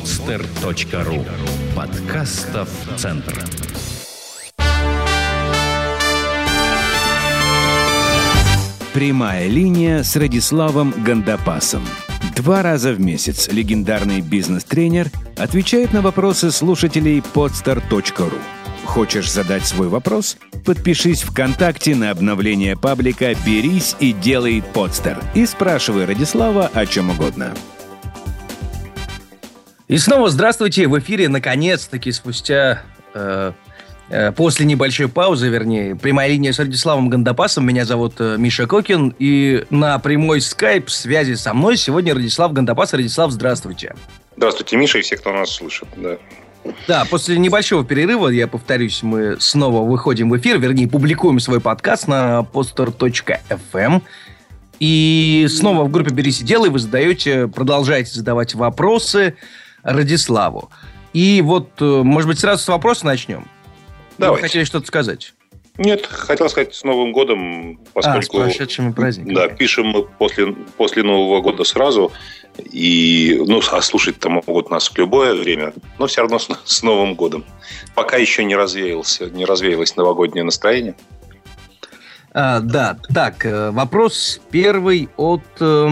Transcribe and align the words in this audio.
podster.ru 0.00 1.26
Подкастов 1.76 2.68
Центр. 2.96 3.44
Прямая 8.94 9.46
линия 9.48 10.02
с 10.02 10.16
Радиславом 10.16 10.94
Гандапасом. 11.04 11.82
Два 12.34 12.62
раза 12.62 12.92
в 12.92 13.00
месяц 13.00 13.48
легендарный 13.48 14.22
бизнес-тренер 14.22 15.10
отвечает 15.36 15.92
на 15.92 16.00
вопросы 16.00 16.50
слушателей 16.50 17.18
podster.ru. 17.34 18.38
Хочешь 18.86 19.30
задать 19.30 19.66
свой 19.66 19.88
вопрос? 19.88 20.38
Подпишись 20.64 21.22
ВКонтакте 21.22 21.94
на 21.94 22.10
обновление 22.10 22.74
паблика 22.76 23.34
«Берись 23.44 23.96
и 24.00 24.12
делай 24.12 24.62
подстер» 24.62 25.18
и 25.34 25.44
спрашивай 25.44 26.06
Радислава 26.06 26.70
о 26.72 26.86
чем 26.86 27.10
угодно. 27.10 27.54
И 29.90 29.98
снова 29.98 30.30
здравствуйте 30.30 30.86
в 30.86 30.96
эфире, 31.00 31.28
наконец-таки, 31.28 32.12
спустя 32.12 32.84
э, 33.12 33.50
э, 34.08 34.30
после 34.30 34.64
небольшой 34.64 35.08
паузы, 35.08 35.48
вернее, 35.48 35.96
прямая 35.96 36.28
линия 36.28 36.52
с 36.52 36.60
Радиславом 36.60 37.08
Гандапасом. 37.08 37.66
Меня 37.66 37.84
зовут 37.84 38.14
э, 38.20 38.36
Миша 38.38 38.68
Кокин, 38.68 39.12
и 39.18 39.64
на 39.70 39.98
прямой 39.98 40.42
скайп 40.42 40.90
связи 40.90 41.34
со 41.34 41.54
мной 41.54 41.76
сегодня 41.76 42.14
Радислав 42.14 42.52
Гандапас. 42.52 42.92
Радислав, 42.94 43.32
здравствуйте. 43.32 43.96
Здравствуйте, 44.36 44.76
Миша, 44.76 44.98
и 44.98 45.02
все, 45.02 45.16
кто 45.16 45.32
нас 45.32 45.50
слышит. 45.50 45.88
Да. 45.96 46.18
Да, 46.86 47.04
после 47.10 47.36
небольшого 47.38 47.84
перерыва, 47.84 48.28
я 48.28 48.46
повторюсь, 48.46 49.02
мы 49.02 49.40
снова 49.40 49.84
выходим 49.84 50.30
в 50.30 50.38
эфир, 50.38 50.60
вернее, 50.60 50.86
публикуем 50.86 51.40
свой 51.40 51.60
подкаст 51.60 52.06
на 52.06 52.46
poster.fm. 52.52 54.02
И 54.78 55.48
снова 55.50 55.82
в 55.82 55.90
группе 55.90 56.10
«Берись 56.14 56.42
и 56.42 56.44
делай» 56.44 56.70
вы 56.70 56.78
задаете, 56.78 57.48
продолжаете 57.48 58.12
задавать 58.12 58.54
вопросы 58.54 59.34
Радиславу. 59.82 60.70
И 61.12 61.42
вот, 61.42 61.70
э, 61.80 61.84
может 61.84 62.28
быть, 62.28 62.38
сразу 62.38 62.62
с 62.62 62.68
вопроса 62.68 63.06
начнем? 63.06 63.46
Давайте. 64.18 64.42
Вы 64.42 64.48
хотели 64.48 64.64
что-то 64.64 64.86
сказать? 64.86 65.34
Нет, 65.78 66.04
хотел 66.06 66.50
сказать 66.50 66.74
с 66.74 66.84
Новым 66.84 67.12
годом, 67.12 67.78
поскольку... 67.94 68.38
А, 68.38 68.42
с 68.42 68.52
прошедшими 68.52 68.92
праздниками. 68.92 69.34
Да, 69.34 69.48
пишем 69.48 69.86
мы 69.86 70.02
после, 70.04 70.52
после 70.76 71.02
Нового 71.02 71.40
года 71.40 71.64
сразу. 71.64 72.12
И, 72.58 73.42
ну, 73.46 73.60
а 73.72 73.80
слушать-то 73.80 74.28
могут 74.28 74.70
нас 74.70 74.90
в 74.90 74.98
любое 74.98 75.34
время, 75.34 75.72
но 75.98 76.06
все 76.06 76.20
равно 76.20 76.38
с, 76.38 76.48
с 76.64 76.82
Новым 76.82 77.14
годом. 77.14 77.44
Пока 77.94 78.18
еще 78.18 78.44
не 78.44 78.56
развеялся, 78.56 79.30
не 79.30 79.46
развеялось 79.46 79.96
новогоднее 79.96 80.44
настроение. 80.44 80.94
А, 82.32 82.60
да, 82.60 82.98
так, 83.14 83.46
э, 83.46 83.70
вопрос 83.70 84.40
первый 84.50 85.08
от 85.16 85.42
э, 85.60 85.88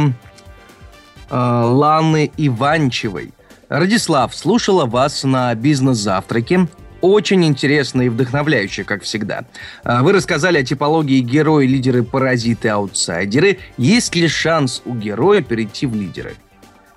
э, 1.30 1.34
Ланы 1.34 2.30
Иванчевой. 2.36 3.33
Радислав, 3.69 4.34
слушала 4.34 4.86
вас 4.86 5.24
на 5.24 5.55
бизнес-завтраке. 5.55 6.69
Очень 7.02 7.44
интересно 7.44 8.02
и 8.02 8.08
вдохновляюще, 8.08 8.83
как 8.83 9.02
всегда. 9.02 9.44
А, 9.84 10.02
вы 10.02 10.12
рассказали 10.12 10.58
о 10.58 10.64
типологии 10.64 11.20
герои, 11.20 11.66
лидеры, 11.66 12.02
паразиты, 12.02 12.70
аутсайдеры. 12.70 13.58
Есть 13.77 14.16
ли 14.16 14.27
шанс 14.27 14.83
у 14.84 14.94
героя 14.94 15.42
перейти 15.42 15.86
в 15.86 15.94
лидеры? 15.94 16.34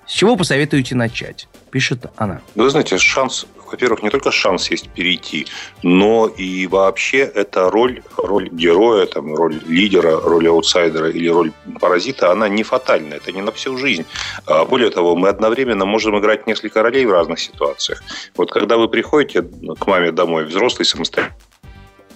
С 0.06 0.12
чего 0.12 0.34
посоветуете 0.34 0.94
начать? 0.94 1.46
Пишет 1.70 2.06
она. 2.16 2.40
Вы 2.54 2.70
знаете, 2.70 2.98
шанс 2.98 3.46
во-первых, 3.72 4.02
не 4.02 4.10
только 4.10 4.30
шанс 4.30 4.70
есть 4.70 4.88
перейти, 4.90 5.46
но 5.82 6.26
и 6.28 6.66
вообще 6.66 7.18
эта 7.18 7.70
роль, 7.70 8.02
роль 8.16 8.48
героя, 8.50 9.06
там, 9.06 9.34
роль 9.34 9.60
лидера, 9.66 10.20
роль 10.20 10.48
аутсайдера 10.48 11.10
или 11.10 11.28
роль 11.28 11.52
паразита, 11.80 12.30
она 12.30 12.48
не 12.48 12.62
фатальна, 12.62 13.14
это 13.14 13.32
не 13.32 13.42
на 13.42 13.50
всю 13.50 13.76
жизнь. 13.76 14.04
А 14.46 14.64
более 14.64 14.90
того, 14.90 15.16
мы 15.16 15.28
одновременно 15.28 15.86
можем 15.86 16.18
играть 16.18 16.46
несколько 16.46 16.82
ролей 16.82 17.06
в 17.06 17.12
разных 17.12 17.40
ситуациях. 17.40 18.02
Вот 18.36 18.50
когда 18.50 18.76
вы 18.76 18.88
приходите 18.88 19.42
к 19.42 19.86
маме 19.86 20.12
домой, 20.12 20.44
взрослый 20.44 20.84
самостоятельный, 20.84 21.51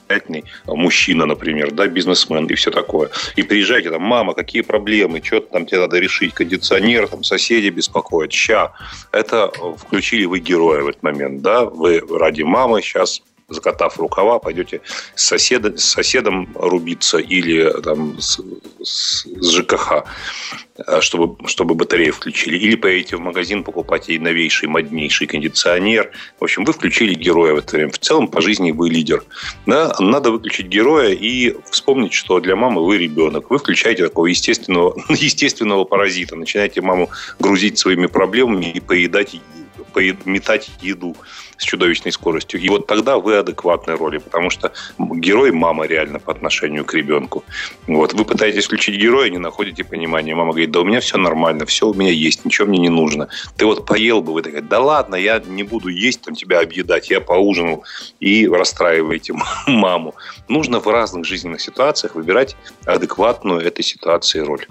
самостоятельный 0.06 0.44
мужчина, 0.66 1.26
например, 1.26 1.72
да, 1.72 1.86
бизнесмен 1.86 2.46
и 2.46 2.54
все 2.54 2.70
такое. 2.70 3.10
И 3.36 3.42
приезжаете, 3.42 3.90
там, 3.90 4.02
мама, 4.02 4.34
какие 4.34 4.62
проблемы, 4.62 5.20
что 5.22 5.40
там 5.40 5.66
тебе 5.66 5.80
надо 5.80 5.98
решить, 5.98 6.34
кондиционер, 6.34 7.08
там, 7.08 7.24
соседи 7.24 7.68
беспокоят, 7.68 8.32
ща. 8.32 8.72
Это 9.12 9.50
включили 9.76 10.24
вы 10.24 10.38
героя 10.40 10.82
в 10.82 10.88
этот 10.88 11.02
момент, 11.02 11.42
да, 11.42 11.64
вы 11.64 12.00
ради 12.10 12.42
мамы 12.42 12.82
сейчас 12.82 13.22
закатав 13.48 13.98
рукава, 13.98 14.38
пойдете 14.38 14.80
с, 15.14 15.24
соседа, 15.24 15.76
с 15.76 15.84
соседом 15.84 16.48
рубиться 16.54 17.18
или 17.18 17.70
там, 17.82 18.20
с, 18.20 18.40
с, 18.82 19.26
ЖКХ, 19.40 20.04
э, 20.78 21.00
чтобы, 21.00 21.48
чтобы 21.48 21.74
батарею 21.74 22.12
включили. 22.12 22.56
Или 22.56 22.74
поедете 22.74 23.16
в 23.16 23.20
магазин 23.20 23.62
покупать 23.62 24.08
ей 24.08 24.18
новейший, 24.18 24.68
моднейший 24.68 25.28
кондиционер. 25.28 26.10
В 26.40 26.44
общем, 26.44 26.64
вы 26.64 26.72
включили 26.72 27.14
героя 27.14 27.54
в 27.54 27.58
это 27.58 27.76
время. 27.76 27.92
В 27.92 27.98
целом, 27.98 28.26
по 28.28 28.40
жизни 28.40 28.72
вы 28.72 28.90
лидер. 28.90 29.22
Да? 29.66 29.94
Надо 30.00 30.32
выключить 30.32 30.66
героя 30.66 31.10
и 31.10 31.54
вспомнить, 31.70 32.14
что 32.14 32.40
для 32.40 32.56
мамы 32.56 32.84
вы 32.84 32.98
ребенок. 32.98 33.50
Вы 33.50 33.58
включаете 33.58 34.04
такого 34.04 34.26
естественного, 34.26 34.96
естественного 35.08 35.84
паразита. 35.84 36.34
Начинаете 36.34 36.80
маму 36.80 37.10
грузить 37.38 37.78
своими 37.78 38.06
проблемами 38.06 38.72
и 38.72 38.80
поедать 38.80 39.36
метать 40.24 40.70
еду 40.80 41.16
с 41.56 41.64
чудовищной 41.64 42.12
скоростью. 42.12 42.60
И 42.60 42.68
вот 42.68 42.86
тогда 42.86 43.18
вы 43.18 43.36
адекватной 43.36 43.94
роли, 43.94 44.18
потому 44.18 44.50
что 44.50 44.72
герой 44.98 45.52
мама 45.52 45.86
реально 45.86 46.18
по 46.18 46.32
отношению 46.32 46.84
к 46.84 46.94
ребенку. 46.94 47.44
Вот 47.86 48.12
вы 48.12 48.24
пытаетесь 48.24 48.66
включить 48.66 48.96
героя, 49.00 49.30
не 49.30 49.38
находите 49.38 49.84
понимания. 49.84 50.34
Мама 50.34 50.50
говорит, 50.50 50.70
да 50.70 50.80
у 50.80 50.84
меня 50.84 51.00
все 51.00 51.16
нормально, 51.16 51.64
все 51.66 51.88
у 51.88 51.94
меня 51.94 52.10
есть, 52.10 52.44
ничего 52.44 52.68
мне 52.68 52.78
не 52.78 52.88
нужно. 52.88 53.28
Ты 53.56 53.66
вот 53.66 53.86
поел 53.86 54.20
бы, 54.22 54.32
вы 54.32 54.42
такая, 54.42 54.62
да 54.62 54.80
ладно, 54.80 55.14
я 55.14 55.42
не 55.46 55.62
буду 55.62 55.88
есть, 55.88 56.22
там 56.22 56.34
тебя 56.34 56.60
объедать, 56.60 57.10
я 57.10 57.20
поужинал. 57.20 57.84
И 58.20 58.46
расстраиваете 58.46 59.34
маму. 59.66 60.14
Нужно 60.48 60.80
в 60.80 60.86
разных 60.86 61.24
жизненных 61.24 61.60
ситуациях 61.60 62.14
выбирать 62.14 62.56
адекватную 62.84 63.60
этой 63.60 63.82
ситуации 63.82 64.40
роль. 64.40 64.66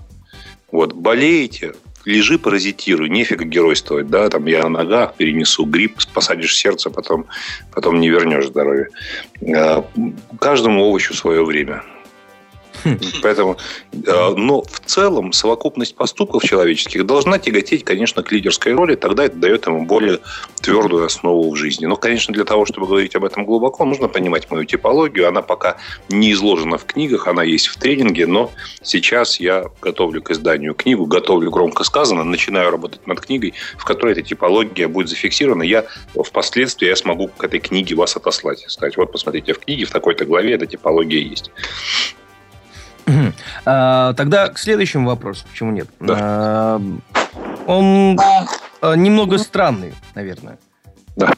Вот, 0.72 0.94
болеете, 0.94 1.74
лежи, 2.06 2.38
паразитируй, 2.38 3.10
нефига 3.10 3.46
геройствовать, 3.46 4.08
да, 4.08 4.30
там 4.30 4.46
я 4.46 4.64
на 4.64 4.70
ногах 4.70 5.16
перенесу 5.16 5.66
грипп, 5.66 6.00
посадишь 6.14 6.56
сердце, 6.56 6.90
потом, 6.90 7.26
потом 7.74 8.00
не 8.00 8.10
вернешь 8.10 8.48
здоровье. 8.48 8.90
А, 9.56 9.86
каждому 10.40 10.84
овощу 10.84 11.14
свое 11.14 11.44
время. 11.44 11.84
Поэтому, 13.22 13.58
э, 13.92 14.34
но 14.36 14.62
в 14.62 14.80
целом 14.86 15.34
совокупность 15.34 15.96
поступков 15.96 16.44
человеческих 16.44 17.06
должна 17.06 17.40
тяготеть, 17.40 17.84
конечно, 17.84 18.24
к 18.24 18.32
лидерской 18.32 18.74
роли, 18.74 18.96
тогда 18.96 19.26
это 19.26 19.38
дает 19.38 19.66
ему 19.66 19.86
более 19.86 20.20
твердую 20.62 21.06
основу 21.06 21.50
в 21.52 21.56
жизни. 21.56 21.86
Но, 21.86 21.96
конечно, 21.96 22.34
для 22.34 22.44
того, 22.44 22.66
чтобы 22.66 22.88
говорить 22.88 23.16
об 23.16 23.26
этом 23.26 23.46
глубоко, 23.46 23.86
нужно 23.86 24.08
понимать 24.08 24.50
мою 24.52 24.66
типологию. 24.66 25.28
Она 25.28 25.42
пока 25.42 25.78
не 26.10 26.32
изложена 26.32 26.78
в 26.78 26.86
книгах, 26.86 27.28
она 27.28 27.44
есть 27.44 27.68
в 27.68 27.78
тренинге, 27.78 28.28
но 28.28 28.52
сейчас 28.82 29.40
я 29.40 29.66
готовлю 29.82 30.22
к 30.22 30.32
изданию 30.32 30.74
книгу, 30.74 31.06
готовлю 31.06 31.52
громко 31.52 31.84
сказано, 31.84 32.24
начинаю 32.24 32.72
работать 32.72 33.06
над 33.08 33.22
книгой, 33.22 33.54
в 33.78 33.86
которой 33.86 34.12
эта 34.12 34.22
типология 34.22 34.88
будет 34.88 35.10
зафиксирована. 35.10 35.64
Я 35.64 35.86
впоследствии 36.16 36.88
я 36.88 36.96
смогу 36.96 37.30
к 37.30 37.44
этой 37.44 37.60
книге 37.60 37.96
вас 37.96 38.16
отослать. 38.16 38.66
Сказать, 38.68 38.98
вот, 38.98 39.12
посмотрите, 39.12 39.54
в 39.54 39.60
книге 39.60 39.86
в 39.86 39.92
такой-то 39.92 40.26
главе 40.26 40.54
эта 40.54 40.66
типология 40.66 41.22
есть. 41.22 41.52
А, 43.66 44.14
тогда 44.14 44.50
к 44.50 44.58
следующему 44.58 45.08
вопросу. 45.08 45.46
Почему 45.50 45.72
нет? 45.72 45.88
Да. 46.00 46.16
А, 46.20 46.82
он 47.68 48.20
а, 48.82 48.96
немного 48.96 49.38
странный, 49.38 49.94
наверное. 50.14 50.58
Да. 51.16 51.34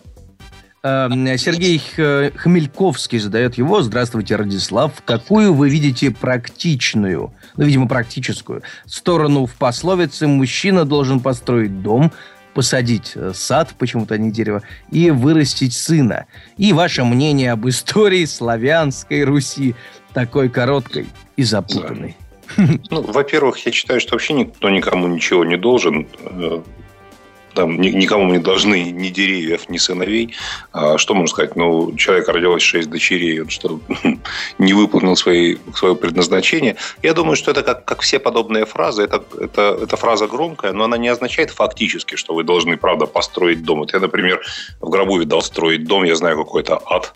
Сергей 0.84 1.80
Хмельковский 1.80 3.20
задает 3.20 3.56
его. 3.56 3.82
Здравствуйте, 3.82 4.38
Радислав. 4.38 4.94
Какую 5.04 5.54
вы 5.54 5.70
видите 5.70 6.12
практичную, 6.12 7.34
ну, 7.58 7.66
видимо, 7.66 7.88
практическую, 7.88 8.62
сторону 8.86 9.48
в 9.48 9.54
пословице 9.56 10.28
«мужчина 10.28 10.86
должен 10.86 11.20
построить 11.20 11.82
дом», 11.82 12.14
посадить 12.58 13.12
э, 13.14 13.34
сад, 13.36 13.76
почему-то 13.78 14.18
не 14.18 14.32
дерево, 14.32 14.64
и 14.90 15.12
вырастить 15.12 15.74
сына. 15.74 16.26
И 16.58 16.74
ваше 16.74 17.04
мнение 17.04 17.52
об 17.52 17.70
истории 17.70 18.26
славянской 18.26 19.24
Руси, 19.26 19.76
такой 20.18 20.50
короткой 20.50 21.06
и 21.36 21.44
запутанной. 21.44 22.16
Ну, 22.90 23.02
во-первых, 23.04 23.60
я 23.68 23.72
считаю, 23.72 24.00
что 24.02 24.16
вообще 24.16 24.34
никто 24.34 24.68
никому 24.68 25.06
ничего 25.08 25.46
не 25.46 25.58
должен. 25.58 26.08
Э, 26.24 26.62
там 27.54 27.80
никому 27.80 28.32
не 28.32 28.40
должны 28.40 28.92
ни 28.92 29.10
деревьев, 29.10 29.70
ни 29.70 29.78
сыновей. 29.78 30.34
А 30.72 30.98
что 30.98 31.14
можно 31.14 31.28
сказать? 31.28 31.56
Ну, 31.56 31.96
человек 31.98 32.30
родилось 32.30 32.64
шесть 32.64 32.90
дочерей, 32.90 33.42
он 33.42 33.50
что, 33.50 33.80
не 34.58 34.74
выполнил 34.74 35.16
свои, 35.16 35.58
свое 35.76 35.96
предназначение. 35.96 36.78
Я 37.04 37.14
думаю, 37.14 37.36
что 37.36 37.52
это 37.52 37.62
как, 37.62 37.86
как 37.86 38.02
все 38.02 38.18
подобные 38.18 38.66
фразы. 38.66 39.04
Это, 39.04 39.24
это, 39.40 39.78
это 39.84 39.98
фраза 39.98 40.28
громкая, 40.28 40.74
но 40.74 40.86
она 40.86 40.98
не 40.98 41.10
означает 41.10 41.52
фактически, 41.52 42.16
что 42.16 42.34
вы 42.34 42.44
должны, 42.44 42.76
правда, 42.76 43.06
построить 43.06 43.64
дом. 43.64 43.80
Вот 43.80 43.94
я, 43.94 44.00
например, 44.00 44.42
в 44.82 44.90
гробу 44.90 45.20
видал 45.20 45.44
строить 45.44 45.86
дом, 45.86 46.06
я 46.06 46.16
знаю 46.16 46.38
какой-то 46.38 46.82
ад 46.86 47.14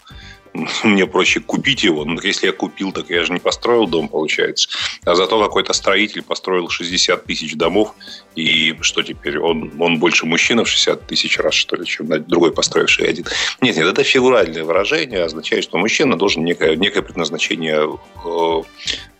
мне 0.84 1.06
проще 1.06 1.40
купить 1.40 1.84
его. 1.84 2.06
Ну, 2.06 2.20
если 2.22 2.48
я 2.48 2.54
купил, 2.54 2.92
так 2.92 3.10
я 3.10 3.24
же 3.24 3.34
не 3.34 3.40
построил 3.40 3.88
дом, 3.88 4.08
получается. 4.08 4.70
А 5.06 5.16
зато 5.16 5.42
какой-то 5.42 5.74
строитель 5.74 6.22
построил 6.22 6.70
60 6.70 7.24
тысяч 7.26 7.56
домов, 7.56 7.96
и 8.36 8.76
что 8.82 9.02
теперь? 9.02 9.40
Он, 9.40 9.72
он 9.80 10.00
больше 10.00 10.26
мужчина 10.26 10.64
в 10.64 10.70
60 10.70 11.08
тысяч 11.08 11.38
раз, 11.40 11.54
что 11.54 11.76
ли, 11.76 11.86
чем 11.86 12.08
другой 12.28 12.52
построивший 12.52 13.08
один. 13.08 13.26
Нет, 13.62 13.78
нет, 13.78 13.88
это 13.88 14.04
фигуральное 14.04 14.64
выражение, 14.64 15.24
означает, 15.24 15.64
что 15.64 15.78
мужчина 15.78 16.18
должен 16.18 16.44
некое, 16.44 16.76
некое 16.76 17.02
предназначение 17.02 17.90
э, 18.26 18.62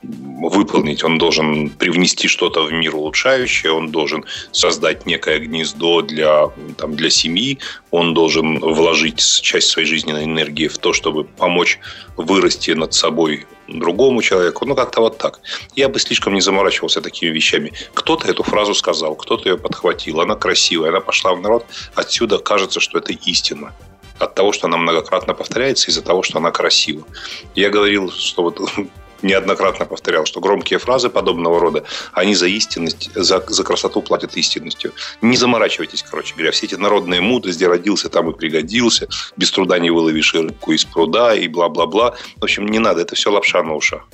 выполнить. 0.04 1.04
Он 1.04 1.18
должен 1.18 1.70
привнести 1.70 2.28
что-то 2.28 2.64
в 2.64 2.72
мир 2.72 2.96
улучшающее, 2.96 3.72
он 3.72 3.92
должен 3.92 4.26
создать 4.52 5.06
некое 5.06 5.40
гнездо 5.40 6.02
для, 6.02 6.50
там, 6.78 6.96
для 6.96 7.10
семьи, 7.10 7.60
он 7.92 8.14
должен 8.14 8.60
вложить 8.60 9.20
часть 9.42 9.68
своей 9.68 9.88
жизненной 9.88 10.24
энергии 10.24 10.68
в 10.68 10.78
то, 10.78 10.94
чтобы 10.94 11.21
помочь 11.24 11.80
вырасти 12.18 12.72
над 12.72 12.94
собой 12.94 13.46
другому 13.68 14.22
человеку. 14.22 14.66
Ну, 14.66 14.76
как-то 14.76 15.02
вот 15.02 15.18
так. 15.18 15.40
Я 15.76 15.90
бы 15.90 16.00
слишком 16.00 16.34
не 16.34 16.42
заморачивался 16.42 17.02
такими 17.02 17.30
вещами. 17.30 17.72
Кто-то 17.94 18.28
эту 18.28 18.44
фразу 18.44 18.74
сказал, 18.74 19.16
кто-то 19.16 19.50
ее 19.50 19.58
подхватил. 19.58 20.22
Она 20.22 20.36
красивая, 20.36 20.90
она 20.90 21.00
пошла 21.00 21.34
в 21.34 21.42
народ. 21.42 21.66
Отсюда 21.96 22.38
кажется, 22.40 22.80
что 22.80 22.98
это 22.98 23.14
истина 23.14 23.74
от 24.20 24.36
того, 24.36 24.52
что 24.52 24.68
она 24.68 24.78
многократно 24.78 25.34
повторяется, 25.34 25.90
из-за 25.90 26.02
того, 26.02 26.24
что 26.24 26.38
она 26.38 26.52
красива. 26.52 27.04
Я 27.56 27.70
говорил, 27.70 28.12
что 28.12 28.44
вот 28.44 28.60
неоднократно 29.22 29.86
повторял, 29.86 30.26
что 30.26 30.40
громкие 30.40 30.80
фразы 30.80 31.10
подобного 31.10 31.60
рода, 31.60 31.84
они 32.14 32.36
за 32.36 32.48
истинность, 32.48 33.10
за, 33.16 33.44
за 33.48 33.64
красоту 33.64 34.02
платят 34.02 34.36
истинностью. 34.38 34.94
Не 35.22 35.38
заморачивайтесь, 35.38 36.04
короче 36.04 36.34
говоря. 36.34 36.52
Все 36.52 36.66
эти 36.66 36.76
народные 36.76 37.22
мудрости, 37.22 37.64
родился 37.64 38.10
там 38.10 38.30
и 38.30 38.38
пригодился, 38.38 39.08
без 39.38 39.52
труда 39.52 39.80
не 39.80 39.90
выловишь 39.90 40.34
рыбку 40.34 40.72
из 40.72 40.86
пруда 40.86 41.36
и 41.36 41.48
бла-бла-бла. 41.48 42.16
В 42.38 42.44
общем, 42.44 42.68
не 42.68 42.80
надо, 42.80 43.02
это 43.02 43.16
все 43.16 43.32
лапша 43.32 43.64
на 43.64 43.76
ушах. 43.76 44.08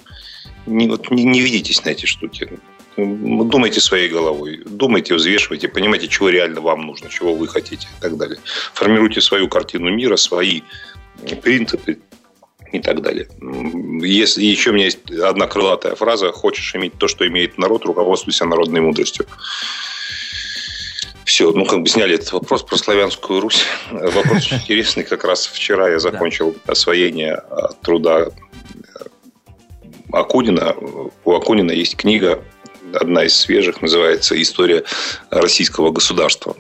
Не, 0.66 0.88
вот, 0.88 1.10
не, 1.12 1.24
не 1.24 1.42
ведитесь 1.42 1.84
на 1.86 1.90
эти 1.90 2.06
штуки. 2.06 2.60
Думайте 2.98 3.80
своей 3.80 4.10
головой, 4.10 4.64
думайте, 4.66 5.14
взвешивайте, 5.14 5.68
понимаете, 5.68 6.08
чего 6.08 6.30
реально 6.30 6.62
вам 6.62 6.82
нужно, 6.82 7.10
чего 7.10 7.36
вы 7.36 7.48
хотите 7.48 7.88
и 7.88 8.02
так 8.02 8.18
далее. 8.18 8.40
Формируйте 8.74 9.22
свою 9.22 9.48
картину 9.48 9.92
мира, 9.92 10.16
свои 10.16 10.62
принципы, 11.44 12.00
и 12.72 12.80
так 12.80 13.02
далее. 13.02 13.28
Если 14.02 14.44
еще 14.44 14.72
у 14.72 14.74
меня 14.74 14.86
есть 14.86 15.10
одна 15.12 15.48
крылатая 15.48 15.96
фраза: 15.96 16.32
хочешь 16.32 16.76
иметь 16.76 16.98
то, 16.98 17.08
что 17.08 17.28
имеет 17.28 17.58
народ, 17.58 17.86
руководствуйся 17.86 18.46
народной 18.46 18.82
мудростью. 18.82 19.26
Все, 21.26 21.52
ну 21.52 21.66
как 21.66 21.82
бы 21.82 21.90
сняли 21.90 22.16
этот 22.16 22.32
вопрос 22.32 22.64
про 22.64 22.78
славянскую 22.78 23.42
Русь. 23.42 23.66
Вопрос 23.92 24.38
очень 24.38 24.58
интересный. 24.58 25.04
Как 25.04 25.26
раз 25.26 25.46
вчера 25.46 25.90
я 25.90 26.00
закончил 26.00 26.56
освоение 26.66 27.34
а, 27.34 27.74
труда 27.82 28.30
Акунина. 30.12 30.74
У 31.26 31.34
Акунина 31.34 31.72
есть 31.72 31.98
книга, 31.98 32.42
одна 32.94 33.26
из 33.26 33.36
свежих, 33.36 33.82
называется 33.82 34.42
«История 34.42 34.84
российского 35.30 35.92
государства» 35.92 36.56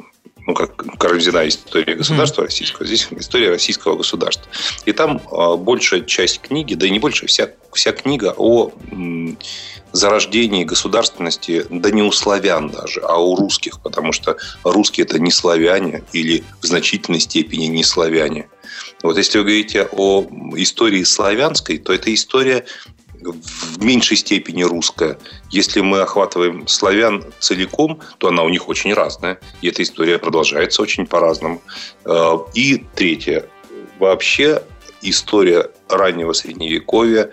ну, 0.47 0.53
как 0.53 0.77
Карамзина 0.97 1.47
история 1.47 1.94
государства 1.94 2.41
mm-hmm. 2.41 2.45
российского, 2.45 2.88
здесь 2.88 3.07
история 3.11 3.49
российского 3.49 3.97
государства. 3.97 4.49
И 4.85 4.94
там 4.94 5.21
а, 5.29 5.57
большая 5.57 6.01
часть 6.01 6.39
книги, 6.39 6.73
да 6.73 6.88
и 6.88 6.89
не 6.89 6.99
большая, 6.99 7.27
вся, 7.27 7.49
вся 7.73 7.91
книга 7.91 8.33
о 8.38 8.71
зарождении 9.91 10.63
государственности, 10.63 11.65
да 11.69 11.91
не 11.91 12.01
у 12.01 12.11
славян 12.13 12.69
даже, 12.69 13.01
а 13.01 13.17
у 13.17 13.35
русских, 13.35 13.81
потому 13.81 14.13
что 14.13 14.38
русские 14.63 15.05
это 15.05 15.19
не 15.19 15.31
славяне 15.31 16.03
или 16.13 16.44
в 16.61 16.65
значительной 16.65 17.19
степени 17.19 17.65
не 17.65 17.83
славяне. 17.83 18.47
Вот 19.03 19.17
если 19.17 19.39
вы 19.39 19.43
говорите 19.43 19.88
о 19.91 20.25
истории 20.55 21.03
славянской, 21.03 21.77
то 21.77 21.93
это 21.93 22.13
история 22.13 22.65
в 23.21 23.83
меньшей 23.83 24.17
степени 24.17 24.63
русская. 24.63 25.17
Если 25.49 25.81
мы 25.81 26.01
охватываем 26.01 26.67
славян 26.67 27.23
целиком, 27.39 27.99
то 28.17 28.27
она 28.27 28.43
у 28.43 28.49
них 28.49 28.67
очень 28.67 28.93
разная. 28.93 29.39
И 29.61 29.67
эта 29.67 29.83
история 29.83 30.17
продолжается 30.17 30.81
очень 30.81 31.05
по-разному. 31.05 31.61
Э, 32.05 32.37
и 32.53 32.83
третье. 32.95 33.45
Вообще 33.99 34.63
история 35.01 35.69
раннего 35.89 36.33
средневековья 36.33 37.31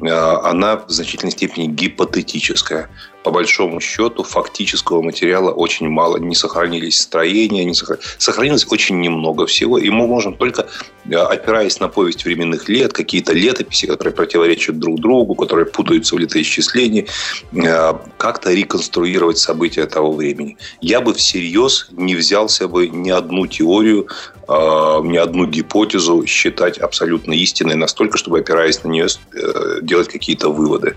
э, 0.00 0.08
она 0.08 0.76
в 0.76 0.90
значительной 0.90 1.32
степени 1.32 1.66
гипотетическая 1.66 2.88
по 3.24 3.30
большому 3.30 3.80
счету 3.80 4.22
фактического 4.22 5.02
материала 5.02 5.50
очень 5.50 5.88
мало. 5.88 6.18
Не 6.18 6.34
сохранились 6.34 7.00
строения, 7.00 7.64
не 7.64 7.74
сохран... 7.74 7.98
сохранилось 8.18 8.66
очень 8.70 9.00
немного 9.00 9.46
всего. 9.46 9.78
И 9.78 9.90
мы 9.90 10.06
можем 10.06 10.34
только, 10.34 10.66
э, 11.10 11.16
опираясь 11.16 11.80
на 11.80 11.88
повесть 11.88 12.24
временных 12.24 12.68
лет, 12.68 12.92
какие-то 12.92 13.32
летописи, 13.32 13.86
которые 13.86 14.14
противоречат 14.14 14.78
друг 14.78 15.00
другу, 15.00 15.34
которые 15.34 15.66
путаются 15.66 16.14
в 16.14 16.18
летоисчислении, 16.18 17.06
э, 17.52 17.94
как-то 18.16 18.52
реконструировать 18.52 19.38
события 19.38 19.86
того 19.86 20.12
времени. 20.12 20.56
Я 20.80 21.00
бы 21.00 21.12
всерьез 21.12 21.88
не 21.90 22.14
взялся 22.14 22.68
бы 22.68 22.88
ни 22.88 23.10
одну 23.10 23.46
теорию, 23.46 24.06
э, 24.48 24.52
ни 25.04 25.16
одну 25.16 25.46
гипотезу 25.46 26.24
считать 26.26 26.78
абсолютно 26.78 27.32
истинной 27.32 27.74
настолько, 27.74 28.16
чтобы, 28.16 28.38
опираясь 28.38 28.82
на 28.84 28.88
нее, 28.88 29.08
делать 29.82 30.08
какие-то 30.08 30.50
выводы. 30.50 30.96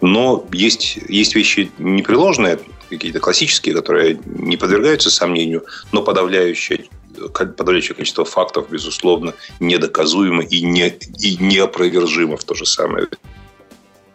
Но 0.00 0.46
есть, 0.52 0.98
есть 1.08 1.34
вещи 1.34 1.47
непреложные, 1.56 2.58
какие-то 2.88 3.20
классические, 3.20 3.74
которые 3.74 4.18
не 4.24 4.56
подвергаются 4.56 5.10
сомнению, 5.10 5.64
но 5.92 6.02
подавляющее, 6.02 6.86
подавляющее 7.32 7.94
количество 7.94 8.24
фактов, 8.24 8.70
безусловно, 8.70 9.34
недоказуемо 9.60 10.42
и, 10.42 10.62
не, 10.62 10.88
и 11.18 11.36
неопровержимо 11.36 12.36
в 12.36 12.44
то 12.44 12.54
же 12.54 12.66
самое 12.66 13.08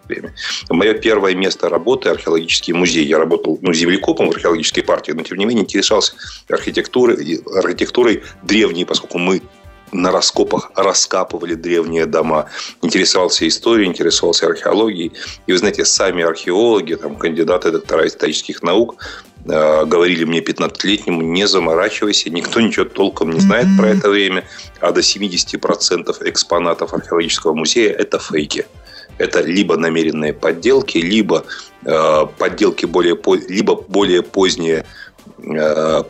время. 0.08 0.34
Мое 0.70 0.94
первое 0.94 1.36
место 1.36 1.70
работы– 1.70 2.10
археологический 2.10 2.74
музей. 2.74 3.06
Я 3.06 3.20
работал 3.20 3.58
ну, 3.62 3.74
землекопом 3.74 4.30
в 4.30 4.32
археологической 4.32 4.84
партии, 4.84 5.12
но, 5.12 5.24
тем 5.24 5.38
не 5.38 5.46
менее, 5.46 5.64
интересовался 5.64 6.14
архитектурой, 6.50 7.42
архитектурой 7.56 8.24
древней, 8.44 8.86
поскольку 8.86 9.18
мы 9.18 9.42
на 9.94 10.12
раскопах 10.12 10.72
раскапывали 10.76 11.56
древние 11.56 12.06
дома, 12.06 12.50
интересовался 12.82 13.48
историей, 13.48 13.88
интересовался 13.88 14.48
археологией. 14.48 15.14
И 15.48 15.52
вы 15.52 15.58
знаете, 15.58 15.86
сами 15.86 16.24
археологи, 16.24 16.96
там, 16.96 17.16
кандидаты, 17.16 17.72
доктора 17.72 18.08
исторических 18.08 18.64
наук 18.64 18.96
э, 19.46 19.86
говорили 19.86 20.26
мне 20.26 20.40
15-летнему, 20.40 21.22
не 21.22 21.48
заморачивайся, 21.48 22.30
никто 22.30 22.62
ничего 22.62 22.86
толком 22.86 23.32
не 23.32 23.40
знает 23.40 23.68
mm-hmm. 23.68 23.78
про 23.78 23.90
это 23.90 24.10
время, 24.10 24.46
а 24.80 24.92
до 24.92 25.02
70% 25.02 26.30
экспонатов 26.30 26.94
археологического 26.94 27.54
музея– 27.54 27.94
это 27.98 28.20
фейки. 28.20 28.66
Это 29.20 29.42
либо 29.42 29.78
намеренные 29.78 30.34
подделки, 30.34 30.98
либо 30.98 31.46
э, 31.86 32.26
подделки 32.38 32.86
более, 32.86 33.18
либо 33.48 33.76
более 33.76 34.24
поздние 34.24 34.86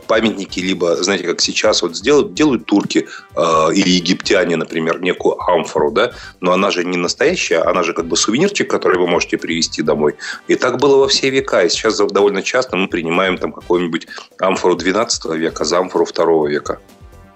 памятники, 0.08 0.60
либо, 0.60 0.96
знаете, 1.04 1.26
как 1.26 1.42
сейчас 1.42 1.82
вот 1.82 1.96
сделают, 1.96 2.34
делают 2.34 2.66
турки 2.66 3.08
э, 3.36 3.74
или 3.74 3.90
египтяне, 3.90 4.56
например, 4.58 5.02
некую 5.02 5.42
амфору, 5.42 5.92
да, 5.92 6.12
но 6.40 6.52
она 6.52 6.70
же 6.72 6.84
не 6.84 6.98
настоящая, 6.98 7.60
она 7.60 7.84
же 7.84 7.94
как 7.94 8.06
бы 8.06 8.16
сувенирчик, 8.16 8.70
который 8.70 9.00
вы 9.00 9.08
можете 9.08 9.38
привезти 9.38 9.82
домой. 9.82 10.16
И 10.48 10.56
так 10.56 10.78
было 10.78 10.98
во 10.98 11.08
все 11.08 11.30
века. 11.30 11.64
И 11.64 11.70
сейчас 11.70 11.98
довольно 11.98 12.44
часто 12.44 12.76
мы 12.78 12.88
принимаем 12.88 13.38
там 13.38 13.52
какую-нибудь 13.52 14.08
амфору 14.40 14.76
12 14.76 15.26
века 15.36 15.66
за 15.66 15.80
амфору 15.80 16.06
2 16.06 16.50
века. 16.50 16.80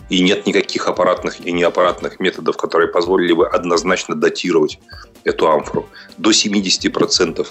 И 0.10 0.22
нет 0.22 0.46
никаких 0.46 0.88
аппаратных 0.88 1.46
и 1.46 1.52
неаппаратных 1.52 2.20
методов, 2.20 2.58
которые 2.58 2.88
позволили 2.88 3.34
бы 3.34 3.48
однозначно 3.48 4.16
датировать 4.16 4.80
эту 5.24 5.50
амфору. 5.50 5.90
До 6.18 6.30
70% 6.30 7.48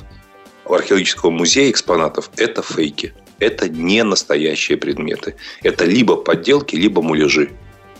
археологического 0.64 1.30
музея 1.30 1.70
экспонатов– 1.70 2.30
это 2.36 2.62
фейки– 2.62 3.12
это 3.38 3.68
не 3.68 4.02
настоящие 4.02 4.78
предметы. 4.78 5.36
Это 5.62 5.84
либо 5.84 6.16
подделки, 6.16 6.76
либо 6.76 7.02
муляжи. 7.02 7.50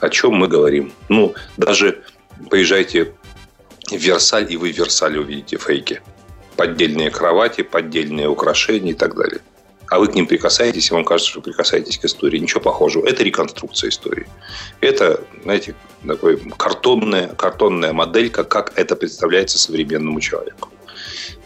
О 0.00 0.09
чем 0.09 0.35
мы 0.35 0.49
говорим? 0.49 0.93
Ну, 1.09 1.35
даже 1.57 2.02
поезжайте 2.50 3.12
в 3.90 3.97
Версаль, 3.97 4.52
и 4.52 4.57
вы 4.57 4.73
в 4.73 4.76
Версале 4.76 5.21
увидите 5.21 5.59
фейки. 5.59 6.02
Поддельные 6.57 7.11
кровати, 7.11 7.62
поддельные 7.62 8.28
украшения 8.28 8.93
и 8.93 8.95
так 8.95 9.14
далее. 9.14 9.40
А 9.88 10.00
вы 10.00 10.09
к 10.09 10.14
ним 10.14 10.26
прикасаетесь, 10.26 10.90
и 10.90 10.95
вам 10.95 11.05
кажется, 11.05 11.31
что 11.31 11.40
прикасаетесь 11.40 11.99
к 11.99 12.05
истории. 12.05 12.38
Ничего 12.38 12.61
похожего. 12.61 13.07
Это 13.07 13.23
реконструкция 13.23 13.90
истории. 13.90 14.26
Это, 14.81 15.23
знаете, 15.45 15.75
такой 16.07 16.38
картонная, 16.57 17.28
картонная 17.28 17.93
моделька, 17.93 18.43
как 18.43 18.73
это 18.76 18.97
представляется 18.97 19.59
современному 19.59 20.21
человеку. 20.21 20.71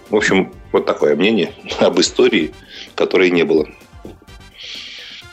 В 0.09 0.17
общем, 0.17 0.53
вот 0.73 0.87
такое 0.87 1.15
мнение 1.17 1.53
об 1.81 2.01
истории, 2.01 2.53
которой 2.95 3.31
не 3.31 3.45
было. 3.45 3.67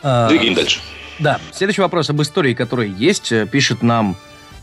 А, 0.04 0.30
Двигаем 0.30 0.54
дальше. 0.54 0.80
Да, 1.20 1.40
следующий 1.52 1.82
вопрос 1.82 2.10
об 2.10 2.22
истории, 2.22 2.54
которая 2.54 2.88
есть, 2.88 3.32
э, 3.32 3.48
пишет 3.48 3.82
нам 3.82 4.16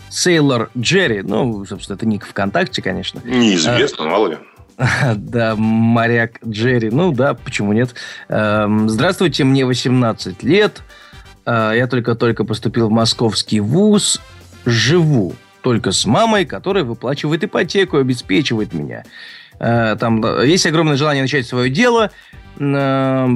Сейлор 0.08 0.70
Джерри. 0.78 1.22
Ну, 1.22 1.64
собственно, 1.66 1.96
это 1.96 2.06
ник 2.06 2.24
ВКонтакте, 2.26 2.80
конечно. 2.80 3.20
Неизвестно, 3.24 4.04
а, 4.04 4.08
мало 4.08 4.28
ли. 4.28 4.38
Да, 5.16 5.54
моряк 5.56 6.38
Джерри. 6.46 6.90
Ну 6.90 7.12
да, 7.12 7.34
почему 7.34 7.72
нет? 7.72 7.94
Эм, 8.28 8.88
здравствуйте, 8.88 9.44
мне 9.44 9.64
18 9.64 10.42
лет. 10.42 10.82
Э, 11.46 11.72
я 11.74 11.86
только-только 11.86 12.44
поступил 12.44 12.88
в 12.88 12.92
московский 12.92 13.60
вуз. 13.60 14.20
Живу 14.64 15.34
только 15.62 15.92
с 15.92 16.06
мамой, 16.06 16.44
которая 16.44 16.84
выплачивает 16.84 17.44
ипотеку, 17.44 17.98
обеспечивает 17.98 18.72
меня. 18.72 19.04
Э, 19.58 19.96
там 19.98 20.22
есть 20.42 20.66
огромное 20.66 20.96
желание 20.96 21.22
начать 21.22 21.46
свое 21.46 21.70
дело. 21.70 22.10
Э, 22.58 23.28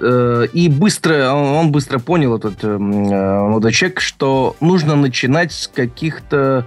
э, 0.00 0.46
и 0.52 0.68
быстро, 0.68 1.32
он 1.32 1.72
быстро 1.72 1.98
понял, 1.98 2.36
этот 2.36 2.62
молодой 2.62 3.72
человек, 3.72 4.00
что 4.00 4.56
нужно 4.60 4.96
начинать 4.96 5.52
с 5.52 5.68
каких-то 5.68 6.66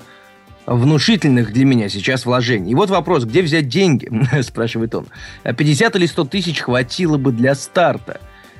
внушительных 0.67 1.53
для 1.53 1.65
меня 1.65 1.89
сейчас 1.89 2.25
вложений. 2.25 2.71
И 2.71 2.75
вот 2.75 2.89
вопрос, 2.89 3.23
где 3.23 3.41
взять 3.41 3.69
деньги, 3.69 4.11
спрашивает 4.41 4.93
он. 4.95 5.05
50 5.43 5.95
или 5.95 6.05
100 6.05 6.25
тысяч 6.25 6.59
хватило 6.59 7.17
бы 7.17 7.31
для 7.31 7.55
старта. 7.55 8.19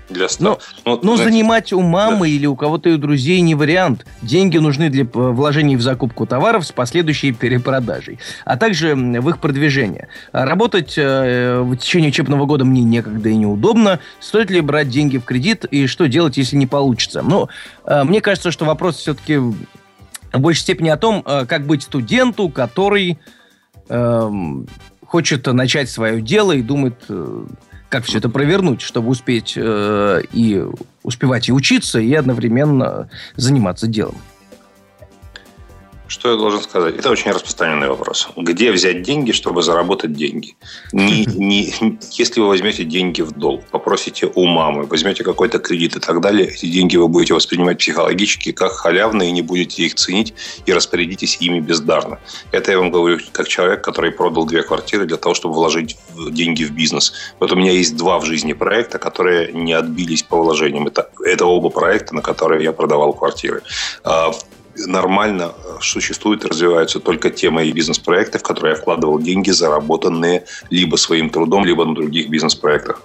Для 0.10 0.28
но, 0.40 0.58
но, 0.86 1.00
но 1.04 1.16
знаете, 1.16 1.24
занимать 1.24 1.74
у 1.74 1.82
мамы 1.82 2.22
да. 2.22 2.28
или 2.28 2.46
у 2.46 2.56
кого-то 2.56 2.90
из 2.90 2.98
друзей 2.98 3.42
не 3.42 3.56
вариант. 3.56 4.06
Деньги 4.22 4.58
нужны 4.58 4.90
для 4.90 5.04
вложений 5.06 5.76
в 5.76 5.82
закупку 5.82 6.26
товаров 6.26 6.66
с 6.66 6.72
последующей 6.72 7.34
перепродажей, 7.34 8.20
а 8.46 8.56
также 8.56 8.96
в 8.96 9.30
их 9.30 9.40
продвижение. 9.40 10.08
Работать 10.32 10.94
э, 10.98 11.60
в 11.62 11.76
течение 11.76 12.10
учебного 12.10 12.46
года 12.46 12.64
мне 12.64 12.84
некогда 12.84 13.30
и 13.30 13.36
неудобно. 13.36 14.00
Стоит 14.20 14.50
ли 14.50 14.62
брать 14.62 14.90
деньги 14.90 15.18
в 15.18 15.26
кредит 15.26 15.66
и 15.66 15.88
что 15.88 16.08
делать, 16.08 16.38
если 16.38 16.56
не 16.56 16.68
получится? 16.68 17.22
Ну, 17.22 17.50
э, 17.86 18.04
мне 18.04 18.22
кажется, 18.22 18.52
что 18.52 18.64
вопрос 18.66 18.98
все-таки 18.98 19.36
в 19.36 20.40
большей 20.40 20.62
степени 20.62 20.90
о 20.90 20.98
том, 20.98 21.22
э, 21.26 21.46
как 21.46 21.66
быть 21.66 21.84
студенту, 21.84 22.50
который 22.50 23.20
э, 23.90 24.32
хочет 25.06 25.46
начать 25.48 25.90
свое 25.90 26.22
дело 26.22 26.54
и 26.54 26.62
думает... 26.62 26.96
Э, 27.10 27.46
как 27.90 28.06
все 28.06 28.18
это 28.18 28.30
провернуть, 28.30 28.82
чтобы 28.82 29.10
успеть 29.10 29.54
э, 29.56 30.22
и 30.34 30.64
успевать 31.04 31.50
и 31.50 31.54
учиться, 31.54 32.00
и 32.00 32.14
одновременно 32.14 33.10
заниматься 33.36 33.88
делом. 33.88 34.16
Что 36.08 36.32
я 36.32 36.38
должен 36.38 36.62
сказать? 36.62 36.96
Это 36.96 37.10
очень 37.10 37.32
распространенный 37.32 37.90
вопрос. 37.90 38.30
Где 38.38 38.72
взять 38.72 39.02
деньги, 39.02 39.32
чтобы 39.32 39.62
заработать 39.62 40.14
деньги? 40.14 40.56
Не, 40.94 41.26
не, 41.26 41.74
если 42.12 42.40
вы 42.40 42.48
возьмете 42.48 42.84
деньги 42.84 43.22
в 43.22 43.32
долг, 43.32 43.64
попросите 43.72 44.32
у 44.34 44.46
мамы, 44.46 44.86
возьмете 44.86 45.24
какой-то 45.24 45.60
кредит 45.60 45.96
и 45.98 46.00
так 46.00 46.22
далее, 46.22 46.48
эти 46.48 46.66
деньги 46.66 46.96
вы 46.96 47.08
будете 47.08 47.34
воспринимать 47.34 47.78
психологически 47.80 48.52
как 48.52 48.72
халявные, 48.72 49.32
не 49.32 49.42
будете 49.42 49.84
их 49.84 49.96
ценить 49.96 50.34
и 50.66 50.74
распорядитесь 50.74 51.38
ими 51.42 51.60
бездарно. 51.60 52.20
Это 52.52 52.72
я 52.72 52.80
вам 52.80 52.90
говорю 52.90 53.20
как 53.34 53.48
человек, 53.48 53.84
который 53.84 54.12
продал 54.12 54.46
две 54.46 54.64
квартиры 54.64 55.06
для 55.06 55.18
того, 55.18 55.36
чтобы 55.36 55.56
вложить 55.56 55.98
деньги 56.32 56.64
в 56.64 56.72
бизнес. 56.72 57.14
Вот 57.40 57.52
у 57.52 57.56
меня 57.56 57.72
есть 57.72 57.98
два 57.98 58.20
в 58.20 58.26
жизни 58.26 58.54
проекта, 58.54 58.98
которые 58.98 59.52
не 59.52 59.74
отбились 59.74 60.24
по 60.24 60.38
вложениям. 60.38 60.88
Это, 60.88 61.10
это 61.26 61.46
оба 61.46 61.70
проекта, 61.70 62.16
на 62.16 62.22
которые 62.22 62.64
я 62.64 62.72
продавал 62.72 63.14
квартиры. 63.14 63.62
Нормально 64.86 65.54
э, 65.56 65.78
существуют 65.82 66.46
и 66.46 66.48
развиваются 66.48 67.00
только 67.00 67.30
те 67.30 67.50
мои 67.50 67.72
бизнес-проекты, 67.72 68.38
в 68.38 68.44
которые 68.44 68.74
я 68.74 68.80
вкладывал 68.80 69.20
деньги, 69.20 69.52
заработанные 69.52 70.46
либо 70.70 70.98
своим 70.98 71.30
трудом, 71.30 71.66
либо 71.66 71.86
на 71.86 71.96
других 71.96 72.30
бизнес-проектах. 72.30 73.02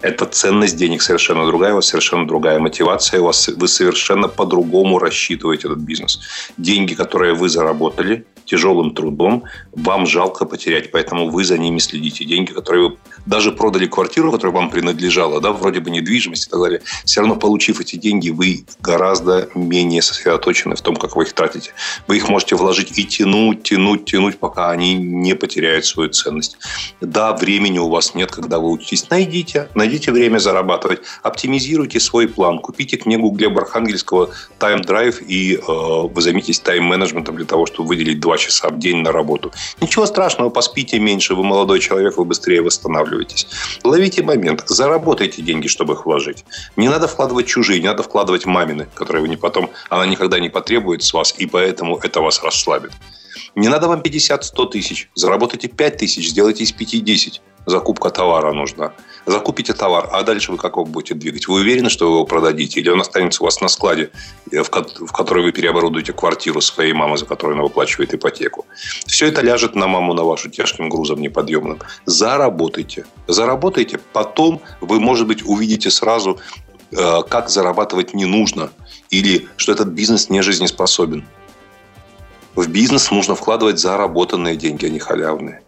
Это 0.00 0.26
ценность 0.26 0.76
денег 0.76 1.02
совершенно 1.02 1.46
другая, 1.46 1.72
у 1.72 1.76
вас 1.76 1.88
совершенно 1.88 2.26
другая 2.26 2.58
мотивация, 2.58 3.20
у 3.20 3.24
вас, 3.24 3.48
вы 3.48 3.68
совершенно 3.68 4.28
по-другому 4.28 4.98
рассчитываете 4.98 5.68
этот 5.68 5.80
бизнес. 5.80 6.20
Деньги, 6.56 6.94
которые 6.94 7.34
вы 7.34 7.48
заработали, 7.48 8.24
тяжелым 8.48 8.94
трудом, 8.94 9.44
вам 9.72 10.06
жалко 10.06 10.46
потерять, 10.46 10.90
поэтому 10.90 11.28
вы 11.28 11.44
за 11.44 11.58
ними 11.58 11.78
следите. 11.78 12.24
Деньги, 12.24 12.52
которые 12.52 12.88
вы 12.88 12.96
даже 13.26 13.52
продали 13.52 13.86
квартиру, 13.86 14.32
которая 14.32 14.54
вам 14.54 14.70
принадлежала, 14.70 15.40
да, 15.40 15.52
вроде 15.52 15.80
бы 15.80 15.90
недвижимость 15.90 16.46
и 16.46 16.50
так 16.50 16.60
далее, 16.60 16.80
все 17.04 17.20
равно 17.20 17.36
получив 17.36 17.80
эти 17.80 17.96
деньги, 17.96 18.30
вы 18.30 18.64
гораздо 18.80 19.50
менее 19.54 20.00
сосредоточены 20.00 20.76
в 20.76 20.80
том, 20.80 20.96
как 20.96 21.14
вы 21.16 21.24
их 21.24 21.32
тратите. 21.34 21.72
Вы 22.06 22.16
их 22.16 22.28
можете 22.28 22.56
вложить 22.56 22.98
и 22.98 23.04
тянуть, 23.04 23.64
тянуть, 23.64 24.06
тянуть, 24.06 24.38
пока 24.38 24.70
они 24.70 24.94
не 24.94 25.34
потеряют 25.34 25.84
свою 25.84 26.08
ценность. 26.10 26.56
Да, 27.00 27.36
времени 27.36 27.78
у 27.78 27.88
вас 27.88 28.14
нет, 28.14 28.30
когда 28.30 28.58
вы 28.58 28.70
учитесь. 28.70 29.10
Найдите, 29.10 29.68
найдите 29.74 29.87
время 30.12 30.38
зарабатывать, 30.38 31.00
оптимизируйте 31.22 32.00
свой 32.00 32.28
план, 32.28 32.58
купите 32.58 32.96
книгу 32.96 33.30
Глеба 33.30 33.62
Архангельского 33.62 34.30
«Time 34.58 34.84
Drive» 34.84 35.24
и 35.24 35.56
э, 35.56 35.60
вы 35.66 36.22
займитесь 36.22 36.60
тайм-менеджментом 36.60 37.36
для 37.36 37.44
того, 37.44 37.66
чтобы 37.66 37.88
выделить 37.88 38.20
два 38.20 38.36
часа 38.36 38.68
в 38.68 38.78
день 38.78 38.98
на 38.98 39.12
работу. 39.12 39.52
Ничего 39.80 40.06
страшного, 40.06 40.50
поспите 40.50 40.98
меньше, 40.98 41.34
вы 41.34 41.44
молодой 41.44 41.80
человек, 41.80 42.16
вы 42.16 42.24
быстрее 42.24 42.62
восстанавливаетесь. 42.62 43.48
Ловите 43.84 44.22
момент, 44.22 44.64
заработайте 44.66 45.42
деньги, 45.42 45.68
чтобы 45.68 45.94
их 45.94 46.06
вложить. 46.06 46.44
Не 46.76 46.88
надо 46.88 47.08
вкладывать 47.08 47.46
чужие, 47.46 47.80
не 47.80 47.88
надо 47.88 48.02
вкладывать 48.02 48.46
мамины, 48.46 48.86
которые 48.94 49.22
вы 49.22 49.28
не 49.28 49.36
потом, 49.36 49.70
она 49.90 50.06
никогда 50.06 50.38
не 50.40 50.48
потребует 50.48 51.02
с 51.02 51.12
вас, 51.12 51.34
и 51.38 51.46
поэтому 51.46 51.98
это 51.98 52.20
вас 52.20 52.42
расслабит. 52.42 52.92
Не 53.54 53.68
надо 53.68 53.88
вам 53.88 54.00
50-100 54.00 54.70
тысяч. 54.70 55.08
Заработайте 55.14 55.68
5 55.68 55.96
тысяч, 55.96 56.28
сделайте 56.28 56.64
из 56.64 56.72
5 56.72 57.04
10 57.04 57.40
закупка 57.68 58.10
товара 58.10 58.52
нужна. 58.52 58.92
Закупите 59.26 59.74
товар, 59.74 60.08
а 60.12 60.22
дальше 60.22 60.52
вы 60.52 60.58
как 60.58 60.72
его 60.72 60.84
будете 60.84 61.14
двигать? 61.14 61.48
Вы 61.48 61.60
уверены, 61.60 61.90
что 61.90 62.06
вы 62.06 62.14
его 62.16 62.24
продадите? 62.24 62.80
Или 62.80 62.88
он 62.88 63.00
останется 63.00 63.42
у 63.42 63.46
вас 63.46 63.60
на 63.60 63.68
складе, 63.68 64.10
э, 64.50 64.62
в 64.62 65.12
который 65.12 65.42
вы 65.42 65.52
переоборудуете 65.52 66.12
квартиру 66.12 66.60
своей 66.60 66.92
мамы, 66.92 67.18
за 67.18 67.26
которую 67.26 67.54
она 67.54 67.62
выплачивает 67.62 68.14
ипотеку? 68.14 68.64
Все 69.06 69.26
это 69.26 69.42
ляжет 69.42 69.74
на 69.74 69.86
маму, 69.86 70.14
на 70.14 70.24
вашу 70.24 70.48
тяжким 70.48 70.88
грузом 70.88 71.20
неподъемным. 71.20 71.78
Заработайте. 72.06 73.04
Заработайте. 73.26 73.98
Потом 74.12 74.60
вы, 74.80 74.98
может 74.98 75.26
быть, 75.26 75.42
увидите 75.44 75.90
сразу, 75.90 76.38
э, 76.92 77.22
как 77.28 77.50
зарабатывать 77.50 78.14
не 78.14 78.24
нужно. 78.24 78.70
Или 79.10 79.48
что 79.56 79.72
этот 79.72 79.88
бизнес 79.88 80.30
не 80.30 80.42
жизнеспособен. 80.42 81.26
В 82.54 82.66
бизнес 82.68 83.10
нужно 83.10 83.34
вкладывать 83.34 83.78
заработанные 83.78 84.56
деньги, 84.56 84.86
а 84.86 84.88
не 84.88 84.98
халявные. 84.98 85.62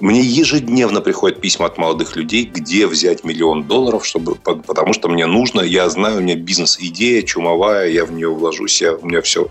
Мне 0.00 0.20
ежедневно 0.20 1.00
приходят 1.00 1.40
письма 1.40 1.66
от 1.66 1.78
молодых 1.78 2.16
людей, 2.16 2.44
где 2.44 2.86
взять 2.86 3.24
миллион 3.24 3.64
долларов, 3.64 4.04
чтобы, 4.04 4.34
потому 4.34 4.92
что 4.92 5.08
мне 5.08 5.26
нужно, 5.26 5.62
я 5.62 5.88
знаю, 5.88 6.18
у 6.18 6.20
меня 6.20 6.36
бизнес-идея 6.36 7.22
чумовая, 7.22 7.88
я 7.88 8.04
в 8.04 8.12
нее 8.12 8.28
вложусь, 8.28 8.82
я, 8.82 8.94
у 8.94 9.06
меня 9.06 9.22
все 9.22 9.48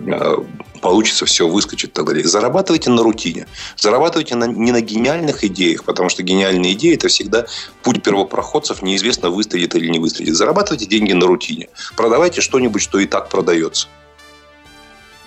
э, 0.00 0.36
получится, 0.82 1.24
все 1.24 1.48
выскочит 1.48 1.90
и 1.90 1.92
так 1.92 2.06
далее. 2.06 2.26
Зарабатывайте 2.26 2.90
на 2.90 3.02
рутине. 3.02 3.46
Зарабатывайте 3.76 4.34
на, 4.34 4.44
не 4.44 4.72
на 4.72 4.82
гениальных 4.82 5.42
идеях, 5.44 5.84
потому 5.84 6.10
что 6.10 6.22
гениальные 6.22 6.74
идеи– 6.74 6.94
это 6.94 7.08
всегда 7.08 7.46
путь 7.82 8.02
первопроходцев, 8.02 8.82
неизвестно, 8.82 9.30
выстрелит 9.30 9.74
или 9.74 9.88
не 9.88 9.98
выстрелит. 9.98 10.36
Зарабатывайте 10.36 10.84
деньги 10.84 11.12
на 11.12 11.26
рутине. 11.26 11.68
Продавайте 11.96 12.42
что-нибудь, 12.42 12.82
что 12.82 12.98
и 12.98 13.06
так 13.06 13.30
продается. 13.30 13.88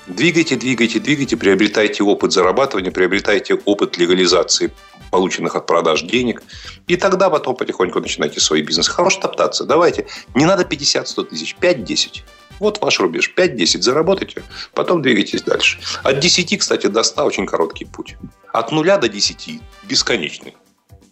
Двигайте, 0.07 0.55
двигайте, 0.55 0.99
двигайте, 0.99 1.37
приобретайте 1.37 2.03
опыт 2.03 2.31
зарабатывания, 2.31 2.91
приобретайте 2.91 3.55
опыт 3.65 3.97
легализации 3.97 4.71
полученных 5.11 5.55
от 5.55 5.67
продаж 5.67 6.01
денег. 6.01 6.41
И 6.87 6.95
тогда 6.95 7.29
потом 7.29 7.55
потихоньку 7.55 7.99
начинайте 7.99 8.39
свой 8.39 8.61
бизнес. 8.61 8.87
Хорош 8.87 9.17
топтаться. 9.17 9.65
Давайте. 9.65 10.07
Не 10.33 10.45
надо 10.45 10.63
50-100 10.63 11.25
тысяч. 11.25 11.55
5-10. 11.59 12.23
Вот 12.59 12.79
ваш 12.81 12.99
рубеж. 12.99 13.33
5-10 13.35 13.81
заработайте, 13.81 14.43
потом 14.73 15.01
двигайтесь 15.01 15.41
дальше. 15.41 15.79
От 16.03 16.19
10, 16.19 16.59
кстати, 16.59 16.87
до 16.87 17.03
100 17.03 17.25
очень 17.25 17.45
короткий 17.45 17.85
путь. 17.85 18.17
От 18.53 18.71
0 18.71 18.85
до 18.99 19.09
10 19.09 19.61
бесконечный. 19.83 20.55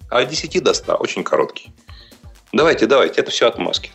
А 0.10 0.20
от 0.20 0.30
10 0.30 0.64
до 0.64 0.74
100 0.74 0.96
очень 0.96 1.24
короткий. 1.24 1.72
Давайте, 2.54 2.86
давайте. 2.86 3.22
Это 3.22 3.32
все 3.32 3.48
отмазки. 3.48 3.92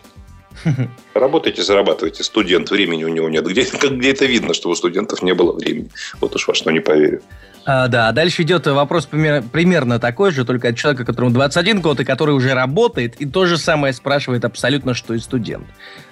Работайте, 1.14 1.62
зарабатывайте. 1.62 2.22
Студент, 2.22 2.70
времени 2.70 3.04
у 3.04 3.08
него 3.08 3.28
нет. 3.28 3.46
Где, 3.46 3.62
где 3.64 4.10
это 4.10 4.24
видно, 4.26 4.54
что 4.54 4.70
у 4.70 4.74
студентов 4.74 5.22
не 5.22 5.34
было 5.34 5.52
времени? 5.52 5.90
Вот 6.20 6.34
уж 6.34 6.48
во 6.48 6.54
что 6.54 6.70
не 6.70 6.80
поверю. 6.80 7.22
А, 7.66 7.88
да, 7.88 8.12
дальше 8.12 8.42
идет 8.42 8.66
вопрос 8.66 9.06
пример, 9.06 9.42
примерно 9.50 9.98
такой 9.98 10.32
же, 10.32 10.44
только 10.44 10.68
от 10.68 10.76
человека, 10.76 11.04
которому 11.04 11.32
21 11.32 11.80
год, 11.80 12.00
и 12.00 12.04
который 12.04 12.34
уже 12.34 12.52
работает, 12.52 13.14
и 13.20 13.26
то 13.26 13.46
же 13.46 13.56
самое 13.56 13.94
спрашивает 13.94 14.44
абсолютно, 14.44 14.92
что 14.92 15.14
и 15.14 15.18
студент. 15.18 15.66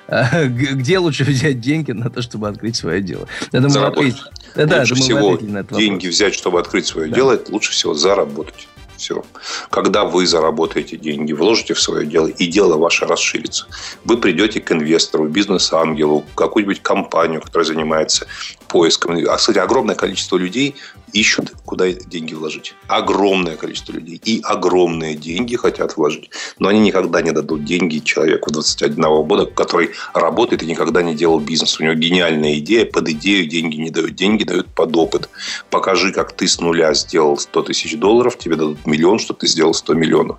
А, 0.08 0.44
где 0.46 0.98
лучше 0.98 1.24
взять 1.24 1.60
деньги 1.60 1.92
на 1.92 2.10
то, 2.10 2.22
чтобы 2.22 2.48
открыть 2.48 2.76
свое 2.76 3.02
дело? 3.02 3.28
Я 3.52 3.60
думаю, 3.60 3.88
ответить. 3.88 4.22
Да, 4.54 4.80
лучше 4.80 4.94
всего 4.94 5.36
деньги 5.36 6.08
взять, 6.08 6.34
чтобы 6.34 6.58
открыть 6.58 6.86
свое 6.86 7.08
да. 7.08 7.16
дело, 7.16 7.38
лучше 7.50 7.72
всего 7.72 7.94
заработать 7.94 8.68
все. 9.02 9.24
Когда 9.70 10.04
вы 10.04 10.26
заработаете 10.26 10.96
деньги, 10.96 11.32
вложите 11.32 11.74
в 11.74 11.80
свое 11.80 12.06
дело, 12.06 12.28
и 12.28 12.46
дело 12.46 12.76
ваше 12.76 13.04
расширится. 13.04 13.66
Вы 14.04 14.16
придете 14.16 14.60
к 14.60 14.70
инвестору, 14.72 15.28
бизнес-ангелу, 15.28 16.24
какую-нибудь 16.34 16.82
компанию, 16.82 17.40
которая 17.42 17.66
занимается 17.66 18.26
поиском. 18.68 19.18
А, 19.28 19.36
кстати, 19.36 19.58
огромное 19.58 19.96
количество 19.96 20.36
людей 20.36 20.76
ищут, 21.12 21.52
куда 21.64 21.90
деньги 21.90 22.34
вложить. 22.34 22.74
Огромное 22.88 23.56
количество 23.56 23.92
людей. 23.92 24.20
И 24.24 24.40
огромные 24.42 25.14
деньги 25.14 25.56
хотят 25.56 25.96
вложить. 25.96 26.30
Но 26.58 26.68
они 26.68 26.80
никогда 26.80 27.22
не 27.22 27.32
дадут 27.32 27.64
деньги 27.64 27.98
человеку 27.98 28.50
21 28.50 29.22
года, 29.24 29.46
который 29.46 29.90
работает 30.14 30.62
и 30.62 30.66
никогда 30.66 31.02
не 31.02 31.14
делал 31.14 31.40
бизнес. 31.40 31.78
У 31.80 31.84
него 31.84 31.94
гениальная 31.94 32.58
идея, 32.58 32.86
под 32.86 33.08
идею 33.10 33.46
деньги 33.46 33.76
не 33.76 33.90
дают. 33.90 34.14
Деньги 34.14 34.44
дают 34.44 34.68
под 34.68 34.96
опыт. 34.96 35.28
Покажи, 35.70 36.12
как 36.12 36.32
ты 36.32 36.46
с 36.48 36.60
нуля 36.60 36.94
сделал 36.94 37.38
100 37.38 37.62
тысяч 37.62 37.96
долларов, 37.96 38.38
тебе 38.38 38.56
дадут 38.56 38.86
миллион, 38.86 39.18
что 39.18 39.34
ты 39.34 39.46
сделал 39.46 39.74
100 39.74 39.94
миллионов. 39.94 40.38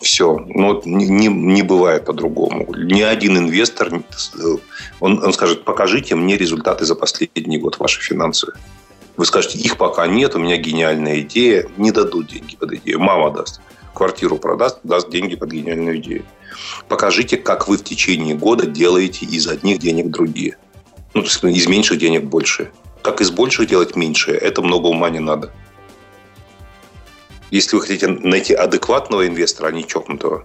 Все. 0.00 0.38
Ну, 0.46 0.82
не, 0.84 1.08
не, 1.08 1.28
не 1.28 1.62
бывает 1.62 2.04
по-другому. 2.04 2.66
Ни 2.76 3.00
один 3.00 3.38
инвестор, 3.38 4.02
он, 5.00 5.24
он 5.24 5.32
скажет, 5.32 5.64
покажите 5.64 6.14
мне 6.14 6.36
результаты 6.36 6.84
за 6.84 6.94
последний 6.94 7.58
год 7.58 7.78
ваши 7.78 8.00
финансовые. 8.02 8.58
Вы 9.16 9.24
скажете, 9.24 9.58
их 9.58 9.78
пока 9.78 10.06
нет, 10.06 10.34
у 10.34 10.38
меня 10.38 10.56
гениальная 10.56 11.20
идея. 11.20 11.68
Не 11.76 11.90
дадут 11.90 12.28
деньги 12.28 12.56
под 12.56 12.72
идею. 12.74 13.00
Мама 13.00 13.30
даст. 13.30 13.60
Квартиру 13.94 14.36
продаст, 14.36 14.80
даст 14.82 15.10
деньги 15.10 15.36
под 15.36 15.50
гениальную 15.50 15.98
идею. 15.98 16.24
Покажите, 16.88 17.36
как 17.36 17.66
вы 17.66 17.78
в 17.78 17.84
течение 17.84 18.34
года 18.34 18.66
делаете 18.66 19.24
из 19.24 19.46
одних 19.48 19.78
денег 19.78 20.10
другие. 20.10 20.58
Ну, 21.14 21.22
то 21.22 21.28
есть 21.28 21.42
из 21.44 21.66
меньших 21.66 21.98
денег 21.98 22.24
больше. 22.24 22.70
Как 23.02 23.20
из 23.20 23.30
больших 23.30 23.68
делать 23.68 23.96
меньше, 23.96 24.32
это 24.32 24.60
много 24.60 24.88
ума 24.88 25.08
не 25.08 25.20
надо. 25.20 25.50
Если 27.50 27.76
вы 27.76 27.82
хотите 27.82 28.08
найти 28.08 28.52
адекватного 28.52 29.26
инвестора, 29.26 29.68
а 29.68 29.72
не 29.72 29.86
чокнутого, 29.86 30.44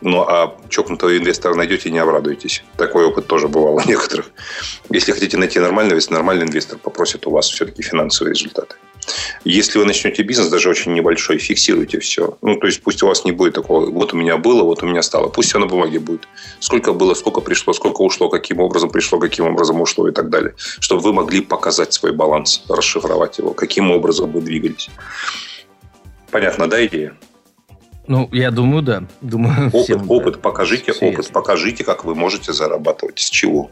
ну, 0.00 0.22
а 0.22 0.56
чокнутого 0.68 1.16
инвестора 1.16 1.54
найдете, 1.54 1.90
не 1.90 1.98
обрадуетесь. 1.98 2.62
Такой 2.76 3.04
опыт 3.04 3.26
тоже 3.26 3.48
бывал 3.48 3.76
у 3.76 3.80
некоторых. 3.86 4.30
Если 4.88 5.12
хотите 5.12 5.36
найти 5.36 5.58
нормального, 5.58 5.96
если 5.96 6.14
нормальный 6.14 6.46
инвестор 6.46 6.78
попросит 6.78 7.26
у 7.26 7.30
вас 7.30 7.48
все-таки 7.48 7.82
финансовые 7.82 8.34
результаты. 8.34 8.76
Если 9.44 9.78
вы 9.78 9.86
начнете 9.86 10.22
бизнес, 10.22 10.48
даже 10.48 10.68
очень 10.68 10.92
небольшой, 10.92 11.38
фиксируйте 11.38 11.98
все. 12.00 12.36
Ну, 12.42 12.56
то 12.56 12.66
есть, 12.66 12.82
пусть 12.82 13.02
у 13.02 13.06
вас 13.06 13.24
не 13.24 13.32
будет 13.32 13.54
такого, 13.54 13.90
вот 13.90 14.12
у 14.12 14.16
меня 14.16 14.36
было, 14.36 14.62
вот 14.62 14.82
у 14.82 14.86
меня 14.86 15.02
стало. 15.02 15.28
Пусть 15.28 15.48
все 15.48 15.58
на 15.58 15.66
бумаге 15.66 15.98
будет. 15.98 16.28
Сколько 16.60 16.92
было, 16.92 17.14
сколько 17.14 17.40
пришло, 17.40 17.72
сколько 17.72 18.02
ушло, 18.02 18.28
каким 18.28 18.60
образом 18.60 18.90
пришло, 18.90 19.18
каким 19.18 19.46
образом 19.46 19.80
ушло 19.80 20.08
и 20.08 20.12
так 20.12 20.28
далее. 20.28 20.54
Чтобы 20.80 21.02
вы 21.02 21.12
могли 21.12 21.40
показать 21.40 21.92
свой 21.92 22.12
баланс, 22.12 22.62
расшифровать 22.68 23.38
его, 23.38 23.54
каким 23.54 23.90
образом 23.90 24.30
вы 24.32 24.42
двигались. 24.42 24.90
Понятно, 26.30 26.68
да, 26.68 26.84
идея? 26.86 27.16
Ну, 28.10 28.28
я 28.32 28.50
думаю, 28.50 28.82
да. 28.82 29.04
Думаю, 29.20 29.68
опыт, 29.68 29.84
всем, 29.84 30.10
опыт, 30.10 30.34
да. 30.34 30.40
покажите 30.40 30.92
Все 30.92 31.06
опыт, 31.06 31.18
ясно. 31.18 31.32
покажите, 31.32 31.84
как 31.84 32.04
вы 32.04 32.16
можете 32.16 32.52
зарабатывать, 32.52 33.20
с 33.20 33.30
чего. 33.30 33.70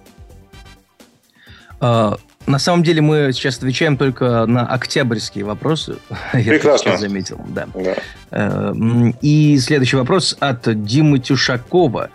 А, 1.81 2.17
на 2.47 2.61
самом 2.61 2.85
деле 2.85 3.03
мы 3.03 3.33
сейчас 3.33 3.57
отвечаем 3.57 3.97
только 3.97 4.47
на 4.47 4.65
октябрьские 4.65 5.45
вопросы. 5.45 5.97
Прекрасно. 6.33 6.91
Я 6.91 6.99
заметил, 6.99 7.41
да. 7.49 7.67
да. 7.75 7.97
А, 8.31 8.73
и 9.23 9.59
следующий 9.59 9.97
вопрос 9.97 10.37
от 10.39 10.85
Димы 10.85 11.19
Тюшакова. 11.19 12.11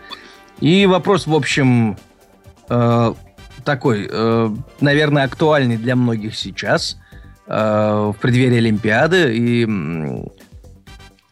И 0.62 0.86
вопрос, 0.86 1.28
в 1.28 1.36
общем, 1.36 1.98
а, 2.70 3.16
такой, 3.66 4.08
а, 4.10 4.56
наверное, 4.80 5.26
актуальный 5.26 5.76
для 5.76 5.98
многих 5.98 6.38
сейчас 6.38 6.98
в 7.46 8.16
преддверии 8.22 8.60
Олимпиады. 8.60 9.36
И 9.36 9.68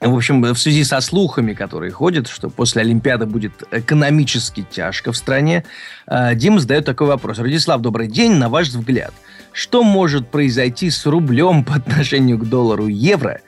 в 0.01 0.15
общем, 0.15 0.41
в 0.41 0.58
связи 0.58 0.84
со 0.84 1.00
слухами, 1.00 1.53
которые 1.53 1.91
ходят, 1.91 2.27
что 2.27 2.50
после 2.50 2.81
Олимпиады 2.81 3.27
будет 3.27 3.63
экономически 3.72 4.65
тяжко 4.67 5.12
в 5.12 5.17
стране, 5.17 5.63
э, 6.08 6.34
Дима 6.34 6.60
задает 6.60 6.86
такой 6.86 7.05
вопрос. 7.05 7.38
Радислав, 7.38 7.81
добрый 7.81 8.08
день. 8.08 8.34
На 8.34 8.50
ваш 8.50 8.70
взгляд, 8.70 9.13
что 9.53 9.84
может 9.84 10.29
произойти 10.29 10.89
с 10.89 11.05
рублем 11.05 11.63
по 11.63 11.75
отношению 11.75 12.39
к 12.39 12.50
доллару 12.50 12.88
евро? 12.88 13.41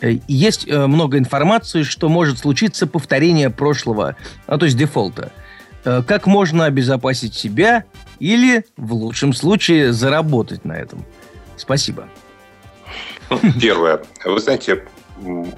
Э, 0.00 0.18
есть 0.28 0.68
э, 0.68 0.86
много 0.86 1.18
информации, 1.18 1.82
что 1.82 2.08
может 2.08 2.38
случиться 2.38 2.86
повторение 2.86 3.50
прошлого, 3.50 4.14
а 4.46 4.58
то 4.58 4.66
есть 4.66 4.78
дефолта. 4.78 5.32
Как 5.82 6.26
можно 6.26 6.66
обезопасить 6.66 7.34
себя 7.34 7.84
или, 8.18 8.66
в 8.76 8.92
лучшем 8.92 9.32
случае, 9.32 9.94
заработать 9.94 10.66
на 10.66 10.74
этом? 10.74 11.06
Спасибо. 11.56 12.06
Первое. 13.58 14.02
Вы 14.26 14.38
знаете, 14.40 14.84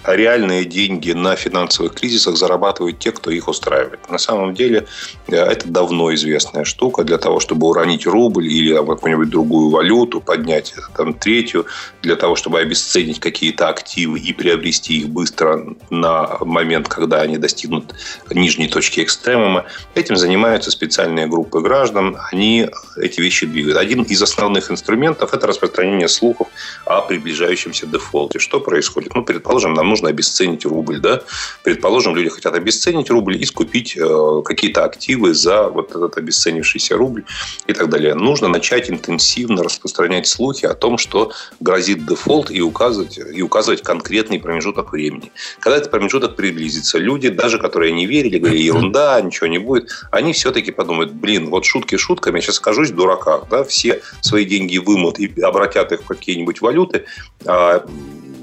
реальные 0.04 0.64
деньги 0.64 1.12
на 1.12 1.36
финансовых 1.36 1.94
кризисах 1.94 2.36
зарабатывают 2.36 2.98
те, 2.98 3.12
кто 3.12 3.30
их 3.30 3.48
устраивает. 3.48 4.10
На 4.10 4.18
самом 4.18 4.54
деле 4.54 4.86
э, 5.28 5.36
это 5.36 5.68
давно 5.68 6.12
известная 6.14 6.64
штука 6.64 7.04
для 7.04 7.18
того, 7.18 7.40
чтобы 7.40 7.68
уронить 7.68 8.06
рубль 8.06 8.46
или 8.46 8.74
какую-нибудь 8.74 9.30
другую 9.30 9.70
валюту, 9.70 10.20
поднять 10.20 10.74
там, 10.96 11.14
третью, 11.14 11.66
для 12.02 12.16
того, 12.16 12.36
чтобы 12.36 12.60
обесценить 12.60 13.20
какие-то 13.20 13.68
активы 13.68 14.18
и 14.18 14.32
приобрести 14.32 14.98
их 14.98 15.08
быстро 15.08 15.64
на 15.90 16.38
момент, 16.40 16.88
когда 16.88 17.20
они 17.20 17.38
достигнут 17.38 17.94
нижней 18.30 18.68
точки 18.68 19.00
экстремума. 19.00 19.64
Этим 19.94 20.16
занимаются 20.16 20.70
специальные 20.70 21.26
группы 21.26 21.60
граждан. 21.60 22.16
Они 22.32 22.68
эти 22.96 23.20
вещи 23.20 23.46
двигают. 23.46 23.78
Один 23.78 24.02
из 24.02 24.22
основных 24.22 24.70
инструментов– 24.70 25.32
это 25.34 25.46
распространение 25.46 26.08
слухов 26.08 26.48
о 26.84 27.02
приближающемся 27.02 27.86
дефолте. 27.86 28.38
Что 28.38 28.60
происходит? 28.60 29.14
Ну, 29.14 29.24
предположим, 29.24 29.51
предположим, 29.52 29.74
нам 29.74 29.88
нужно 29.90 30.08
обесценить 30.08 30.64
рубль, 30.64 30.98
да, 30.98 31.20
предположим, 31.62 32.16
люди 32.16 32.30
хотят 32.30 32.54
обесценить 32.54 33.10
рубль 33.10 33.36
и 33.36 33.44
скупить 33.44 33.96
э, 33.98 34.42
какие-то 34.44 34.84
активы 34.84 35.34
за 35.34 35.68
вот 35.68 35.90
этот 35.90 36.16
обесценившийся 36.16 36.96
рубль 36.96 37.24
и 37.66 37.74
так 37.74 37.90
далее. 37.90 38.14
Нужно 38.14 38.48
начать 38.48 38.90
интенсивно 38.90 39.62
распространять 39.62 40.26
слухи 40.26 40.64
о 40.64 40.72
том, 40.72 40.96
что 40.96 41.32
грозит 41.60 42.06
дефолт 42.06 42.50
и 42.50 42.62
указывать, 42.62 43.18
и 43.18 43.42
указывать 43.42 43.82
конкретный 43.82 44.38
промежуток 44.38 44.92
времени. 44.92 45.32
Когда 45.60 45.76
этот 45.76 45.90
промежуток 45.90 46.34
приблизится, 46.34 46.96
люди, 46.96 47.28
даже 47.28 47.58
которые 47.58 47.92
не 47.92 48.06
верили, 48.06 48.38
говорили, 48.38 48.62
ерунда, 48.72 49.20
ничего 49.20 49.48
не 49.48 49.58
будет, 49.58 49.90
они 50.10 50.32
все-таки 50.32 50.70
подумают, 50.72 51.12
блин, 51.12 51.50
вот 51.50 51.66
шутки 51.66 51.96
шутками, 51.96 52.36
я 52.36 52.40
сейчас 52.40 52.56
скажусь 52.56 52.90
в 52.90 52.94
дураках, 52.94 53.48
да, 53.50 53.64
все 53.64 54.00
свои 54.22 54.46
деньги 54.46 54.78
вымут 54.78 55.18
и 55.18 55.42
обратят 55.42 55.92
их 55.92 56.00
в 56.00 56.06
какие-нибудь 56.06 56.62
валюты, 56.62 57.04
а 57.44 57.84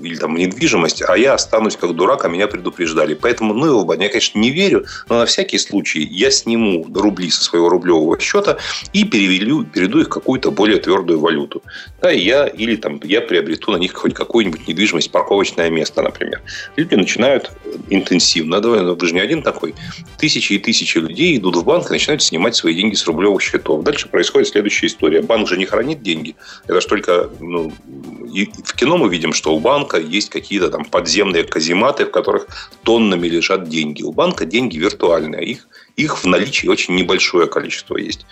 или 0.02 0.16
там 0.16 0.36
недвижимость, 0.36 1.02
а 1.08 1.18
я 1.18 1.34
останусь 1.34 1.76
как 1.76 1.96
дурак, 1.96 2.26
а 2.26 2.30
меня 2.30 2.48
предупреждали. 2.48 3.14
Поэтому, 3.14 3.54
ну 3.54 3.66
его 3.66 3.94
я, 3.94 4.10
конечно, 4.10 4.40
не 4.40 4.52
верю, 4.52 4.86
но 5.10 5.20
на 5.20 5.26
всякий 5.26 5.58
случай 5.58 6.02
я 6.04 6.32
сниму 6.32 6.86
рубли 6.94 7.30
со 7.30 7.44
своего 7.44 7.70
рублевого 7.70 8.20
счета 8.20 8.58
и 8.94 9.04
переведу, 9.04 9.66
переведу 9.66 10.02
их 10.02 10.08
в 10.08 10.10
какую-то 10.10 10.52
более 10.52 10.80
твердую 10.80 11.20
валюту. 11.20 11.62
Да, 12.02 12.12
и 12.12 12.20
я, 12.20 12.48
или 12.48 12.76
там 12.76 13.00
я 13.04 13.22
приобрету 13.22 13.72
на 13.72 13.78
них 13.78 13.94
хоть 13.94 14.14
какую-нибудь 14.14 14.68
недвижимость, 14.68 15.12
парковочное 15.12 15.70
место, 15.70 16.02
например. 16.02 16.42
Люди 16.76 16.96
начинают 16.96 17.52
интенсивно, 17.90 18.60
да, 18.62 18.70
вы 18.70 19.08
же 19.08 19.14
не 19.14 19.20
один 19.20 19.42
такой, 19.42 19.76
тысячи 20.18 20.54
и 20.54 20.60
тысячи 20.60 20.98
людей 20.98 21.38
идут 21.38 21.56
в 21.56 21.64
банк 21.64 21.90
и 21.90 21.94
начинают 21.94 22.22
снимать 22.22 22.56
свои 22.56 22.74
деньги 22.74 22.96
с 22.96 23.06
рублевых 23.08 23.42
счетов. 23.42 23.84
Дальше 23.84 24.08
происходит 24.08 24.50
следующая 24.50 24.88
история. 24.88 25.22
Банк 25.22 25.48
же 25.48 25.58
не 25.58 25.66
хранит 25.66 26.02
деньги. 26.02 26.36
Это 26.66 26.82
же 26.82 26.88
только 26.88 27.30
ну, 27.40 27.72
в 27.84 28.74
кино 28.76 28.98
мы 28.98 29.10
видим, 29.10 29.34
что 29.34 29.56
у 29.56 29.60
банка 29.60 29.89
банка 29.90 29.98
есть 29.98 30.30
какие-то 30.30 30.70
там 30.70 30.86
подземные 30.86 31.44
казематы, 31.44 32.06
в 32.06 32.12
которых 32.12 32.48
тоннами 32.84 33.28
лежат 33.28 33.70
деньги. 33.70 34.04
У 34.04 34.12
банка 34.12 34.46
деньги 34.46 34.78
виртуальные, 34.78 35.46
их 35.46 35.68
их 35.96 36.18
в 36.18 36.26
наличии 36.26 36.68
очень 36.68 36.96
небольшое 36.96 37.48
количество 37.48 37.98
есть. 37.98 38.26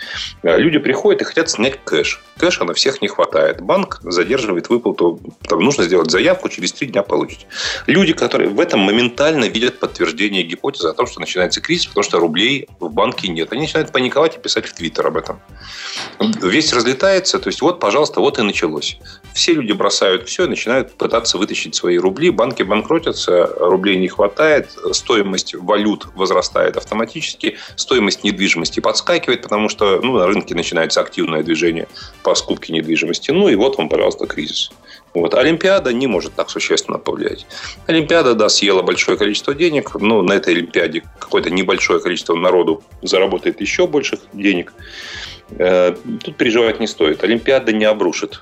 Э, 0.44 0.58
люди 0.58 0.78
приходят 0.78 1.22
и 1.22 1.26
хотят 1.26 1.50
снять 1.50 1.84
кэш. 1.84 2.22
Кэша 2.38 2.64
на 2.64 2.74
всех 2.74 3.02
не 3.02 3.08
хватает. 3.08 3.62
Банк 3.62 4.00
задерживает 4.04 4.70
выплату. 4.70 5.20
Там 5.48 5.60
нужно 5.60 5.84
сделать 5.84 6.12
заявку, 6.12 6.50
через 6.50 6.74
три 6.74 6.88
дня 6.88 7.04
получить. 7.04 7.48
Люди, 7.88 8.14
которые 8.14 8.50
в 8.50 8.60
этом 8.60 8.80
моментально 8.82 9.46
видят 9.46 9.80
подтверждение 9.80 10.44
гипотезы 10.44 10.90
о 10.90 10.94
том, 10.94 11.08
что 11.08 11.20
начинается 11.20 11.62
кризис, 11.62 11.88
потому 11.88 12.04
что 12.04 12.20
рублей 12.20 12.68
в 12.80 12.90
банке 12.92 13.28
нет. 13.28 13.52
Они 13.52 13.62
начинают 13.62 13.92
паниковать 13.92 14.36
и 14.36 14.40
писать 14.40 14.66
в 14.66 14.74
Твиттер 14.74 15.08
об 15.08 15.18
этом. 15.18 15.40
Весь 16.42 16.72
разлетается. 16.74 17.40
То 17.40 17.48
есть, 17.48 17.62
вот, 17.62 17.80
пожалуйста, 17.80 18.20
вот 18.20 18.40
и 18.40 18.44
началось. 18.44 18.98
Все 19.34 19.54
люди 19.54 19.72
бросают 19.72 20.28
все 20.28 20.46
и 20.46 20.48
начинают 20.48 20.94
пытаться 20.94 21.38
вытащить 21.38 21.76
свои 21.76 21.98
рубли. 21.98 22.30
Банки 22.30 22.64
банкротятся, 22.64 23.48
рублей 23.58 23.98
не 23.98 24.08
хватает, 24.08 24.70
стоимость 24.92 25.56
валют 25.56 26.08
возрастает 26.16 26.78
автоматически 26.78 27.57
стоимость 27.76 28.24
недвижимости 28.24 28.80
подскакивает, 28.80 29.42
потому 29.42 29.70
что 29.70 30.00
ну, 30.02 30.18
на 30.18 30.28
рынке 30.28 30.56
начинается 30.56 31.02
активное 31.02 31.44
движение 31.44 31.88
по 32.24 32.36
скупке 32.36 32.74
недвижимости. 32.74 33.32
Ну 33.32 33.50
и 33.50 33.56
вот 33.56 33.78
вам, 33.78 33.90
пожалуйста, 33.90 34.28
кризис. 34.28 34.72
Вот. 35.14 35.34
Олимпиада 35.34 35.94
не 35.94 36.08
может 36.08 36.36
так 36.36 36.50
существенно 36.50 37.00
повлиять. 37.00 37.48
Олимпиада, 37.88 38.36
да, 38.36 38.50
съела 38.50 38.82
большое 38.82 39.18
количество 39.18 39.54
денег, 39.54 39.96
но 39.96 40.22
на 40.22 40.34
этой 40.34 40.54
Олимпиаде 40.54 41.04
какое-то 41.20 41.50
небольшое 41.50 42.00
количество 42.00 42.36
народу 42.36 42.84
заработает 43.02 43.62
еще 43.62 43.88
больше 43.88 44.20
денег. 44.34 44.74
Э, 45.58 45.96
тут 46.24 46.36
переживать 46.38 46.80
не 46.80 46.88
стоит. 46.88 47.24
Олимпиада 47.24 47.74
не 47.74 47.86
обрушит 47.86 48.42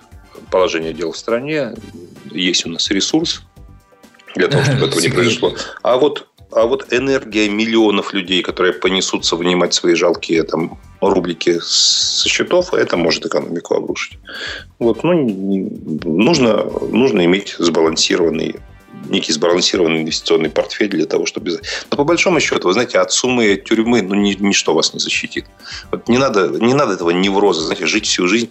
положение 0.52 0.94
дел 0.94 1.12
в 1.12 1.18
стране. 1.18 1.74
Есть 2.32 2.66
у 2.66 2.70
нас 2.70 2.90
ресурс 2.90 3.44
для 4.36 4.48
того, 4.48 4.64
чтобы 4.64 4.88
этого 4.88 5.00
не 5.00 5.10
произошло. 5.10 5.56
А 5.82 5.98
вот 5.98 6.28
а 6.56 6.66
вот 6.66 6.94
энергия 6.94 7.50
миллионов 7.50 8.14
людей, 8.14 8.42
которые 8.42 8.74
понесутся 8.74 9.36
вынимать 9.36 9.74
свои 9.74 9.94
жалкие 9.94 10.44
там, 10.44 10.78
рублики 11.02 11.60
со 11.62 12.30
счетов, 12.30 12.74
это 12.74 12.96
может 12.96 13.26
экономику 13.26 13.76
обрушить. 13.76 14.18
Вот, 14.80 15.04
ну, 15.04 15.14
нужно, 16.06 16.64
нужно 16.92 17.26
иметь 17.26 17.56
сбалансированный 17.60 18.56
некий 19.10 19.34
сбалансированный 19.34 20.02
инвестиционный 20.02 20.50
портфель 20.50 20.90
для 20.90 21.06
того, 21.06 21.26
чтобы... 21.26 21.60
Но 21.92 21.98
по 21.98 22.04
большому 22.04 22.40
счету, 22.40 22.68
вы 22.68 22.74
знаете, 22.74 23.00
от 23.00 23.12
суммы 23.12 23.56
тюрьмы 23.56 24.02
ну, 24.02 24.16
ни, 24.16 24.34
ничто 24.34 24.74
вас 24.74 24.94
не 24.94 25.00
защитит. 25.00 25.46
Вот 25.92 26.08
не, 26.08 26.18
надо, 26.18 26.50
не 26.50 26.74
надо 26.74 26.94
этого 26.94 27.12
невроза, 27.12 27.62
знаете, 27.62 27.86
жить 27.86 28.06
всю 28.06 28.28
жизнь. 28.28 28.50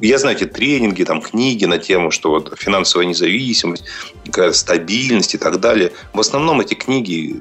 Я, 0.00 0.18
знаете, 0.18 0.46
тренинги, 0.46 1.04
там, 1.04 1.20
книги 1.20 1.64
на 1.64 1.78
тему, 1.78 2.10
что 2.10 2.30
вот 2.30 2.54
финансовая 2.58 3.06
независимость, 3.06 3.84
стабильность 4.52 5.34
и 5.34 5.38
так 5.38 5.60
далее. 5.60 5.92
В 6.12 6.20
основном 6.20 6.60
эти 6.60 6.74
книги 6.74 7.40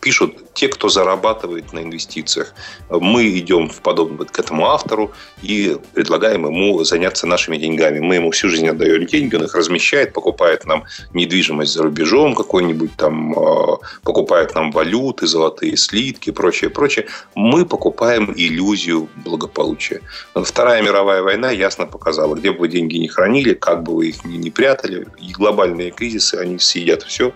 пишут 0.00 0.52
те, 0.54 0.68
кто 0.68 0.88
зарабатывает 0.88 1.72
на 1.72 1.80
инвестициях. 1.80 2.52
Мы 2.90 3.38
идем 3.38 3.68
в 3.68 3.80
подобно 3.80 4.24
к 4.24 4.38
этому 4.38 4.66
автору 4.66 5.12
и 5.42 5.76
предлагаем 5.94 6.46
ему 6.46 6.82
заняться 6.84 7.26
нашими 7.26 7.56
деньгами. 7.56 8.00
Мы 8.00 8.16
ему 8.16 8.30
всю 8.30 8.48
жизнь 8.48 8.68
отдаем 8.68 9.06
деньги, 9.06 9.36
он 9.36 9.44
их 9.44 9.54
размещает, 9.54 10.12
покупает 10.12 10.64
нам 10.64 10.84
недвижимость 11.14 11.72
за 11.72 11.82
рубежом 11.82 12.34
какой-нибудь, 12.34 12.96
там, 12.96 13.38
а, 13.38 13.78
покупает 14.02 14.54
нам 14.54 14.72
валюты, 14.72 15.26
золотые 15.26 15.76
слитки, 15.76 16.30
прочее, 16.30 16.70
прочее. 16.70 17.06
Мы 17.34 17.64
покупаем 17.64 18.32
иллюзию 18.34 19.08
благополучия. 19.16 20.00
Вторая 20.34 20.82
мировая 20.82 21.22
война 21.22 21.50
ясно 21.50 21.86
показала, 21.86 22.34
где 22.34 22.50
бы 22.50 22.60
вы 22.60 22.68
деньги 22.68 22.96
не 22.96 23.08
хранили, 23.08 23.54
как 23.54 23.82
бы 23.82 23.94
вы 23.94 24.08
их 24.08 24.24
ни, 24.24 24.50
прятали, 24.50 25.06
и 25.18 25.32
глобальные 25.32 25.90
кризисы, 25.90 26.34
они 26.34 26.58
съедят 26.58 27.02
все. 27.02 27.32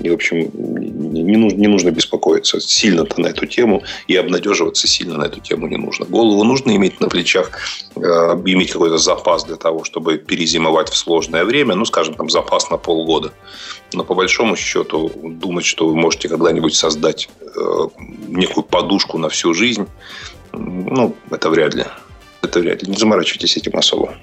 И, 0.00 0.10
в 0.10 0.14
общем, 0.14 0.50
не 0.54 1.36
нужно, 1.36 1.56
не 1.56 1.68
нужно 1.68 1.90
беспокоиться 1.90 2.60
сильно-то 2.60 3.20
на 3.20 3.28
эту 3.28 3.46
тему, 3.46 3.82
и 4.08 4.16
обнадеживаться 4.16 4.86
сильно 4.86 5.16
на 5.16 5.24
эту 5.24 5.40
тему 5.40 5.66
не 5.68 5.76
нужно. 5.76 6.04
Голову 6.06 6.44
нужно 6.44 6.76
иметь 6.76 7.00
на 7.00 7.08
плечах, 7.08 7.50
э, 7.96 8.00
иметь 8.00 8.72
какой-то 8.72 8.98
запас 8.98 9.44
для 9.44 9.56
того, 9.56 9.84
чтобы 9.84 10.18
перезимовать 10.18 10.90
в 10.90 10.96
сложное 10.96 11.44
время, 11.44 11.74
ну, 11.74 11.84
скажем, 11.84 12.14
там, 12.14 12.28
запас 12.28 12.70
на 12.70 12.76
полгода. 12.76 13.32
Но 13.92 14.04
по 14.04 14.14
большому 14.14 14.56
счету 14.56 15.10
думать, 15.22 15.64
что 15.64 15.86
вы 15.86 15.96
можете 15.96 16.28
когда-нибудь 16.28 16.74
создать 16.74 17.28
э, 17.40 17.88
некую 18.28 18.64
подушку 18.64 19.18
на 19.18 19.28
всю 19.28 19.54
жизнь, 19.54 19.86
ну, 20.52 21.14
это 21.30 21.50
вряд 21.50 21.74
ли. 21.74 21.84
Это 22.42 22.60
вряд 22.60 22.82
ли. 22.82 22.90
Не 22.90 22.96
заморачивайтесь 22.96 23.56
этим 23.56 23.76
особо. 23.76 24.14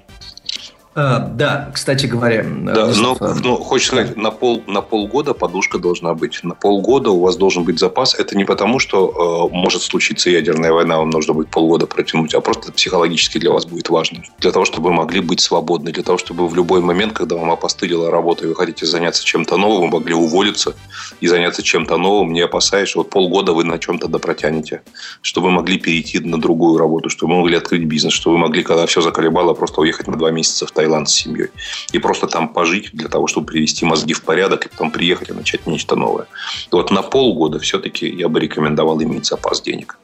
А, 0.96 1.20
да, 1.20 1.72
кстати 1.74 2.06
говоря. 2.06 2.44
Да, 2.44 2.92
но, 2.96 3.18
но 3.44 3.56
хочешь 3.58 3.88
сказать, 3.88 4.16
на, 4.16 4.30
пол, 4.30 4.64
на 4.68 4.82
полгода 4.82 5.34
подушка 5.34 5.80
должна 5.80 6.14
быть. 6.14 6.40
На 6.44 6.54
полгода 6.54 7.10
у 7.10 7.20
вас 7.20 7.36
должен 7.36 7.64
быть 7.64 7.80
запас. 7.80 8.14
Это 8.14 8.38
не 8.38 8.46
потому, 8.46 8.78
что 8.78 9.50
э, 9.52 9.56
может 9.56 9.82
случиться 9.82 10.30
ядерная 10.30 10.72
война, 10.72 10.98
вам 11.00 11.10
нужно 11.10 11.34
будет 11.34 11.50
полгода 11.50 11.88
протянуть, 11.88 12.36
а 12.36 12.42
просто 12.42 12.72
психологически 12.72 13.40
для 13.40 13.52
вас 13.52 13.66
будет 13.66 13.90
важно. 13.90 14.20
Для 14.38 14.52
того, 14.52 14.66
чтобы 14.66 14.90
вы 14.90 14.96
могли 14.96 15.22
быть 15.22 15.40
свободны, 15.40 15.92
для 15.92 16.04
того, 16.04 16.20
чтобы 16.20 16.48
в 16.48 16.56
любой 16.56 16.82
момент, 16.82 17.14
когда 17.14 17.38
вам 17.38 17.50
опостылила 17.52 18.12
работа, 18.12 18.46
и 18.46 18.48
вы 18.48 18.56
хотите 18.56 18.86
заняться 18.86 19.26
чем-то 19.26 19.58
новым, 19.58 19.90
вы 19.90 20.00
могли 20.00 20.14
уволиться 20.14 20.76
и 21.22 21.28
заняться 21.28 21.64
чем-то 21.64 21.98
новым, 21.98 22.34
не 22.34 22.42
опасаясь, 22.42 22.90
что 22.90 23.00
вот 23.00 23.10
полгода 23.10 23.54
вы 23.54 23.64
на 23.64 23.80
чем-то 23.80 24.08
допротянете, 24.08 24.84
чтобы 25.22 25.48
вы 25.48 25.54
могли 25.54 25.80
перейти 25.80 26.20
на 26.20 26.40
другую 26.40 26.78
работу, 26.78 27.10
чтобы 27.10 27.34
вы 27.34 27.40
могли 27.40 27.58
открыть 27.58 27.84
бизнес, 27.86 28.14
чтобы 28.14 28.36
вы 28.36 28.42
могли, 28.42 28.62
когда 28.62 28.86
все 28.86 29.02
заколебало, 29.02 29.56
просто 29.56 29.82
уехать 29.82 30.08
на 30.08 30.18
два 30.18 30.30
месяца 30.30 30.68
в 30.68 30.72
Таиланд 30.72 30.83
с 31.06 31.14
семьей. 31.14 31.50
И 31.92 32.00
просто 32.00 32.28
там 32.28 32.50
пожить 32.50 32.92
для 32.94 33.10
того, 33.10 33.28
чтобы 33.28 33.48
привести 33.48 33.86
мозги 33.86 34.14
в 34.14 34.24
порядок, 34.24 34.66
и 34.66 34.70
потом 34.70 34.92
приехать 34.92 35.30
и 35.30 35.34
начать 35.34 35.68
нечто 35.68 35.96
новое. 35.96 36.28
Вот 36.72 36.92
на 36.92 37.02
полгода 37.02 37.60
все-таки 37.60 38.08
я 38.08 38.30
бы 38.30 38.40
рекомендовал 38.40 39.02
иметь 39.02 39.26
запас 39.26 39.62
денег. 39.62 39.98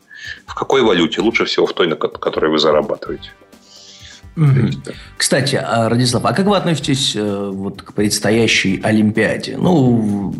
В 0.45 0.55
какой 0.55 0.81
валюте? 0.81 1.21
Лучше 1.21 1.45
всего 1.45 1.65
в 1.65 1.73
той, 1.73 1.87
на 1.87 1.95
которой 1.95 2.51
вы 2.51 2.59
зарабатываете. 2.59 3.31
Кстати, 5.17 5.55
а, 5.55 5.89
Радислав, 5.89 6.25
а 6.25 6.33
как 6.33 6.45
вы 6.45 6.55
относитесь 6.55 7.13
э, 7.15 7.49
вот, 7.51 7.81
к 7.81 7.93
предстоящей 7.93 8.79
Олимпиаде? 8.81 9.57
Ну, 9.57 10.33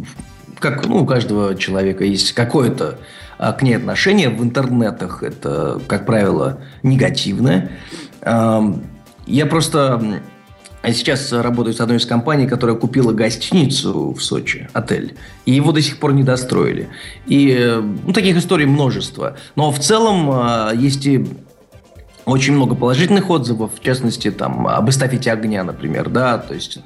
как 0.60 0.86
ну, 0.86 1.04
у 1.04 1.06
каждого 1.06 1.56
человека 1.56 2.06
есть 2.06 2.34
какое-то 2.34 3.00
а, 3.38 3.54
к 3.54 3.62
ней 3.62 3.76
отношение. 3.76 4.30
В 4.30 4.44
интернетах 4.44 5.24
это, 5.24 5.82
как 5.88 6.06
правило, 6.06 6.62
негативное. 6.84 7.72
Я 9.30 9.46
просто 9.46 10.22
сейчас 10.84 11.32
работаю 11.32 11.76
с 11.76 11.80
одной 11.80 11.98
из 11.98 12.06
компаний, 12.08 12.48
которая 12.48 12.76
купила 12.76 13.14
гостиницу 13.14 14.14
в 14.14 14.24
Сочи, 14.24 14.68
отель, 14.74 15.18
и 15.46 15.52
его 15.52 15.72
до 15.72 15.84
сих 15.84 16.00
пор 16.00 16.14
не 16.14 16.24
достроили. 16.24 16.90
И 17.28 17.56
э, 17.56 17.80
ну, 17.80 18.12
таких 18.12 18.38
историй 18.38 18.66
множество. 18.66 19.38
Но 19.56 19.72
в 19.72 19.78
целом 19.78 20.32
э, 20.32 20.72
есть 20.78 21.06
и 21.06 21.28
очень 22.26 22.54
много 22.54 22.74
положительных 22.74 23.30
отзывов, 23.30 23.72
в 23.76 23.84
частности, 23.84 24.32
там, 24.32 24.66
об 24.66 24.90
эстафете 24.90 25.32
огня, 25.32 25.64
например, 25.64 26.10
да, 26.10 26.40
то 26.40 26.56
есть 26.56 26.80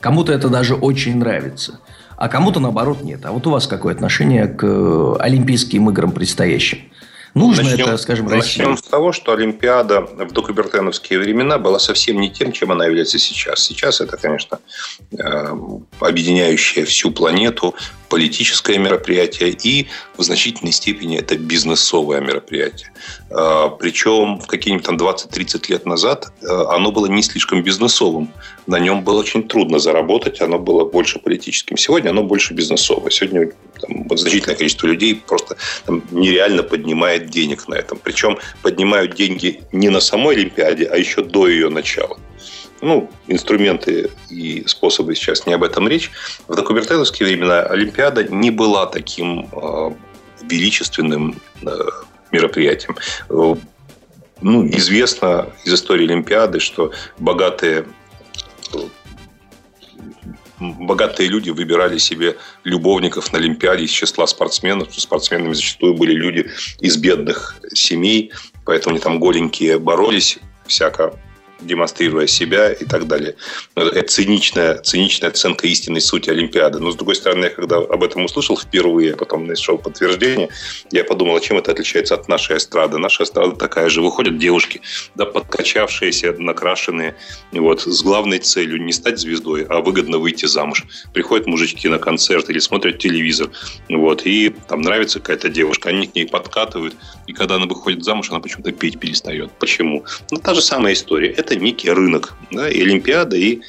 кому-то 0.00 0.32
это 0.32 0.48
даже 0.48 0.74
очень 0.74 1.18
нравится, 1.18 1.78
а 2.16 2.28
кому-то, 2.28 2.58
наоборот, 2.58 3.04
нет. 3.04 3.24
А 3.24 3.30
вот 3.30 3.46
у 3.46 3.50
вас 3.50 3.68
какое 3.68 3.94
отношение 3.94 4.48
к 4.48 4.64
э, 4.64 5.16
Олимпийским 5.20 5.90
играм 5.90 6.10
предстоящим? 6.10 6.78
Нужно 7.34 7.64
начнем, 7.64 7.86
это, 7.86 7.96
скажем, 7.96 8.28
России? 8.28 8.60
Начнем 8.60 8.76
с 8.76 8.82
того, 8.82 9.12
что 9.12 9.32
Олимпиада 9.32 10.00
в 10.02 10.32
докубертеновские 10.32 11.18
времена 11.18 11.58
была 11.58 11.80
совсем 11.80 12.20
не 12.20 12.30
тем, 12.30 12.52
чем 12.52 12.70
она 12.70 12.86
является 12.86 13.18
сейчас. 13.18 13.60
Сейчас 13.60 14.00
это, 14.00 14.16
конечно, 14.16 14.60
э, 15.10 15.56
объединяющее 15.98 16.84
всю 16.84 17.10
планету 17.10 17.74
политическое 18.14 18.78
мероприятие 18.78 19.50
и 19.50 19.88
в 20.16 20.22
значительной 20.22 20.70
степени 20.70 21.18
это 21.18 21.36
бизнесовое 21.36 22.20
мероприятие. 22.20 22.92
Э, 23.28 23.68
Причем 23.80 24.38
в 24.38 24.46
какие-нибудь 24.46 24.86
там 24.86 24.96
20-30 24.96 25.64
лет 25.68 25.84
назад 25.84 26.32
э, 26.40 26.46
оно 26.46 26.92
было 26.92 27.06
не 27.06 27.24
слишком 27.24 27.64
бизнесовым. 27.64 28.28
На 28.68 28.78
нем 28.78 29.02
было 29.02 29.18
очень 29.18 29.48
трудно 29.48 29.80
заработать, 29.80 30.40
оно 30.40 30.60
было 30.60 30.84
больше 30.84 31.18
политическим. 31.18 31.76
Сегодня 31.76 32.10
оно 32.10 32.22
больше 32.22 32.54
бизнесовое. 32.54 33.10
Сегодня 33.10 33.50
там, 33.80 34.06
значительное 34.16 34.54
количество 34.54 34.86
людей 34.86 35.20
просто 35.26 35.56
там, 35.84 36.04
нереально 36.12 36.62
поднимает 36.62 37.30
денег 37.30 37.66
на 37.66 37.74
этом. 37.74 37.98
Причем 38.00 38.38
поднимают 38.62 39.16
деньги 39.16 39.62
не 39.72 39.88
на 39.88 39.98
самой 39.98 40.36
Олимпиаде, 40.36 40.84
а 40.84 40.96
еще 40.96 41.24
до 41.24 41.48
ее 41.48 41.68
начала 41.68 42.16
ну, 42.84 43.10
инструменты 43.26 44.10
и 44.30 44.64
способы 44.66 45.14
сейчас 45.14 45.46
не 45.46 45.54
об 45.54 45.62
этом 45.62 45.88
речь. 45.88 46.10
В 46.48 46.54
документальные 46.54 47.06
времена 47.18 47.62
Олимпиада 47.62 48.24
не 48.24 48.50
была 48.50 48.86
таким 48.86 49.48
э, 49.50 49.90
величественным 50.42 51.40
э, 51.62 51.68
мероприятием. 52.30 52.96
Ну, 54.40 54.66
известно 54.66 55.48
из 55.64 55.74
истории 55.74 56.04
Олимпиады, 56.04 56.60
что 56.60 56.92
богатые 57.18 57.86
богатые 60.58 61.28
люди 61.28 61.50
выбирали 61.50 61.98
себе 61.98 62.36
любовников 62.62 63.32
на 63.32 63.38
Олимпиаде 63.38 63.84
из 63.84 63.90
числа 63.90 64.26
спортсменов. 64.26 64.94
Спортсменами 64.94 65.52
зачастую 65.52 65.94
были 65.94 66.12
люди 66.12 66.50
из 66.80 66.96
бедных 66.96 67.56
семей, 67.72 68.32
поэтому 68.64 68.94
они 68.94 69.02
там 69.02 69.18
голенькие 69.18 69.78
боролись 69.78 70.38
всяко 70.66 71.18
демонстрируя 71.60 72.26
себя 72.26 72.72
и 72.72 72.84
так 72.84 73.06
далее. 73.06 73.36
Это 73.74 74.08
циничная, 74.08 74.78
циничная 74.78 75.30
оценка 75.30 75.66
истинной 75.66 76.00
сути 76.00 76.30
Олимпиады. 76.30 76.78
Но, 76.80 76.90
с 76.90 76.96
другой 76.96 77.16
стороны, 77.16 77.44
я 77.44 77.50
когда 77.50 77.76
об 77.76 78.02
этом 78.02 78.24
услышал 78.24 78.56
впервые, 78.56 79.14
а 79.14 79.16
потом 79.16 79.46
нашел 79.46 79.78
подтверждение, 79.78 80.48
я 80.90 81.04
подумал, 81.04 81.36
а 81.36 81.40
чем 81.40 81.58
это 81.58 81.72
отличается 81.72 82.14
от 82.14 82.28
нашей 82.28 82.56
эстрады? 82.56 82.98
Наша 82.98 83.24
эстрада 83.24 83.56
такая 83.56 83.88
же. 83.88 84.02
Выходят 84.02 84.38
девушки, 84.38 84.80
да, 85.14 85.24
подкачавшиеся, 85.24 86.34
накрашенные, 86.38 87.14
вот, 87.52 87.82
с 87.82 88.02
главной 88.02 88.38
целью 88.38 88.82
не 88.82 88.92
стать 88.92 89.18
звездой, 89.18 89.64
а 89.68 89.80
выгодно 89.80 90.18
выйти 90.18 90.46
замуж. 90.46 90.84
Приходят 91.12 91.46
мужички 91.46 91.88
на 91.88 91.98
концерт 91.98 92.50
или 92.50 92.58
смотрят 92.58 92.98
телевизор, 92.98 93.50
вот, 93.88 94.26
и 94.26 94.54
там 94.68 94.82
нравится 94.82 95.20
какая-то 95.20 95.48
девушка, 95.48 95.88
они 95.88 96.06
к 96.06 96.14
ней 96.14 96.26
подкатывают, 96.26 96.94
и 97.26 97.32
когда 97.32 97.56
она 97.56 97.66
выходит 97.66 98.04
замуж, 98.04 98.30
она 98.30 98.40
почему-то 98.40 98.72
петь 98.72 98.98
перестает. 98.98 99.50
Почему? 99.52 100.04
Ну, 100.30 100.38
та 100.38 100.54
же 100.54 100.62
самая 100.62 100.92
история. 100.92 101.30
Это 101.44 101.56
некий 101.56 101.90
рынок. 101.90 102.34
Да, 102.50 102.70
и 102.70 102.80
Олимпиада, 102.80 103.36
и 103.36 103.60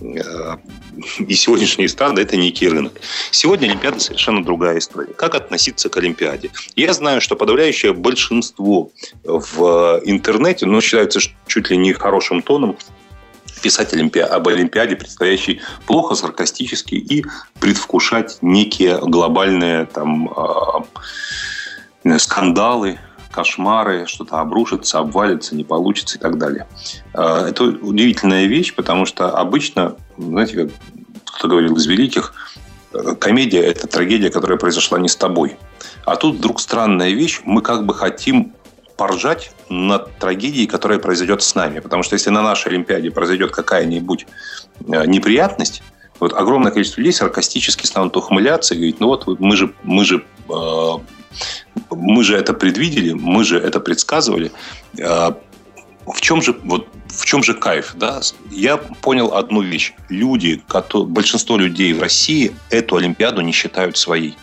э, 0.00 0.56
и 1.18 1.34
сегодняшние 1.34 1.88
страны– 1.88 2.20
это 2.20 2.36
некий 2.36 2.68
рынок. 2.68 2.92
Сегодня 3.32 3.66
Олимпиада 3.66 3.98
совершенно 3.98 4.44
другая 4.44 4.78
история. 4.78 5.12
Как 5.12 5.34
относиться 5.34 5.88
к 5.88 5.96
Олимпиаде? 5.96 6.50
Я 6.76 6.92
знаю, 6.92 7.20
что 7.20 7.34
подавляющее 7.34 7.92
большинство 7.92 8.90
в 9.24 10.00
интернете, 10.04 10.66
ну, 10.66 10.80
считается 10.80 11.18
чуть 11.48 11.70
ли 11.70 11.76
не 11.76 11.92
хорошим 11.92 12.42
тоном, 12.42 12.76
писать 13.60 13.92
Олимпи... 13.92 14.20
об 14.20 14.46
Олимпиаде, 14.46 14.94
предстоящей 14.94 15.60
плохо, 15.86 16.14
саркастически 16.14 16.94
и 16.94 17.24
предвкушать 17.58 18.38
некие 18.40 18.98
глобальные 18.98 19.86
там, 19.86 20.30
э, 22.04 22.18
скандалы, 22.18 23.00
кошмары, 23.36 24.06
что-то 24.06 24.40
обрушится, 24.40 24.98
обвалится, 24.98 25.54
не 25.54 25.64
получится 25.64 26.18
и 26.18 26.20
так 26.20 26.38
далее. 26.38 26.66
А, 27.14 27.46
это 27.48 27.64
удивительная 27.64 28.46
вещь, 28.46 28.74
потому 28.74 29.06
что 29.06 29.36
обычно, 29.38 29.94
знаете, 30.18 30.56
как 30.56 30.68
кто 31.24 31.48
говорил 31.48 31.76
из 31.76 31.86
великих, 31.86 32.32
комедия– 33.20 33.60
это 33.72 33.86
трагедия, 33.86 34.30
которая 34.30 34.58
произошла 34.58 34.98
не 34.98 35.08
с 35.08 35.16
тобой. 35.16 35.56
А 36.04 36.16
тут 36.16 36.36
вдруг 36.36 36.60
странная 36.60 37.10
вещь, 37.10 37.42
мы 37.44 37.60
как 37.60 37.84
бы 37.84 37.94
хотим 37.94 38.54
поржать 38.96 39.52
над 39.68 40.16
трагедией, 40.18 40.66
которая 40.66 40.98
произойдет 40.98 41.42
с 41.42 41.54
нами. 41.54 41.80
Потому 41.80 42.02
что 42.02 42.14
если 42.14 42.30
на 42.30 42.42
нашей 42.42 42.68
Олимпиаде 42.68 43.10
произойдет 43.10 43.50
какая-нибудь 43.50 44.26
э, 44.88 45.06
неприятность, 45.06 45.82
Вот 46.18 46.32
огромное 46.32 46.72
количество 46.72 47.02
людей 47.02 47.12
саркастически 47.12 47.84
станут 47.86 48.16
ухмыляться 48.16 48.74
и 48.74 48.78
говорить, 48.78 49.00
ну 49.00 49.08
вот 49.08 49.26
мы 49.38 49.54
же, 49.56 49.74
мы 49.82 50.04
же, 50.04 50.16
э, 50.16 50.35
мы 50.48 52.24
же 52.24 52.36
это 52.36 52.54
предвидели, 52.54 53.12
мы 53.12 53.44
же 53.44 53.58
это 53.58 53.80
предсказывали. 53.80 54.50
Э, 54.98 55.32
в 56.06 56.20
чем 56.20 56.40
же 56.42 56.56
вот 56.64 56.88
в 57.08 57.24
чем 57.24 57.42
же 57.42 57.54
кайф, 57.54 57.94
да? 57.96 58.20
Я 58.50 58.76
понял 58.76 59.34
одну 59.34 59.62
вещь: 59.62 59.94
люди, 60.08 60.62
которые, 60.68 61.08
большинство 61.08 61.56
людей 61.56 61.92
в 61.92 62.00
России 62.00 62.54
эту 62.70 62.96
Олимпиаду 62.96 63.40
не 63.40 63.52
считают 63.52 63.96
своей. 63.96 64.36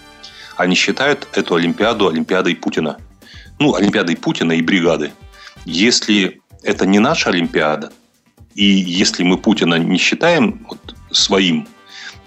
Они 0.57 0.75
считают 0.75 1.27
эту 1.33 1.55
Олимпиаду 1.55 2.07
Олимпиадой 2.07 2.55
Путина. 2.55 2.97
Ну, 3.59 3.75
Олимпиадой 3.75 4.15
Путина 4.15 4.53
и 4.53 4.61
бригады. 4.61 5.11
Если 5.65 6.41
это 6.63 6.85
не 6.85 6.99
наша 6.99 7.29
Олимпиада, 7.29 7.91
и 8.55 8.65
если 8.65 9.23
мы 9.23 9.37
Путина 9.37 9.75
не 9.75 9.97
считаем 9.97 10.65
вот, 10.69 10.95
своим, 11.11 11.67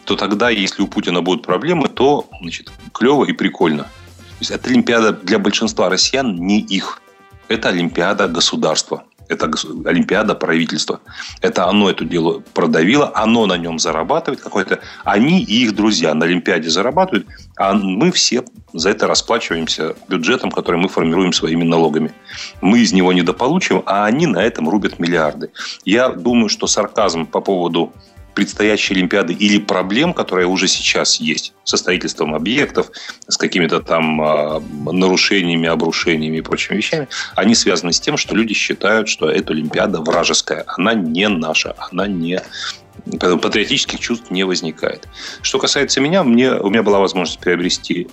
то 0.06 0.16
тогда, 0.16 0.50
если 0.50 0.82
у 0.82 0.86
Путина 0.86 1.20
будут 1.20 1.44
проблемы, 1.44 1.88
то 1.88 2.28
значит, 2.40 2.70
клево 2.92 3.24
и 3.24 3.32
прикольно. 3.32 3.82
То 3.82 4.40
есть, 4.40 4.50
это 4.52 4.70
Олимпиада 4.70 5.12
для 5.12 5.38
большинства 5.38 5.88
россиян 5.88 6.34
не 6.34 6.60
их. 6.60 7.00
Это 7.48 7.68
Олимпиада 7.68 8.28
государства. 8.28 9.02
Это 9.28 9.50
Олимпиада 9.84 10.36
правительства. 10.36 11.00
Это 11.40 11.68
оно 11.68 11.90
это 11.90 12.04
дело 12.04 12.42
продавило, 12.54 13.10
оно 13.14 13.46
на 13.46 13.56
нем 13.56 13.78
зарабатывает 13.80 14.40
какой-то. 14.40 14.78
Они 15.04 15.42
и 15.42 15.64
их 15.64 15.74
друзья 15.74 16.14
на 16.14 16.26
Олимпиаде 16.26 16.70
зарабатывают, 16.70 17.26
а 17.56 17.74
мы 17.74 18.12
все 18.12 18.44
за 18.72 18.90
это 18.90 19.08
расплачиваемся 19.08 19.96
бюджетом, 20.08 20.52
который 20.52 20.80
мы 20.80 20.88
формируем 20.88 21.32
своими 21.32 21.64
налогами. 21.64 22.12
Мы 22.60 22.80
из 22.80 22.92
него 22.92 23.12
недополучим, 23.12 23.82
а 23.86 24.04
они 24.04 24.26
на 24.26 24.38
этом 24.38 24.68
рубят 24.68 25.00
миллиарды. 25.00 25.50
Я 25.84 26.10
думаю, 26.10 26.48
что 26.48 26.68
сарказм 26.68 27.26
по 27.26 27.40
поводу 27.40 27.92
предстоящей 28.36 28.94
Олимпиады 28.94 29.32
или 29.32 29.58
проблем, 29.58 30.12
которые 30.12 30.46
уже 30.46 30.68
сейчас 30.68 31.16
есть 31.16 31.54
со 31.64 31.78
строительством 31.78 32.34
объектов, 32.34 32.90
с 33.26 33.38
какими-то 33.38 33.80
там 33.80 34.22
э, 34.22 34.60
нарушениями, 34.92 35.66
обрушениями 35.68 36.36
и 36.36 36.40
прочими 36.42 36.76
вещами, 36.76 37.08
они 37.34 37.54
связаны 37.54 37.94
с 37.94 37.98
тем, 37.98 38.18
что 38.18 38.36
люди 38.36 38.52
считают, 38.52 39.08
что 39.08 39.30
эта 39.30 39.54
Олимпиада 39.54 40.02
вражеская. 40.02 40.64
Она 40.66 40.92
не 40.92 41.28
наша, 41.28 41.74
она 41.90 42.06
не 42.06 42.42
патриотических 43.20 43.98
чувств 44.00 44.30
не 44.30 44.44
возникает. 44.44 45.08
Что 45.40 45.58
касается 45.58 46.00
меня, 46.00 46.22
мне, 46.22 46.52
у 46.52 46.68
меня 46.68 46.82
была 46.82 46.98
возможность 46.98 47.40
приобрести 47.40 48.08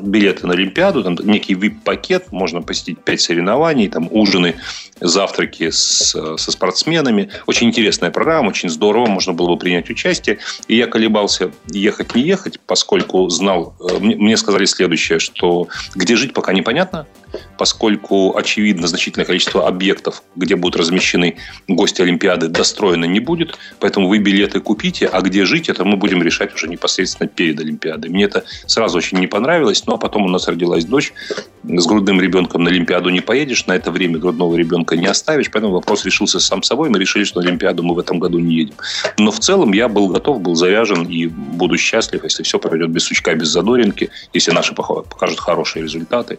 билеты 0.00 0.46
на 0.46 0.54
Олимпиаду, 0.54 1.02
там 1.02 1.16
некий 1.22 1.54
VIP-пакет, 1.54 2.32
можно 2.32 2.62
посетить 2.62 2.98
пять 2.98 3.20
соревнований, 3.20 3.88
там 3.88 4.08
ужины, 4.10 4.56
завтраки 5.00 5.70
с, 5.70 6.10
со 6.36 6.50
спортсменами. 6.50 7.30
Очень 7.46 7.68
интересная 7.68 8.10
программа, 8.10 8.48
очень 8.48 8.68
здорово, 8.68 9.06
можно 9.06 9.32
было 9.32 9.54
бы 9.54 9.58
принять 9.58 9.90
участие. 9.90 10.38
И 10.68 10.76
я 10.76 10.86
колебался, 10.86 11.50
ехать, 11.70 12.14
не 12.14 12.22
ехать, 12.22 12.60
поскольку 12.66 13.28
знал, 13.28 13.74
э, 13.80 13.98
мне 13.98 14.36
сказали 14.36 14.64
следующее, 14.64 15.18
что 15.18 15.68
где 15.94 16.16
жить 16.16 16.34
пока 16.34 16.52
непонятно, 16.52 17.06
поскольку, 17.58 18.36
очевидно, 18.36 18.86
значительное 18.86 19.26
количество 19.26 19.66
объектов, 19.66 20.22
где 20.36 20.56
будут 20.56 20.80
размещены 20.80 21.36
гости 21.68 22.02
Олимпиады, 22.02 22.48
достроено 22.48 23.04
не 23.04 23.20
будет. 23.20 23.58
Поэтому 23.78 24.08
вы 24.08 24.18
билеты 24.18 24.60
купите, 24.60 25.06
а 25.06 25.20
где 25.20 25.44
жить, 25.44 25.68
это 25.68 25.84
мы 25.84 25.96
будем 25.96 26.22
решать 26.22 26.54
уже 26.54 26.68
непосредственно 26.68 27.28
перед 27.28 27.60
Олимпиадой. 27.60 28.10
Мне 28.10 28.24
это 28.24 28.44
сразу 28.66 28.98
очень 28.98 29.18
не 29.18 29.26
понравилось, 29.26 29.86
но 29.86 29.98
потом 29.98 30.24
у 30.24 30.28
нас 30.28 30.48
родилась 30.48 30.84
дочь. 30.84 31.12
С 31.64 31.86
грудным 31.86 32.20
ребенком 32.20 32.64
на 32.64 32.70
Олимпиаду 32.70 33.10
не 33.10 33.20
поедешь, 33.20 33.66
на 33.66 33.76
это 33.76 33.92
время 33.92 34.18
грудного 34.18 34.56
ребенка 34.56 34.96
не 34.96 35.06
оставишь, 35.06 35.50
поэтому 35.50 35.72
вопрос 35.72 36.04
решился 36.04 36.40
сам 36.40 36.62
собой. 36.62 36.90
Мы 36.90 36.98
решили, 36.98 37.24
что 37.24 37.40
на 37.40 37.46
Олимпиаду 37.46 37.82
мы 37.82 37.94
в 37.94 37.98
этом 37.98 38.18
году 38.18 38.38
не 38.38 38.56
едем. 38.56 38.74
Но 39.18 39.30
в 39.30 39.38
целом 39.38 39.72
я 39.72 39.88
был 39.88 40.08
готов, 40.08 40.40
был 40.40 40.54
заряжен 40.54 41.04
и 41.04 41.26
буду 41.26 41.78
счастлив, 41.78 42.24
если 42.24 42.42
все 42.42 42.58
пройдет 42.58 42.90
без 42.90 43.04
сучка, 43.04 43.34
без 43.34 43.48
задоринки, 43.48 44.10
если 44.32 44.50
наши 44.50 44.74
покажут 44.74 45.38
хорошие 45.38 45.84
результаты. 45.84 46.38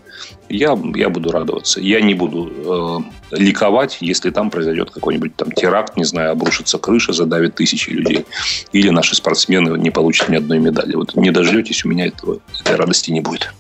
Я 0.49 0.75
я 0.95 1.09
буду 1.09 1.31
радоваться. 1.31 1.79
Я 1.79 2.01
не 2.01 2.13
буду 2.13 3.03
э, 3.31 3.35
ликовать, 3.37 3.97
если 4.01 4.29
там 4.29 4.49
произойдет 4.49 4.91
какой-нибудь 4.91 5.35
там 5.35 5.51
теракт, 5.51 5.95
не 5.97 6.03
знаю, 6.03 6.31
обрушится 6.31 6.77
крыша, 6.77 7.13
задавит 7.13 7.55
тысячи 7.55 7.89
людей. 7.89 8.25
Или 8.71 8.89
наши 8.89 9.15
спортсмены 9.15 9.77
не 9.77 9.91
получат 9.91 10.29
ни 10.29 10.35
одной 10.35 10.59
медали. 10.59 10.95
Вот 10.95 11.15
не 11.15 11.31
дождетесь, 11.31 11.85
у 11.85 11.89
меня 11.89 12.07
этого, 12.07 12.39
этой 12.59 12.75
радости 12.75 13.11
не 13.11 13.21
будет. 13.21 13.53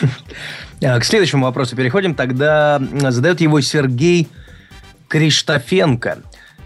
А, 0.84 0.98
к 0.98 1.04
следующему 1.04 1.44
вопросу 1.44 1.76
переходим. 1.76 2.16
Тогда 2.16 2.82
задает 3.10 3.40
его 3.40 3.60
Сергей 3.60 4.26
Криштофенко. 5.06 6.18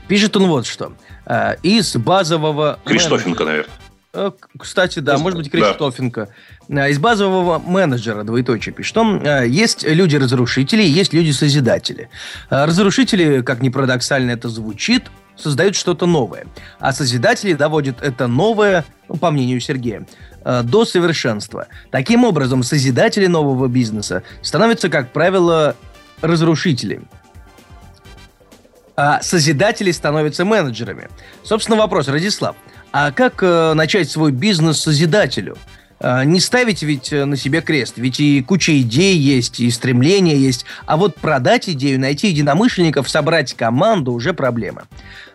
Пишет 0.09 0.35
он 0.39 0.47
вот 0.47 0.67
что. 0.67 0.95
А, 1.27 1.57
из 1.63 1.97
базового... 1.97 2.79
Криштофенко, 2.87 3.45
наверное. 3.45 3.75
Э, 4.17 4.31
кстати, 4.59 5.01
да, 5.01 5.19
может 5.19 5.39
быть, 5.39 5.51
Криштофенко. 5.51 6.29
Да. 6.69 6.89
Из 6.89 6.99
базового 6.99 7.59
менеджера, 7.59 8.25
двоеточие 8.25 8.75
пишет 8.75 8.97
он, 8.97 9.21
э, 9.25 9.47
есть 9.47 9.85
люди-разрушители, 9.85 10.83
есть 10.83 11.13
люди-созидатели. 11.13 12.09
Э, 12.49 12.65
разрушители, 12.65 13.43
как 13.43 13.61
ни 13.61 13.69
парадоксально 13.69 14.31
это 14.31 14.49
звучит, 14.49 15.05
создают 15.37 15.77
что-то 15.77 16.07
новое. 16.07 16.47
А 16.79 16.93
созидатели 16.93 17.53
доводят 17.53 18.01
это 18.01 18.27
новое, 18.27 18.87
ну, 19.09 19.17
по 19.17 19.31
мнению 19.31 19.61
Сергея, 19.61 20.07
до 20.63 20.87
совершенства. 20.87 21.67
Таким 21.91 22.25
образом, 22.25 22.63
созидатели 22.63 23.27
нового 23.27 23.69
бизнеса 23.69 24.23
становятся, 24.43 24.89
как 24.89 25.13
правило, 25.13 25.77
разрушителями 26.23 27.07
а 28.97 29.21
созидатели 29.21 29.91
становятся 29.91 30.45
менеджерами. 30.45 31.09
Собственно, 31.43 31.77
вопрос, 31.77 32.09
Радислав, 32.09 32.57
а 32.93 33.13
как 33.13 33.43
э, 33.43 33.75
начать 33.75 34.11
свой 34.11 34.33
бизнес 34.33 34.81
созидателю? 34.81 35.57
Э, 35.99 36.25
не 36.25 36.41
ставить 36.41 36.83
ведь 36.83 37.13
э, 37.13 37.25
на 37.25 37.37
себе 37.37 37.63
крест, 37.63 37.95
ведь 37.97 38.21
и 38.21 38.43
куча 38.43 38.79
идей 38.81 39.17
есть, 39.17 39.61
и 39.61 39.71
стремления 39.71 40.37
есть, 40.37 40.67
а 40.85 40.97
вот 40.97 41.17
продать 41.17 41.69
идею, 41.69 41.99
найти 41.99 42.29
единомышленников, 42.29 43.09
собрать 43.09 43.55
команду 43.55 44.13
уже 44.13 44.35
проблема. 44.35 44.87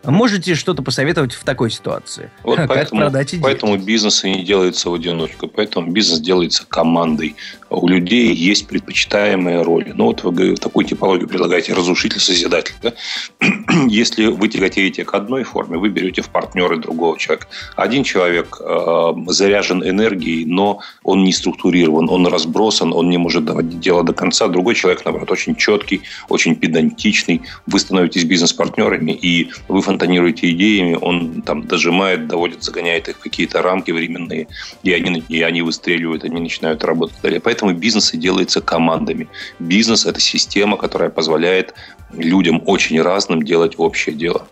Можете 0.04 0.56
что-то 0.56 0.82
посоветовать 0.82 1.34
в 1.34 1.43
такой 1.43 1.69
ситуации? 1.69 2.32
Вот 2.43 2.58
как 2.58 2.69
поэтому, 2.69 3.02
продать 3.02 3.30
идею? 3.30 3.43
Поэтому 3.43 3.78
бизнес 3.78 4.24
не 4.24 4.43
делается 4.43 4.89
в 4.89 4.95
одиночку, 4.95 5.47
поэтому 5.47 5.91
бизнес 5.91 6.19
делается 6.19 6.65
командой. 6.67 7.36
У 7.69 7.88
людей 7.88 8.34
есть 8.34 8.67
предпочитаемые 8.67 9.62
роли. 9.62 9.93
Ну, 9.95 10.06
вот 10.06 10.24
вы 10.24 10.56
такую 10.56 10.86
типологию 10.86 11.28
предлагаете, 11.30 11.74
разрушитель-созидатель. 11.74 12.74
Да? 12.82 12.93
Если 13.88 14.26
вы 14.26 14.47
тяготеете 14.47 15.06
к 15.06 15.13
одной 15.13 15.43
форме, 15.43 15.78
вы 15.78 15.89
берете 15.89 16.24
в 16.24 16.30
партнеры 16.30 16.78
другого 16.78 17.17
человека. 17.19 17.47
Один 17.76 18.04
человек 18.04 18.60
э, 18.60 19.13
заряжен 19.28 19.88
энергией, 19.88 20.45
но 20.51 20.81
он 21.03 21.23
не 21.23 21.31
структурирован, 21.31 22.09
он 22.09 22.27
разбросан, 22.27 22.93
он 22.93 23.09
не 23.09 23.17
может 23.17 23.45
доводить 23.45 23.79
дело 23.79 24.03
до 24.03 24.13
конца. 24.13 24.47
Другой 24.47 24.75
человек, 24.75 25.05
наоборот, 25.05 25.31
очень 25.31 25.55
четкий, 25.55 26.01
очень 26.29 26.55
педантичный. 26.55 27.41
Вы 27.67 27.79
становитесь 27.79 28.25
бизнес-партнерами, 28.25 29.11
и 29.11 29.49
вы 29.69 29.81
фонтанируете 29.81 30.51
идеями, 30.51 30.97
он 31.01 31.41
там 31.41 31.67
дожимает, 31.67 32.27
доводит, 32.27 32.63
загоняет 32.63 33.07
их 33.07 33.17
в 33.17 33.19
какие-то 33.19 33.61
рамки 33.61 33.91
временные, 33.91 34.47
и 34.83 34.91
они, 34.91 35.23
и 35.29 35.41
они 35.41 35.61
выстреливают, 35.61 36.25
они 36.25 36.39
начинают 36.39 36.83
работать 36.83 37.21
далее. 37.23 37.39
Поэтому 37.39 37.73
бизнес 37.73 38.13
и 38.13 38.17
делается 38.17 38.61
командами. 38.61 39.27
Бизнес– 39.59 40.05
это 40.05 40.19
система, 40.19 40.77
которая 40.77 41.09
позволяет 41.09 41.73
людям 42.13 42.61
очень 42.65 43.01
разным 43.01 43.41
делать 43.43 43.75
общее 43.77 44.15
дело. 44.15 44.47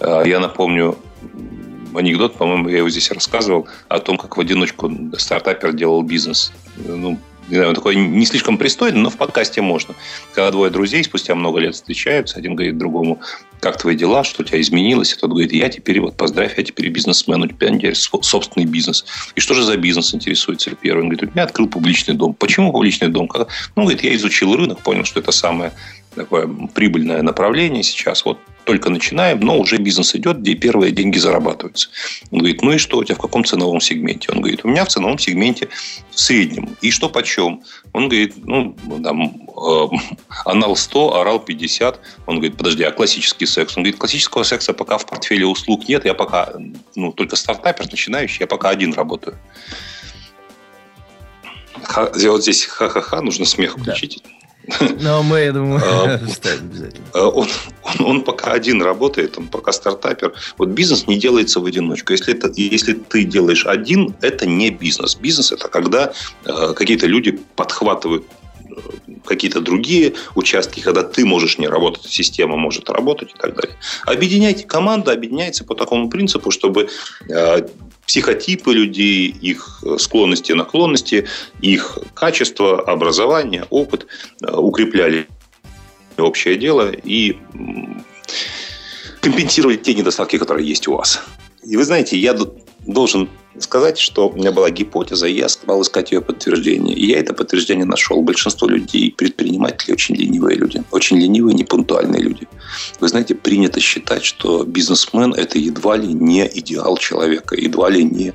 А, 0.00 0.24
я 0.24 0.40
напомню 0.40 0.98
анекдот, 1.96 2.36
по-моему, 2.36 2.68
я 2.68 2.78
его 2.78 2.90
здесь 2.90 3.10
рассказывал, 3.10 3.66
о 3.88 3.98
том, 3.98 4.16
как 4.16 4.36
в 4.36 4.40
одиночку 4.40 4.90
стартапер 5.18 5.72
делал 5.72 6.02
бизнес. 6.02 6.52
Ну, 6.76 7.18
не 7.48 7.54
знаю, 7.54 7.68
он 7.68 7.74
такой 7.76 7.94
не 7.94 8.26
слишком 8.26 8.58
пристойный, 8.58 8.98
но 8.98 9.08
в 9.08 9.16
подкасте 9.16 9.60
можно. 9.60 9.94
Когда 10.34 10.50
двое 10.50 10.70
друзей 10.70 11.04
спустя 11.04 11.34
много 11.34 11.60
лет 11.60 11.74
встречаются, 11.74 12.38
один 12.38 12.56
говорит 12.56 12.76
другому, 12.76 13.20
как 13.60 13.78
твои 13.78 13.94
дела, 13.94 14.24
что 14.24 14.42
у 14.42 14.44
тебя 14.44 14.60
изменилось, 14.60 15.12
и 15.12 15.16
тот 15.16 15.30
говорит, 15.30 15.52
я 15.52 15.68
теперь, 15.68 16.00
вот 16.00 16.16
поздравь, 16.16 16.54
я 16.56 16.64
теперь 16.64 16.88
бизнесмен, 16.88 17.42
у 17.42 17.46
тебя 17.46 17.70
теперь 17.70 17.94
собственный 17.94 18.66
бизнес. 18.66 19.04
И 19.36 19.40
что 19.40 19.54
же 19.54 19.62
за 19.62 19.76
бизнес 19.76 20.12
интересуется 20.12 20.70
первый? 20.74 21.02
Он 21.02 21.08
говорит, 21.08 21.34
меня 21.34 21.44
открыл 21.44 21.68
публичный 21.68 22.14
дом. 22.14 22.34
Почему 22.34 22.72
публичный 22.72 23.08
дом? 23.08 23.30
Ну, 23.76 23.82
говорит, 23.82 24.02
я 24.02 24.14
изучил 24.16 24.56
рынок, 24.56 24.80
понял, 24.80 25.04
что 25.04 25.20
это 25.20 25.30
самое 25.30 25.72
такое 26.16 26.48
прибыльное 26.74 27.22
направление 27.22 27.82
сейчас. 27.84 28.24
Вот 28.24 28.40
только 28.66 28.90
начинаем, 28.90 29.40
но 29.40 29.58
уже 29.58 29.78
бизнес 29.78 30.14
идет, 30.14 30.40
где 30.40 30.54
первые 30.54 30.90
деньги 30.92 31.18
зарабатываются. 31.18 31.88
Он 32.30 32.40
говорит, 32.40 32.62
ну 32.62 32.72
и 32.72 32.78
что 32.78 32.98
у 32.98 33.04
тебя 33.04 33.14
в 33.14 33.20
каком 33.20 33.44
ценовом 33.44 33.80
сегменте? 33.80 34.28
Он 34.32 34.40
говорит, 34.40 34.60
у 34.64 34.68
меня 34.68 34.84
в 34.84 34.88
ценовом 34.88 35.18
сегменте 35.18 35.68
в 36.10 36.20
среднем. 36.20 36.76
И 36.82 36.90
что 36.90 37.08
почем? 37.08 37.62
Он 37.92 38.08
говорит, 38.08 38.34
ну, 38.44 38.76
там, 39.02 39.48
э, 39.56 39.86
анал 40.44 40.74
100, 40.76 41.20
орал 41.20 41.38
50. 41.38 42.00
Он 42.26 42.36
говорит, 42.36 42.56
подожди, 42.56 42.82
а 42.82 42.90
классический 42.90 43.46
секс? 43.46 43.76
Он 43.76 43.84
говорит, 43.84 43.98
классического 43.98 44.42
секса 44.42 44.72
пока 44.74 44.98
в 44.98 45.06
портфеле 45.06 45.46
услуг 45.46 45.88
нет, 45.88 46.04
я 46.04 46.14
пока, 46.14 46.52
ну, 46.96 47.12
только 47.12 47.36
стартапер 47.36 47.86
начинающий, 47.90 48.38
я 48.40 48.46
пока 48.48 48.70
один 48.70 48.92
работаю. 48.92 49.38
Ха, 51.84 52.10
вот 52.12 52.42
здесь 52.42 52.64
ха-ха-ха, 52.64 53.22
нужно 53.22 53.44
смех 53.44 53.78
включить. 53.78 54.22
Да. 54.24 54.35
Но 55.00 55.22
мы, 55.22 55.40
я 55.40 55.52
думаю, 55.52 55.80
а, 55.84 56.14
обязательно. 56.14 56.90
А, 57.14 57.28
он, 57.28 57.48
он, 57.82 58.06
он 58.06 58.22
пока 58.22 58.52
один 58.52 58.82
работает, 58.82 59.38
он 59.38 59.48
пока 59.48 59.72
стартапер. 59.72 60.32
Вот 60.58 60.68
бизнес 60.70 61.06
не 61.06 61.18
делается 61.18 61.60
в 61.60 61.66
одиночку. 61.66 62.12
Если, 62.12 62.34
это, 62.34 62.50
если 62.56 62.94
ты 62.94 63.24
делаешь 63.24 63.66
один, 63.66 64.14
это 64.20 64.46
не 64.46 64.70
бизнес. 64.70 65.14
Бизнес– 65.14 65.52
это 65.52 65.68
когда 65.68 66.12
э, 66.44 66.72
какие-то 66.74 67.06
люди 67.06 67.38
подхватывают 67.54 68.24
какие-то 69.24 69.60
другие 69.60 70.14
участки, 70.34 70.80
когда 70.80 71.02
ты 71.02 71.24
можешь 71.24 71.58
не 71.58 71.68
работать, 71.68 72.04
система 72.06 72.56
может 72.56 72.88
работать 72.90 73.30
и 73.34 73.38
так 73.38 73.54
далее. 73.54 73.76
Объединяйте 74.04 74.64
команду, 74.64 75.10
объединяется 75.10 75.64
по 75.64 75.74
такому 75.74 76.08
принципу, 76.08 76.50
чтобы 76.50 76.88
э, 77.28 77.68
психотипы 78.06 78.72
людей, 78.72 79.28
их 79.28 79.82
склонности 79.98 80.52
и 80.52 80.54
наклонности, 80.54 81.26
их 81.60 81.98
качество, 82.14 82.80
образование, 82.80 83.66
опыт 83.70 84.06
э, 84.42 84.52
укрепляли 84.52 85.26
общее 86.16 86.56
дело 86.56 86.90
и 86.90 87.36
компенсировали 89.20 89.76
те 89.76 89.94
недостатки, 89.94 90.38
которые 90.38 90.66
есть 90.66 90.88
у 90.88 90.96
вас. 90.96 91.20
И 91.64 91.76
вы 91.76 91.84
знаете, 91.84 92.16
я 92.16 92.36
должен 92.86 93.28
сказать, 93.60 93.98
что 93.98 94.28
у 94.28 94.36
меня 94.36 94.52
была 94.52 94.70
гипотеза, 94.70 95.26
и 95.26 95.34
я 95.34 95.48
стал 95.48 95.82
искать 95.82 96.12
ее 96.12 96.20
подтверждение. 96.20 96.94
И 96.94 97.06
я 97.06 97.18
это 97.18 97.34
подтверждение 97.34 97.84
нашел. 97.84 98.22
Большинство 98.22 98.68
людей, 98.68 99.14
предприниматели, 99.16 99.92
очень 99.92 100.16
ленивые 100.16 100.56
люди. 100.56 100.82
Очень 100.90 101.18
ленивые, 101.18 101.54
непунктуальные 101.54 102.22
люди. 102.22 102.48
Вы 103.00 103.08
знаете, 103.08 103.34
принято 103.34 103.80
считать, 103.80 104.24
что 104.24 104.64
бизнесмен– 104.64 105.34
это 105.36 105.58
едва 105.58 105.96
ли 105.96 106.12
не 106.12 106.50
идеал 106.54 106.96
человека, 106.96 107.56
едва 107.56 107.90
ли 107.90 108.04
не 108.04 108.32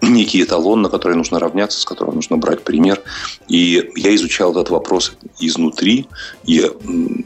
некий 0.00 0.42
эталон, 0.42 0.82
на 0.82 0.88
который 0.88 1.16
нужно 1.16 1.38
равняться, 1.38 1.80
с 1.80 1.84
которого 1.84 2.14
нужно 2.14 2.36
брать 2.36 2.62
пример. 2.62 3.00
И 3.48 3.90
я 3.96 4.14
изучал 4.14 4.50
этот 4.52 4.70
вопрос 4.70 5.12
изнутри, 5.38 6.06
и 6.44 6.70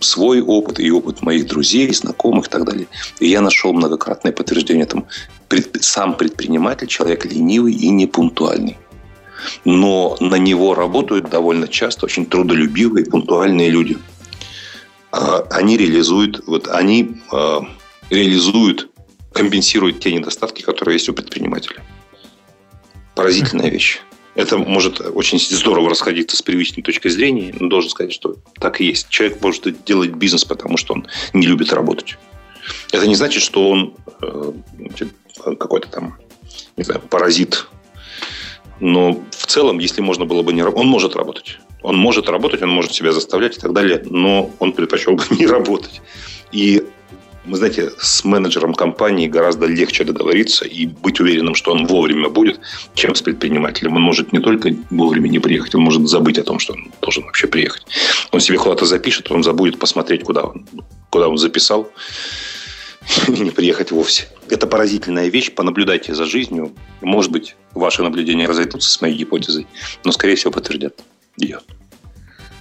свой 0.00 0.40
опыт, 0.42 0.80
и 0.80 0.90
опыт 0.90 1.22
моих 1.22 1.46
друзей, 1.46 1.92
знакомых 1.92 2.46
и 2.46 2.50
так 2.50 2.64
далее. 2.64 2.86
И 3.20 3.28
я 3.28 3.40
нашел 3.40 3.72
многократное 3.72 4.32
подтверждение 4.32 4.84
этому. 4.84 5.06
Сам 5.80 6.16
предприниматель, 6.16 6.88
человек 6.88 7.24
ленивый 7.36 7.74
и 7.74 7.90
непунктуальный. 7.90 8.76
Но 9.64 10.16
на 10.20 10.36
него 10.36 10.74
работают 10.74 11.30
довольно 11.30 11.68
часто 11.68 12.06
очень 12.06 12.26
трудолюбивые, 12.26 13.06
пунктуальные 13.06 13.70
люди. 13.70 13.98
А, 15.12 15.46
они 15.50 15.76
реализуют, 15.76 16.42
вот 16.46 16.68
они 16.68 17.16
а, 17.32 17.60
реализуют, 18.10 18.90
компенсируют 19.32 20.00
те 20.00 20.12
недостатки, 20.12 20.62
которые 20.62 20.96
есть 20.96 21.08
у 21.08 21.12
предпринимателя. 21.12 21.82
Поразительная 23.14 23.70
вещь. 23.70 24.00
Это 24.34 24.58
может 24.58 25.00
очень 25.00 25.38
здорово 25.38 25.88
расходиться 25.88 26.36
с 26.36 26.42
привычной 26.42 26.82
точкой 26.82 27.08
зрения, 27.08 27.54
но 27.58 27.68
должен 27.68 27.90
сказать, 27.90 28.12
что 28.12 28.36
так 28.60 28.80
и 28.80 28.86
есть. 28.86 29.08
Человек 29.08 29.40
может 29.40 29.84
делать 29.84 30.10
бизнес, 30.10 30.44
потому 30.44 30.76
что 30.76 30.92
он 30.92 31.06
не 31.32 31.46
любит 31.46 31.72
работать. 31.72 32.18
Это 32.92 33.06
не 33.06 33.14
значит, 33.14 33.42
что 33.42 33.70
он 33.70 33.94
э, 34.20 34.52
какой-то 35.58 35.88
там 35.88 36.18
не 36.76 36.84
знаю, 36.84 37.00
паразит. 37.00 37.66
Но 38.80 39.22
в 39.30 39.46
целом, 39.46 39.78
если 39.78 40.02
можно 40.02 40.24
было 40.24 40.42
бы 40.42 40.52
не 40.52 40.62
работать, 40.62 40.84
он 40.84 40.88
может 40.88 41.16
работать. 41.16 41.58
Он 41.82 41.96
может 41.96 42.28
работать, 42.28 42.62
он 42.62 42.70
может 42.70 42.92
себя 42.92 43.12
заставлять 43.12 43.56
и 43.56 43.60
так 43.60 43.72
далее, 43.72 44.02
но 44.10 44.50
он 44.58 44.72
предпочел 44.72 45.14
бы 45.14 45.22
не 45.30 45.46
работать. 45.46 46.00
И 46.52 46.82
вы 47.46 47.56
знаете, 47.56 47.90
с 47.98 48.24
менеджером 48.24 48.74
компании 48.74 49.28
гораздо 49.28 49.66
легче 49.66 50.04
договориться 50.04 50.64
и 50.64 50.86
быть 50.86 51.20
уверенным, 51.20 51.54
что 51.54 51.70
он 51.70 51.86
вовремя 51.86 52.28
будет, 52.28 52.58
чем 52.94 53.14
с 53.14 53.22
предпринимателем. 53.22 53.94
Он 53.94 54.02
может 54.02 54.32
не 54.32 54.40
только 54.40 54.74
вовремя 54.90 55.28
не 55.28 55.38
приехать, 55.38 55.74
он 55.74 55.82
может 55.82 56.08
забыть 56.08 56.38
о 56.38 56.42
том, 56.42 56.58
что 56.58 56.72
он 56.72 56.90
должен 57.00 57.24
вообще 57.24 57.46
приехать. 57.46 57.86
Он 58.32 58.40
себе 58.40 58.58
куда-то 58.58 58.84
запишет, 58.84 59.30
он 59.30 59.44
забудет 59.44 59.78
посмотреть, 59.78 60.24
куда 60.24 60.42
он, 60.42 60.66
куда 61.10 61.28
он 61.28 61.38
записал 61.38 61.88
не 63.28 63.50
приехать 63.50 63.90
вовсе. 63.90 64.28
Это 64.48 64.66
поразительная 64.66 65.28
вещь. 65.28 65.52
Понаблюдайте 65.52 66.14
за 66.14 66.24
жизнью. 66.24 66.72
Может 67.00 67.30
быть, 67.30 67.56
ваши 67.74 68.02
наблюдения 68.02 68.46
разойдутся 68.46 68.90
с 68.90 69.00
моей 69.00 69.16
гипотезой, 69.16 69.66
но, 70.04 70.12
скорее 70.12 70.36
всего, 70.36 70.52
подтвердят 70.52 70.94
ее. 71.36 71.60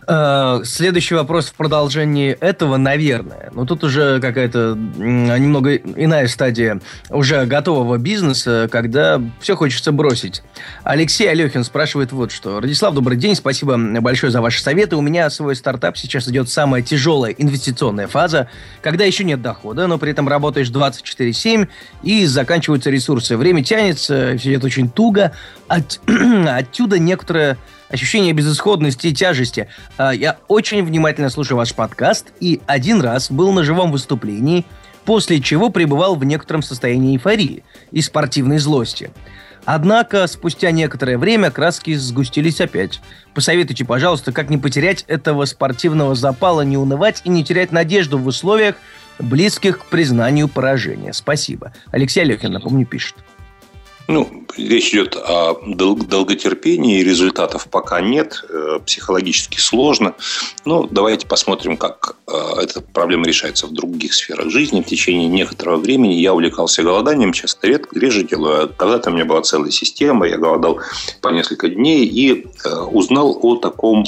Э, 0.08 0.62
следующий 0.64 1.16
вопрос 1.16 1.48
в 1.48 1.54
продолжении 1.54 2.32
этого, 2.32 2.78
наверное. 2.78 3.50
Но 3.54 3.66
тут 3.66 3.84
уже 3.84 4.20
какая-то 4.20 4.76
немного 4.76 5.76
иная 5.76 6.28
стадия 6.28 6.80
уже 7.10 7.46
готового 7.46 7.98
бизнеса, 7.98 8.68
когда 8.72 9.22
все 9.40 9.56
хочется 9.56 9.92
бросить. 9.92 10.44
Алексей 10.84 11.30
Алехин 11.30 11.64
спрашивает 11.64 12.12
вот 12.12 12.32
что. 12.32 12.60
Радислав, 12.60 12.94
добрый 12.94 13.18
день, 13.18 13.36
спасибо 13.36 13.78
большое 14.02 14.32
за 14.32 14.42
ваши 14.42 14.62
советы. 14.62 14.96
У 14.96 15.02
меня 15.02 15.30
свой 15.30 15.56
стартап 15.56 15.98
сейчас 15.98 16.28
идет 16.28 16.50
самая 16.50 16.82
тяжелая 16.82 17.32
инвестиционная 17.32 18.08
фаза, 18.08 18.50
когда 18.82 19.06
еще 19.06 19.24
нет 19.24 19.42
дохода, 19.42 19.88
но 19.88 19.98
при 19.98 20.12
этом 20.12 20.28
работаешь 20.28 20.70
24-7 20.70 21.68
и 22.04 22.26
заканчиваются 22.26 22.90
ресурсы. 22.90 23.38
Время 23.38 23.64
тянется, 23.64 24.36
все 24.38 24.52
идет 24.52 24.64
очень 24.64 24.90
туго. 24.90 25.32
От... 25.68 26.00
Отсюда 26.48 27.00
некоторое 27.00 27.58
ощущение 27.90 28.34
безысходности 28.34 29.08
и 29.08 29.14
тяжести. 29.14 29.68
А, 29.98 30.14
я 30.14 30.38
очень 30.48 30.84
внимательно 30.84 31.30
слушаю 31.30 31.58
ваш 31.58 31.74
подкаст 31.74 32.28
и 32.40 32.62
один 32.66 33.02
раз 33.02 33.32
был 33.32 33.52
на 33.52 33.64
живом 33.64 33.92
выступлении, 33.92 34.66
после 35.06 35.40
чего 35.40 35.70
пребывал 35.70 36.16
в 36.16 36.24
некотором 36.24 36.64
состоянии 36.64 37.16
эйфории 37.16 37.64
и 37.92 38.02
спортивной 38.02 38.58
злости. 38.58 39.12
Однако 39.66 40.28
спустя 40.28 40.70
некоторое 40.72 41.18
время 41.18 41.50
краски 41.50 41.96
сгустились 41.96 42.62
опять. 42.62 43.02
Посоветуйте, 43.34 43.84
пожалуйста, 43.84 44.32
как 44.32 44.50
не 44.50 44.60
потерять 44.60 45.04
этого 45.08 45.46
спортивного 45.46 46.14
запала, 46.14 46.62
не 46.62 46.78
унывать 46.78 47.22
и 47.26 47.30
не 47.30 47.44
терять 47.44 47.72
надежду 47.72 48.20
в 48.20 48.28
условиях, 48.28 48.76
близких 49.18 49.80
к 49.80 49.86
признанию 49.86 50.48
поражения. 50.48 51.14
Спасибо. 51.14 51.74
Алексей 51.92 52.22
Алехин, 52.22 52.52
напомню, 52.52 52.86
пишет. 52.86 53.16
Ну, 54.08 54.46
речь 54.56 54.94
идет 54.94 55.16
о 55.16 55.56
долготерпении, 55.66 57.02
результатов 57.02 57.68
пока 57.70 58.02
нет, 58.02 58.46
э, 58.50 58.80
психологически 58.86 59.60
сложно. 59.60 60.14
Но 60.64 60.88
давайте 60.90 61.26
посмотрим, 61.26 61.76
как 61.76 62.16
э, 62.28 62.32
эта 62.62 62.82
проблема 62.82 63.26
решается 63.26 63.66
в 63.66 63.74
других 63.74 64.14
сферах 64.14 64.50
жизни. 64.52 64.82
В 64.82 64.86
течение 64.86 65.28
некоторого 65.28 65.78
времени 65.78 66.14
я 66.14 66.34
увлекался 66.34 66.84
голоданием, 66.84 67.34
часто 67.34 67.68
редко, 67.68 68.00
реже 68.00 68.24
делаю. 68.24 68.72
Когда-то 68.78 69.10
у 69.10 69.14
меня 69.14 69.26
была 69.26 69.42
целая 69.42 69.72
система, 69.72 70.28
я 70.28 70.38
голодал 70.38 70.80
по 71.22 71.30
несколько 71.30 71.68
дней 71.68 72.06
и 72.06 72.46
э, 72.64 72.76
узнал 72.92 73.40
о 73.42 73.56
таком 73.56 74.06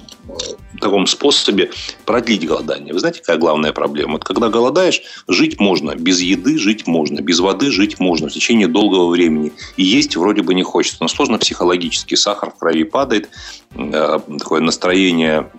таком 0.79 1.07
способе 1.07 1.71
продлить 2.05 2.45
голодание. 2.45 2.93
Вы 2.93 2.99
знаете, 2.99 3.19
какая 3.19 3.37
главная 3.37 3.73
проблема? 3.73 4.13
Вот 4.13 4.23
когда 4.23 4.49
голодаешь, 4.49 5.01
жить 5.27 5.59
можно. 5.59 5.95
Без 5.95 6.21
еды 6.21 6.57
жить 6.57 6.87
можно. 6.87 7.21
Без 7.21 7.39
воды 7.39 7.71
жить 7.71 7.99
можно 7.99 8.29
в 8.29 8.31
течение 8.31 8.67
долгого 8.67 9.09
времени. 9.09 9.53
И 9.75 9.83
есть 9.83 10.15
вроде 10.15 10.41
бы 10.41 10.53
не 10.53 10.63
хочется. 10.63 10.97
Но 11.01 11.07
сложно 11.07 11.37
психологически. 11.37 12.15
Сахар 12.15 12.51
в 12.51 12.57
крови 12.57 12.83
падает. 12.83 13.29
Э, 13.75 14.19
такое 14.39 14.61
настроение 14.61 15.49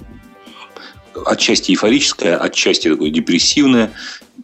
отчасти 1.27 1.73
эйфорическое, 1.73 2.37
отчасти 2.37 2.89
такое 2.89 3.11
депрессивное. 3.11 3.93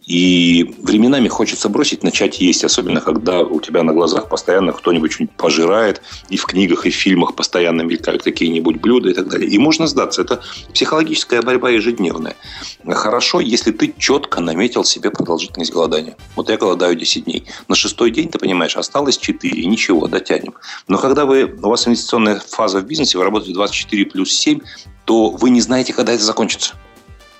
И 0.05 0.75
временами 0.83 1.27
хочется 1.27 1.69
бросить, 1.69 2.03
начать 2.03 2.39
есть, 2.39 2.63
особенно 2.63 3.01
когда 3.01 3.41
у 3.41 3.61
тебя 3.61 3.83
на 3.83 3.93
глазах 3.93 4.29
постоянно 4.29 4.73
кто-нибудь 4.73 5.13
что-нибудь 5.13 5.35
пожирает, 5.37 6.01
и 6.29 6.37
в 6.37 6.45
книгах, 6.45 6.85
и 6.85 6.91
в 6.91 6.95
фильмах 6.95 7.35
постоянно 7.35 7.81
мелькают 7.81 8.23
какие-нибудь 8.23 8.81
блюда 8.81 9.09
и 9.09 9.13
так 9.13 9.27
далее. 9.27 9.49
И 9.49 9.57
можно 9.57 9.87
сдаться. 9.87 10.21
Это 10.21 10.41
психологическая 10.73 11.41
борьба 11.41 11.69
ежедневная. 11.69 12.35
Хорошо, 12.87 13.39
если 13.39 13.71
ты 13.71 13.93
четко 13.97 14.41
наметил 14.41 14.83
себе 14.83 15.11
продолжительность 15.11 15.71
голодания. 15.71 16.17
Вот 16.35 16.49
я 16.49 16.57
голодаю 16.57 16.95
10 16.95 17.25
дней. 17.25 17.45
На 17.67 17.75
шестой 17.75 18.11
день, 18.11 18.29
ты 18.29 18.37
понимаешь, 18.37 18.77
осталось 18.77 19.17
4, 19.17 19.65
ничего, 19.65 20.07
дотянем. 20.07 20.53
Но 20.87 20.97
когда 20.97 21.25
вы, 21.25 21.45
у 21.45 21.69
вас 21.69 21.87
инвестиционная 21.87 22.39
фаза 22.39 22.79
в 22.79 22.85
бизнесе, 22.85 23.17
вы 23.17 23.23
работаете 23.23 23.53
24 23.53 24.05
плюс 24.05 24.31
7, 24.31 24.59
то 25.05 25.29
вы 25.29 25.49
не 25.49 25.61
знаете, 25.61 25.93
когда 25.93 26.13
это 26.13 26.23
закончится 26.23 26.75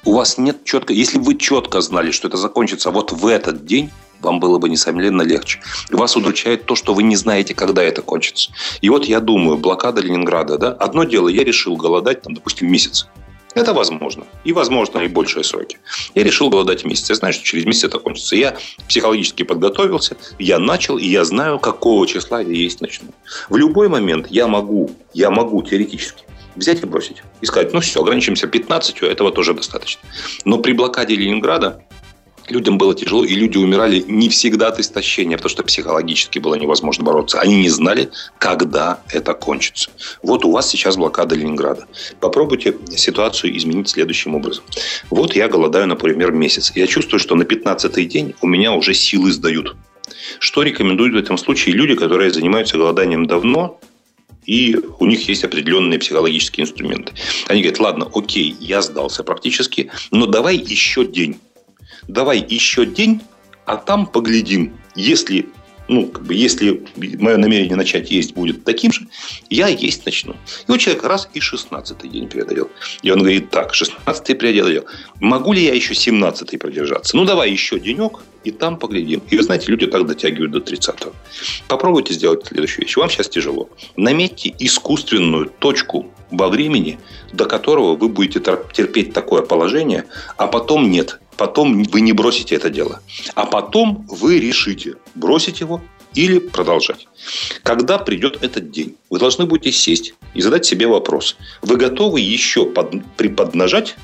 у 0.05 0.13
вас 0.13 0.37
нет 0.37 0.63
четко... 0.63 0.93
Если 0.93 1.17
вы 1.17 1.35
четко 1.35 1.81
знали, 1.81 2.11
что 2.11 2.27
это 2.27 2.37
закончится 2.37 2.91
вот 2.91 3.11
в 3.11 3.27
этот 3.27 3.65
день, 3.65 3.91
вам 4.21 4.39
было 4.39 4.59
бы, 4.59 4.69
несомненно, 4.69 5.23
легче. 5.23 5.59
Вас 5.91 6.15
удручает 6.15 6.65
то, 6.65 6.75
что 6.75 6.93
вы 6.93 7.03
не 7.03 7.15
знаете, 7.15 7.53
когда 7.53 7.83
это 7.83 8.01
кончится. 8.01 8.51
И 8.81 8.89
вот 8.89 9.05
я 9.05 9.19
думаю, 9.19 9.57
блокада 9.57 10.01
Ленинграда, 10.01 10.57
да, 10.57 10.71
одно 10.71 11.03
дело, 11.03 11.27
я 11.27 11.43
решил 11.43 11.75
голодать, 11.75 12.21
там, 12.21 12.33
допустим, 12.33 12.71
месяц. 12.71 13.07
Это 13.55 13.73
возможно. 13.73 14.25
И 14.43 14.51
возможно 14.51 14.99
и 14.99 15.07
большие 15.07 15.43
сроки. 15.43 15.79
Я 16.13 16.23
решил 16.23 16.49
голодать 16.49 16.83
месяц. 16.83 17.09
Я 17.09 17.15
знаю, 17.15 17.33
что 17.33 17.43
через 17.43 17.65
месяц 17.65 17.85
это 17.85 17.99
кончится. 17.99 18.35
Я 18.35 18.57
психологически 18.89 19.43
подготовился, 19.43 20.17
я 20.39 20.59
начал, 20.59 20.97
и 20.97 21.05
я 21.07 21.23
знаю, 21.23 21.59
какого 21.59 22.05
числа 22.05 22.41
я 22.41 22.51
есть 22.51 22.81
начну. 22.81 23.09
В 23.49 23.55
любой 23.55 23.87
момент 23.87 24.27
я 24.29 24.47
могу, 24.47 24.91
я 25.13 25.31
могу 25.31 25.63
теоретически 25.63 26.25
взять 26.55 26.83
и 26.83 26.85
бросить. 26.85 27.23
И 27.41 27.45
сказать, 27.45 27.73
ну 27.73 27.79
все, 27.79 28.01
ограничимся 28.01 28.47
15, 28.47 29.01
этого 29.03 29.31
тоже 29.31 29.53
достаточно. 29.53 30.01
Но 30.45 30.59
при 30.59 30.73
блокаде 30.73 31.15
Ленинграда 31.15 31.81
Людям 32.49 32.77
было 32.77 32.93
тяжело, 32.93 33.23
и 33.23 33.33
люди 33.33 33.57
умирали 33.57 34.03
не 34.07 34.29
всегда 34.29 34.67
от 34.67 34.79
истощения, 34.79 35.37
потому 35.37 35.49
что 35.49 35.63
психологически 35.63 36.37
было 36.37 36.56
невозможно 36.56 37.03
бороться. 37.03 37.39
Они 37.39 37.56
не 37.56 37.69
знали, 37.69 38.12
когда 38.37 38.99
это 39.12 39.33
кончится. 39.33 39.89
Вот 40.21 40.45
у 40.45 40.51
вас 40.51 40.69
сейчас 40.69 40.95
блокада 40.95 41.35
Ленинграда. 41.35 41.87
Попробуйте 42.19 42.75
ситуацию 42.95 43.58
изменить 43.58 43.89
следующим 43.89 44.35
образом. 44.35 44.63
Вот 45.10 45.35
я 45.35 45.47
голодаю, 45.47 45.87
например, 45.87 46.31
месяц. 46.31 46.71
Я 46.75 46.85
чувствую, 46.85 47.19
что 47.19 47.35
на 47.35 47.43
15-й 47.43 48.06
день 48.06 48.35
у 48.41 48.47
меня 48.47 48.73
уже 48.73 48.93
силы 48.93 49.31
сдают. 49.31 49.75
Что 50.37 50.62
рекомендуют 50.62 51.15
в 51.15 51.17
этом 51.17 51.37
случае 51.37 51.73
люди, 51.73 51.95
которые 51.95 52.29
занимаются 52.29 52.77
голоданием 52.77 53.25
давно, 53.25 53.79
и 54.46 54.77
у 55.00 55.06
них 55.06 55.27
есть 55.27 55.43
определенные 55.43 56.00
психологические 56.00 56.65
инструменты. 56.65 57.13
Они 57.48 57.62
говорят, 57.62 57.79
ладно, 57.79 58.10
окей, 58.13 58.56
я 58.60 58.81
сдался 58.81 59.23
практически, 59.23 59.91
но 60.12 60.25
давай 60.25 60.58
еще 60.58 61.06
день 61.06 61.39
давай 62.08 62.46
еще 62.48 62.85
день, 62.85 63.21
а 63.65 63.77
там 63.77 64.06
поглядим. 64.06 64.77
Если 64.96 65.48
ну, 65.88 66.08
как 66.08 66.23
бы, 66.25 66.33
если 66.33 66.83
мое 66.96 67.38
намерение 67.38 67.75
начать 67.75 68.12
есть 68.12 68.33
будет 68.33 68.63
таким 68.63 68.92
же, 68.92 69.08
я 69.50 69.67
есть 69.67 70.06
начну. 70.06 70.33
И 70.33 70.65
вот 70.67 70.79
человек 70.79 71.04
раз 71.04 71.29
и 71.33 71.40
16 71.40 72.12
день 72.12 72.27
преодолел. 72.27 72.69
И 73.02 73.12
он 73.12 73.19
говорит, 73.19 73.50
так, 73.50 73.73
16 73.73 74.38
преодолел. 74.38 74.86
Могу 75.19 75.54
ли 75.54 75.63
я 75.63 75.73
еще 75.73 75.94
17 75.94 76.60
продержаться? 76.60 77.15
Ну, 77.15 77.25
давай 77.25 77.52
еще 77.52 77.79
денек, 77.79 78.19
и 78.44 78.52
там 78.52 78.77
поглядим. 78.77 79.21
И 79.29 79.38
вы 79.38 79.44
знаете, 79.44 79.71
люди 79.71 79.88
так 79.88 80.06
дотягивают 80.06 80.52
до 80.52 80.60
30-го. 80.60 81.13
Попробуйте 81.67 82.13
сделать 82.13 82.46
следующую 82.46 82.86
вещь. 82.86 82.96
Вам 82.98 83.10
сейчас 83.10 83.29
тяжело. 83.29 83.69
Наметьте 83.96 84.54
искусственную 84.60 85.52
точку 85.60 86.12
во 86.31 86.50
времени, 86.50 87.00
до 87.33 87.46
которого 87.46 87.96
вы 87.96 88.10
будете 88.10 88.40
терпеть 88.73 89.13
такое 89.13 89.42
положение, 89.42 90.06
а 90.38 90.48
потом 90.48 90.90
нет 90.90 91.19
потом 91.38 91.83
вы 91.83 92.02
не 92.02 92.13
бросите 92.13 92.56
это 92.56 92.69
дело. 92.69 93.02
А 93.36 93.46
потом 93.46 94.06
вы 94.10 94.40
решите, 94.40 94.96
бросить 95.15 95.60
его 95.60 95.81
или 96.15 96.40
продолжать. 96.40 97.08
Когда 97.63 97.98
придет 97.98 98.40
этот 98.42 98.71
день, 98.71 98.96
вы 99.10 99.19
должны 99.19 99.46
будете 99.46 99.71
сесть 99.71 100.13
и 100.33 100.42
задать 100.42 100.65
себе 100.65 100.88
вопрос. 100.88 101.36
Вы 101.62 101.75
готовы 101.77 102.21
еще 102.21 102.65
под, 102.65 103.04
приподнажать 103.17 103.96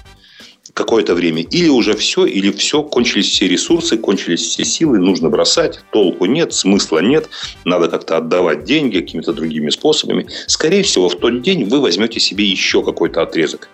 какое-то 0.74 1.16
время? 1.16 1.42
Или 1.42 1.70
уже 1.70 1.96
все, 1.96 2.26
или 2.26 2.52
все, 2.52 2.84
кончились 2.84 3.30
все 3.30 3.48
ресурсы, 3.48 3.98
кончились 3.98 4.42
все 4.42 4.66
силы, 4.66 5.00
нужно 5.00 5.30
бросать, 5.30 5.82
толку 5.92 6.26
нет, 6.26 6.54
смысла 6.54 7.00
нет, 7.00 7.30
надо 7.66 7.88
как-то 7.88 8.18
отдавать 8.18 8.66
деньги 8.66 9.00
какими-то 9.00 9.34
другими 9.34 9.70
способами. 9.70 10.28
Скорее 10.48 10.84
всего, 10.84 11.10
в 11.10 11.18
тот 11.18 11.42
день 11.42 11.66
вы 11.66 11.80
возьмете 11.80 12.20
себе 12.20 12.46
еще 12.46 12.84
какой-то 12.84 13.22
отрезок. 13.22 13.70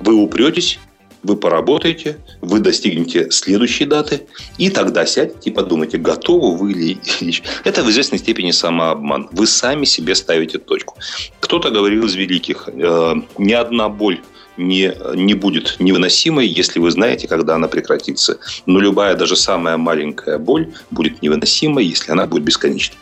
Вы 0.00 0.14
упретесь, 0.14 0.78
вы 1.22 1.36
поработаете, 1.36 2.18
вы 2.40 2.60
достигнете 2.60 3.30
следующей 3.30 3.84
даты, 3.84 4.22
и 4.58 4.70
тогда 4.70 5.06
сядете 5.06 5.50
и 5.50 5.52
подумайте, 5.52 5.98
готовы 5.98 6.56
вы 6.56 6.72
или... 6.72 6.98
Это 7.64 7.82
в 7.82 7.90
известной 7.90 8.18
степени 8.18 8.50
самообман. 8.50 9.28
Вы 9.32 9.46
сами 9.46 9.84
себе 9.84 10.14
ставите 10.14 10.58
точку. 10.58 10.96
Кто-то 11.40 11.70
говорил 11.70 12.04
из 12.06 12.14
великих, 12.14 12.68
э, 12.68 13.14
ни 13.38 13.52
одна 13.52 13.88
боль 13.88 14.20
не, 14.56 14.94
не 15.14 15.34
будет 15.34 15.76
невыносимой, 15.78 16.46
если 16.46 16.78
вы 16.78 16.90
знаете, 16.90 17.28
когда 17.28 17.54
она 17.54 17.68
прекратится. 17.68 18.38
Но 18.66 18.80
любая, 18.80 19.14
даже 19.14 19.36
самая 19.36 19.76
маленькая 19.76 20.38
боль 20.38 20.72
будет 20.90 21.22
невыносимой, 21.22 21.84
если 21.84 22.12
она 22.12 22.26
будет 22.26 22.44
бесконечной 22.44 22.98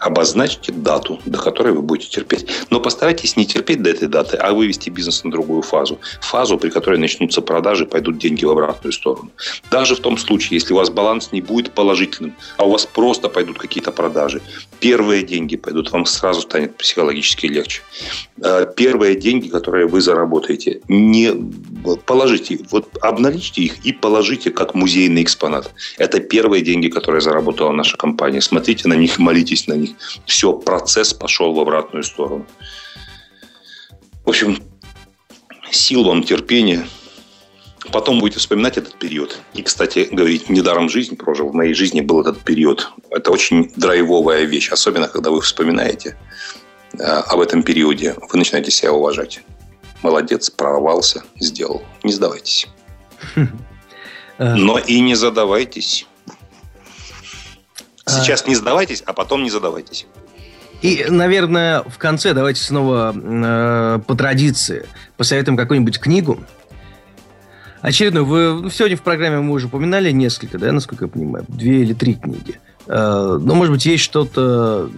обозначьте 0.00 0.72
дату, 0.72 1.20
до 1.26 1.38
которой 1.38 1.72
вы 1.72 1.82
будете 1.82 2.10
терпеть. 2.10 2.46
Но 2.70 2.80
постарайтесь 2.80 3.36
не 3.36 3.46
терпеть 3.46 3.82
до 3.82 3.90
этой 3.90 4.08
даты, 4.08 4.36
а 4.36 4.52
вывести 4.52 4.90
бизнес 4.90 5.22
на 5.24 5.30
другую 5.30 5.62
фазу. 5.62 6.00
Фазу, 6.22 6.58
при 6.58 6.70
которой 6.70 6.98
начнутся 6.98 7.42
продажи, 7.42 7.86
пойдут 7.86 8.18
деньги 8.18 8.44
в 8.44 8.50
обратную 8.50 8.92
сторону. 8.92 9.30
Даже 9.70 9.94
в 9.94 10.00
том 10.00 10.16
случае, 10.16 10.56
если 10.56 10.72
у 10.72 10.76
вас 10.76 10.90
баланс 10.90 11.32
не 11.32 11.42
будет 11.42 11.72
положительным, 11.72 12.34
а 12.56 12.64
у 12.64 12.70
вас 12.70 12.86
просто 12.86 13.28
пойдут 13.28 13.58
какие-то 13.58 13.92
продажи, 13.92 14.40
первые 14.80 15.22
деньги 15.22 15.56
пойдут, 15.56 15.92
вам 15.92 16.06
сразу 16.06 16.40
станет 16.40 16.76
психологически 16.76 17.46
легче. 17.46 17.82
Э, 18.42 18.66
первые 18.74 19.14
деньги, 19.16 19.48
которые 19.48 19.86
вы 19.86 20.00
заработаете, 20.00 20.80
не 20.88 21.30
положите, 22.06 22.58
вот 22.70 22.88
обналичьте 23.02 23.62
их 23.62 23.84
и 23.84 23.92
положите 23.92 24.50
как 24.50 24.74
музейный 24.74 25.22
экспонат. 25.22 25.70
Это 25.98 26.20
первые 26.20 26.62
деньги, 26.62 26.88
которые 26.88 27.20
заработала 27.20 27.72
наша 27.72 27.96
компания. 27.98 28.40
Смотрите 28.40 28.88
на 28.88 28.94
них, 28.94 29.18
молитесь 29.18 29.66
на 29.66 29.74
них 29.74 29.89
Все, 30.26 30.52
процесс 30.52 31.14
пошел 31.14 31.52
в 31.52 31.60
обратную 31.60 32.02
сторону. 32.04 32.46
В 34.24 34.28
общем, 34.28 34.62
сил 35.70 36.04
вам, 36.04 36.22
терпения. 36.22 36.86
Потом 37.92 38.20
будете 38.20 38.38
вспоминать 38.38 38.76
этот 38.76 38.98
период. 38.98 39.38
И, 39.54 39.62
кстати, 39.62 40.08
говорить, 40.10 40.48
недаром 40.48 40.88
жизнь 40.88 41.16
прожил. 41.16 41.48
В 41.48 41.54
моей 41.54 41.74
жизни 41.74 42.00
был 42.00 42.20
этот 42.20 42.40
период. 42.40 42.90
Это 43.10 43.30
очень 43.30 43.72
драйвовая 43.74 44.44
вещь. 44.44 44.70
Особенно, 44.70 45.08
когда 45.08 45.30
вы 45.30 45.40
вспоминаете 45.40 46.16
э, 46.92 47.02
об 47.02 47.40
этом 47.40 47.62
периоде. 47.62 48.14
Вы 48.30 48.38
начинаете 48.38 48.70
себя 48.70 48.92
уважать. 48.92 49.40
Молодец, 50.02 50.50
прорвался, 50.50 51.24
сделал. 51.38 51.82
Не 52.02 52.12
сдавайтесь. 52.12 52.68
Но 54.38 54.78
и 54.78 55.00
не 55.00 55.14
задавайтесь. 55.14 56.06
Сейчас 58.10 58.46
не 58.46 58.54
сдавайтесь, 58.54 59.02
а 59.06 59.12
потом 59.12 59.42
не 59.42 59.50
задавайтесь. 59.50 60.06
И, 60.82 61.04
наверное, 61.08 61.82
в 61.82 61.98
конце 61.98 62.32
давайте 62.32 62.62
снова 62.62 63.14
э, 63.14 64.00
по 64.06 64.14
традиции 64.14 64.86
посоветуем 65.16 65.56
какую-нибудь 65.56 65.98
книгу. 65.98 66.38
Очередную. 67.82 68.24
Вы 68.24 68.70
сегодня 68.70 68.96
в 68.96 69.02
программе 69.02 69.40
мы 69.40 69.52
уже 69.52 69.66
упоминали 69.66 70.10
несколько, 70.10 70.58
да, 70.58 70.72
насколько 70.72 71.04
я 71.04 71.10
понимаю, 71.10 71.44
две 71.48 71.82
или 71.82 71.92
три 71.92 72.14
книги. 72.14 72.60
Э, 72.86 73.38
но, 73.40 73.54
может 73.54 73.72
быть, 73.72 73.84
есть 73.84 74.04
что-то 74.04 74.90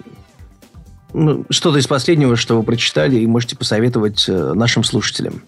ну, 1.12 1.44
что-то 1.50 1.78
из 1.78 1.86
последнего, 1.86 2.36
что 2.36 2.56
вы 2.56 2.62
прочитали, 2.62 3.16
и 3.16 3.26
можете 3.26 3.56
посоветовать 3.56 4.28
э, 4.28 4.52
нашим 4.54 4.84
слушателям. 4.84 5.42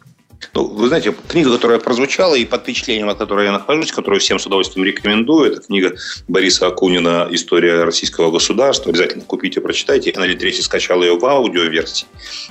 Ну, 0.53 0.67
вы 0.67 0.89
знаете, 0.89 1.15
книга, 1.29 1.53
которая 1.53 1.79
прозвучала, 1.79 2.35
и 2.35 2.45
под 2.45 2.63
впечатлением, 2.63 3.09
от 3.09 3.19
которой 3.19 3.47
я 3.47 3.53
нахожусь, 3.53 3.93
которую 3.93 4.21
всем 4.21 4.39
с 4.39 4.47
удовольствием 4.47 4.87
рекомендую, 4.87 5.53
это 5.53 5.61
книга 5.63 5.97
Бориса 6.29 6.67
Акунина 6.67 7.29
«История 7.31 7.85
российского 7.85 8.31
государства». 8.31 8.91
Обязательно 8.91 9.25
купите, 9.25 9.61
прочитайте. 9.61 10.11
Я 10.15 10.21
на 10.21 10.25
Литресе 10.25 10.63
скачал 10.63 11.03
ее 11.03 11.19
в 11.19 11.25
аудиоверсии 11.25 12.07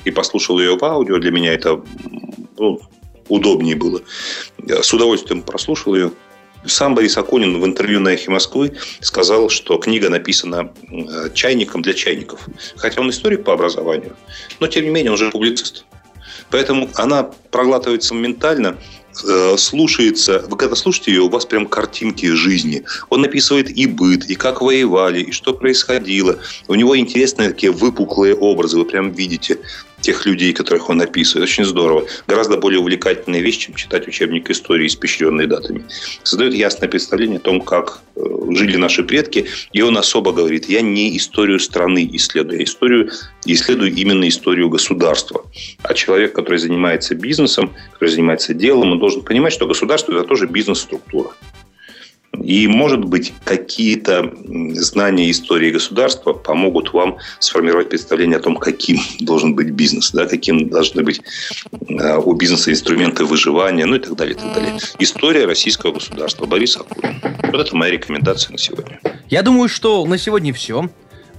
и 0.06 0.12
послушал 0.12 0.60
ее 0.60 0.78
в 0.78 0.84
аудио. 0.84 1.20
Для 1.20 1.32
меня 1.32 1.54
это 1.54 1.82
ну, 2.58 2.80
удобнее 3.28 3.76
было. 3.76 4.02
с 4.68 4.94
удовольствием 4.94 5.42
прослушал 5.42 5.96
ее. 5.96 6.12
Сам 6.66 6.96
Борис 6.96 7.18
Акунин 7.18 7.60
в 7.60 7.66
интервью 7.66 8.00
на 8.00 8.10
«Эхе 8.10 8.32
Москвы» 8.32 8.78
сказал, 9.02 9.50
что 9.50 9.78
книга 9.78 10.10
написана 10.10 10.72
э, 10.90 11.30
чайником 11.34 11.82
для 11.82 11.94
чайников. 11.94 12.48
Хотя 12.78 13.02
он 13.02 13.10
историк 13.10 13.44
по 13.44 13.52
образованию, 13.52 14.16
но, 14.62 14.68
тем 14.68 14.86
не 14.86 14.90
менее, 14.90 15.12
он 15.12 15.18
же 15.18 15.30
публицист. 15.30 15.86
Поэтому 16.50 16.90
она 16.96 17.24
проглатывается 17.52 18.14
моментально, 18.14 18.78
э, 19.28 19.56
слушается, 19.58 20.44
вы 20.48 20.58
когда 20.58 20.76
слушаете 20.76 21.12
ее, 21.12 21.22
у 21.22 21.30
вас 21.30 21.46
прям 21.46 21.66
картинки 21.66 22.28
жизни. 22.28 22.84
Он 23.10 23.24
описывает 23.24 23.70
и 23.70 23.86
быт, 23.86 24.26
и 24.26 24.36
как 24.36 24.62
воевали, 24.62 25.22
и 25.22 25.32
что 25.32 25.54
происходило. 25.54 26.40
У 26.68 26.76
него 26.76 26.98
интересные 26.98 27.50
такие 27.50 27.72
выпуклые 27.72 28.36
образы, 28.36 28.78
вы 28.78 28.86
прям 28.86 29.12
видите 29.12 29.60
тех 30.04 30.26
людей, 30.26 30.54
которых 30.54 30.90
он 30.90 31.02
описывает. 31.02 31.50
Очень 31.50 31.66
здорово. 31.66 32.06
Гораздо 32.28 32.58
более 32.58 32.80
увлекательная 32.80 33.40
вещь, 33.40 33.58
чем 33.58 33.76
читать 33.76 34.08
учебник 34.08 34.50
истории, 34.52 34.86
испещренный 34.86 35.48
датами. 35.48 35.86
Создает 36.24 36.54
ясное 36.54 36.90
представление 36.90 37.38
о 37.38 37.40
том, 37.40 37.62
как 37.62 38.02
э, 38.16 38.22
жили 38.52 38.78
наши 38.78 39.04
предки. 39.04 39.46
И 39.72 39.82
он 39.82 39.98
особо 39.98 40.34
говорит, 40.34 40.70
я 40.70 40.82
не 40.82 41.18
историю 41.18 41.60
страны 41.60 42.08
исследую, 42.14 42.60
я 42.60 42.64
историю, 42.66 43.12
исследую 43.46 43.94
именно 43.94 44.28
историю 44.28 44.70
государства. 44.70 45.46
А 45.82 45.94
человек, 45.94 46.34
который 46.34 46.60
занимается 46.60 47.16
бизнесом, 47.16 47.72
который 47.94 48.10
занимается 48.10 48.54
делом, 48.54 48.92
он 48.92 49.00
должен 49.00 49.22
понимать, 49.22 49.54
что 49.54 49.68
государство– 49.68 50.12
это 50.14 50.28
тоже 50.28 50.48
бизнес-структура. 50.48 51.32
И, 52.42 52.68
может 52.68 53.06
быть, 53.06 53.34
какие-то 53.44 54.34
знания 54.74 55.30
истории 55.30 55.72
государства 55.72 56.34
помогут 56.34 56.92
вам 56.92 57.18
сформировать 57.40 57.90
представление 57.90 58.38
о 58.38 58.42
том, 58.42 58.58
каким 58.58 59.00
должен 59.20 59.56
быть 59.56 59.70
бизнес, 59.70 60.12
да, 60.12 60.26
каким 60.26 60.70
должны 60.70 61.04
быть 61.04 61.22
э, 61.90 62.18
у 62.18 62.34
бизнеса 62.34 62.72
инструменты 62.72 63.26
выживания, 63.26 63.86
ну 63.86 63.96
и 63.96 64.00
так 64.00 64.16
далее, 64.16 64.36
и 64.36 64.38
так 64.38 64.54
далее. 64.54 64.78
История 65.00 65.46
российского 65.46 65.94
государства. 65.94 66.46
Борис 66.46 66.76
Акунин. 66.76 67.22
Вот 67.52 67.62
это 67.62 67.76
моя 67.76 67.92
рекомендация 67.92 68.52
на 68.52 68.58
сегодня. 68.58 69.00
Я 69.30 69.44
думаю, 69.44 69.70
что 69.70 70.06
на 70.06 70.18
сегодня 70.18 70.54
все. 70.54 70.90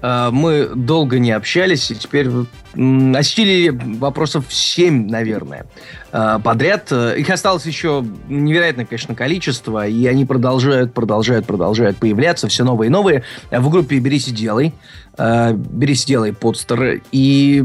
Э, 0.05 0.29
мы 0.31 0.67
долго 0.75 1.19
не 1.19 1.33
общались, 1.33 1.91
и 1.91 1.95
теперь 1.95 2.29
осилили 2.75 3.71
вопросов 3.99 4.45
7, 4.51 5.09
наверное, 5.09 5.65
э, 6.13 6.39
подряд. 6.45 6.89
Э, 6.91 7.19
их 7.19 7.31
осталось 7.31 7.65
еще 7.65 8.05
невероятное, 8.29 8.85
конечно, 8.85 9.15
количество, 9.15 9.87
и 9.87 10.07
они 10.07 10.27
продолжают, 10.27 10.93
продолжают, 10.93 11.47
продолжают 11.47 11.97
появляться, 11.97 12.49
все 12.49 12.65
новые 12.65 12.89
и 12.89 12.91
новые. 12.91 13.23
В 13.51 13.71
группе 13.71 13.99
«Берись 13.99 14.29
и 14.29 14.33
делай», 14.33 14.75
«Берись 15.17 16.05
и 16.05 16.07
делай» 16.07 16.35
подстер, 16.35 17.01
и 17.11 17.65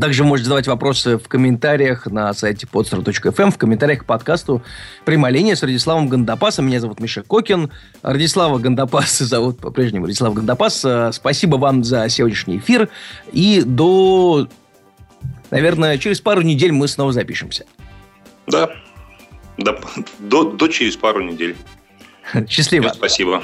Также 0.00 0.24
можете 0.24 0.44
задавать 0.44 0.66
вопросы 0.66 1.16
в 1.16 1.26
комментариях 1.26 2.06
на 2.06 2.32
сайте 2.34 2.66
podstar.fm, 2.70 3.50
в 3.50 3.56
комментариях 3.56 4.00
к 4.00 4.04
подкасту 4.04 4.62
«Прямая 5.06 5.32
линия» 5.32 5.56
с 5.56 5.62
Радиславом 5.62 6.08
Гандапасом. 6.08 6.66
Меня 6.66 6.80
зовут 6.80 7.00
Миша 7.00 7.22
Кокин. 7.22 7.70
Радислава 8.02 8.58
Гандапаса 8.58 9.24
зовут 9.26 9.58
по-прежнему 9.58 10.04
Радислав 10.04 10.34
Гандапас. 10.34 10.84
Э, 10.84 11.12
спасибо 11.12 11.56
вам 11.56 11.82
за 11.82 12.10
сегодняшний 12.10 12.58
эфир. 12.58 12.90
И 13.32 13.62
до, 13.64 14.48
наверное, 15.50 15.96
через 15.96 16.20
пару 16.20 16.42
недель 16.42 16.72
мы 16.72 16.88
снова 16.88 17.12
запишемся. 17.12 17.64
Да, 18.46 18.68
до, 19.56 19.80
до, 20.18 20.50
до 20.50 20.68
через 20.68 20.96
пару 20.96 21.22
недель. 21.22 21.56
Счастливо. 22.48 22.92
Спасибо. 22.94 23.42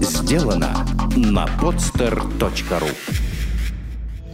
Сделано 0.00 0.84
на 1.14 1.46
podster.ru 1.60 3.29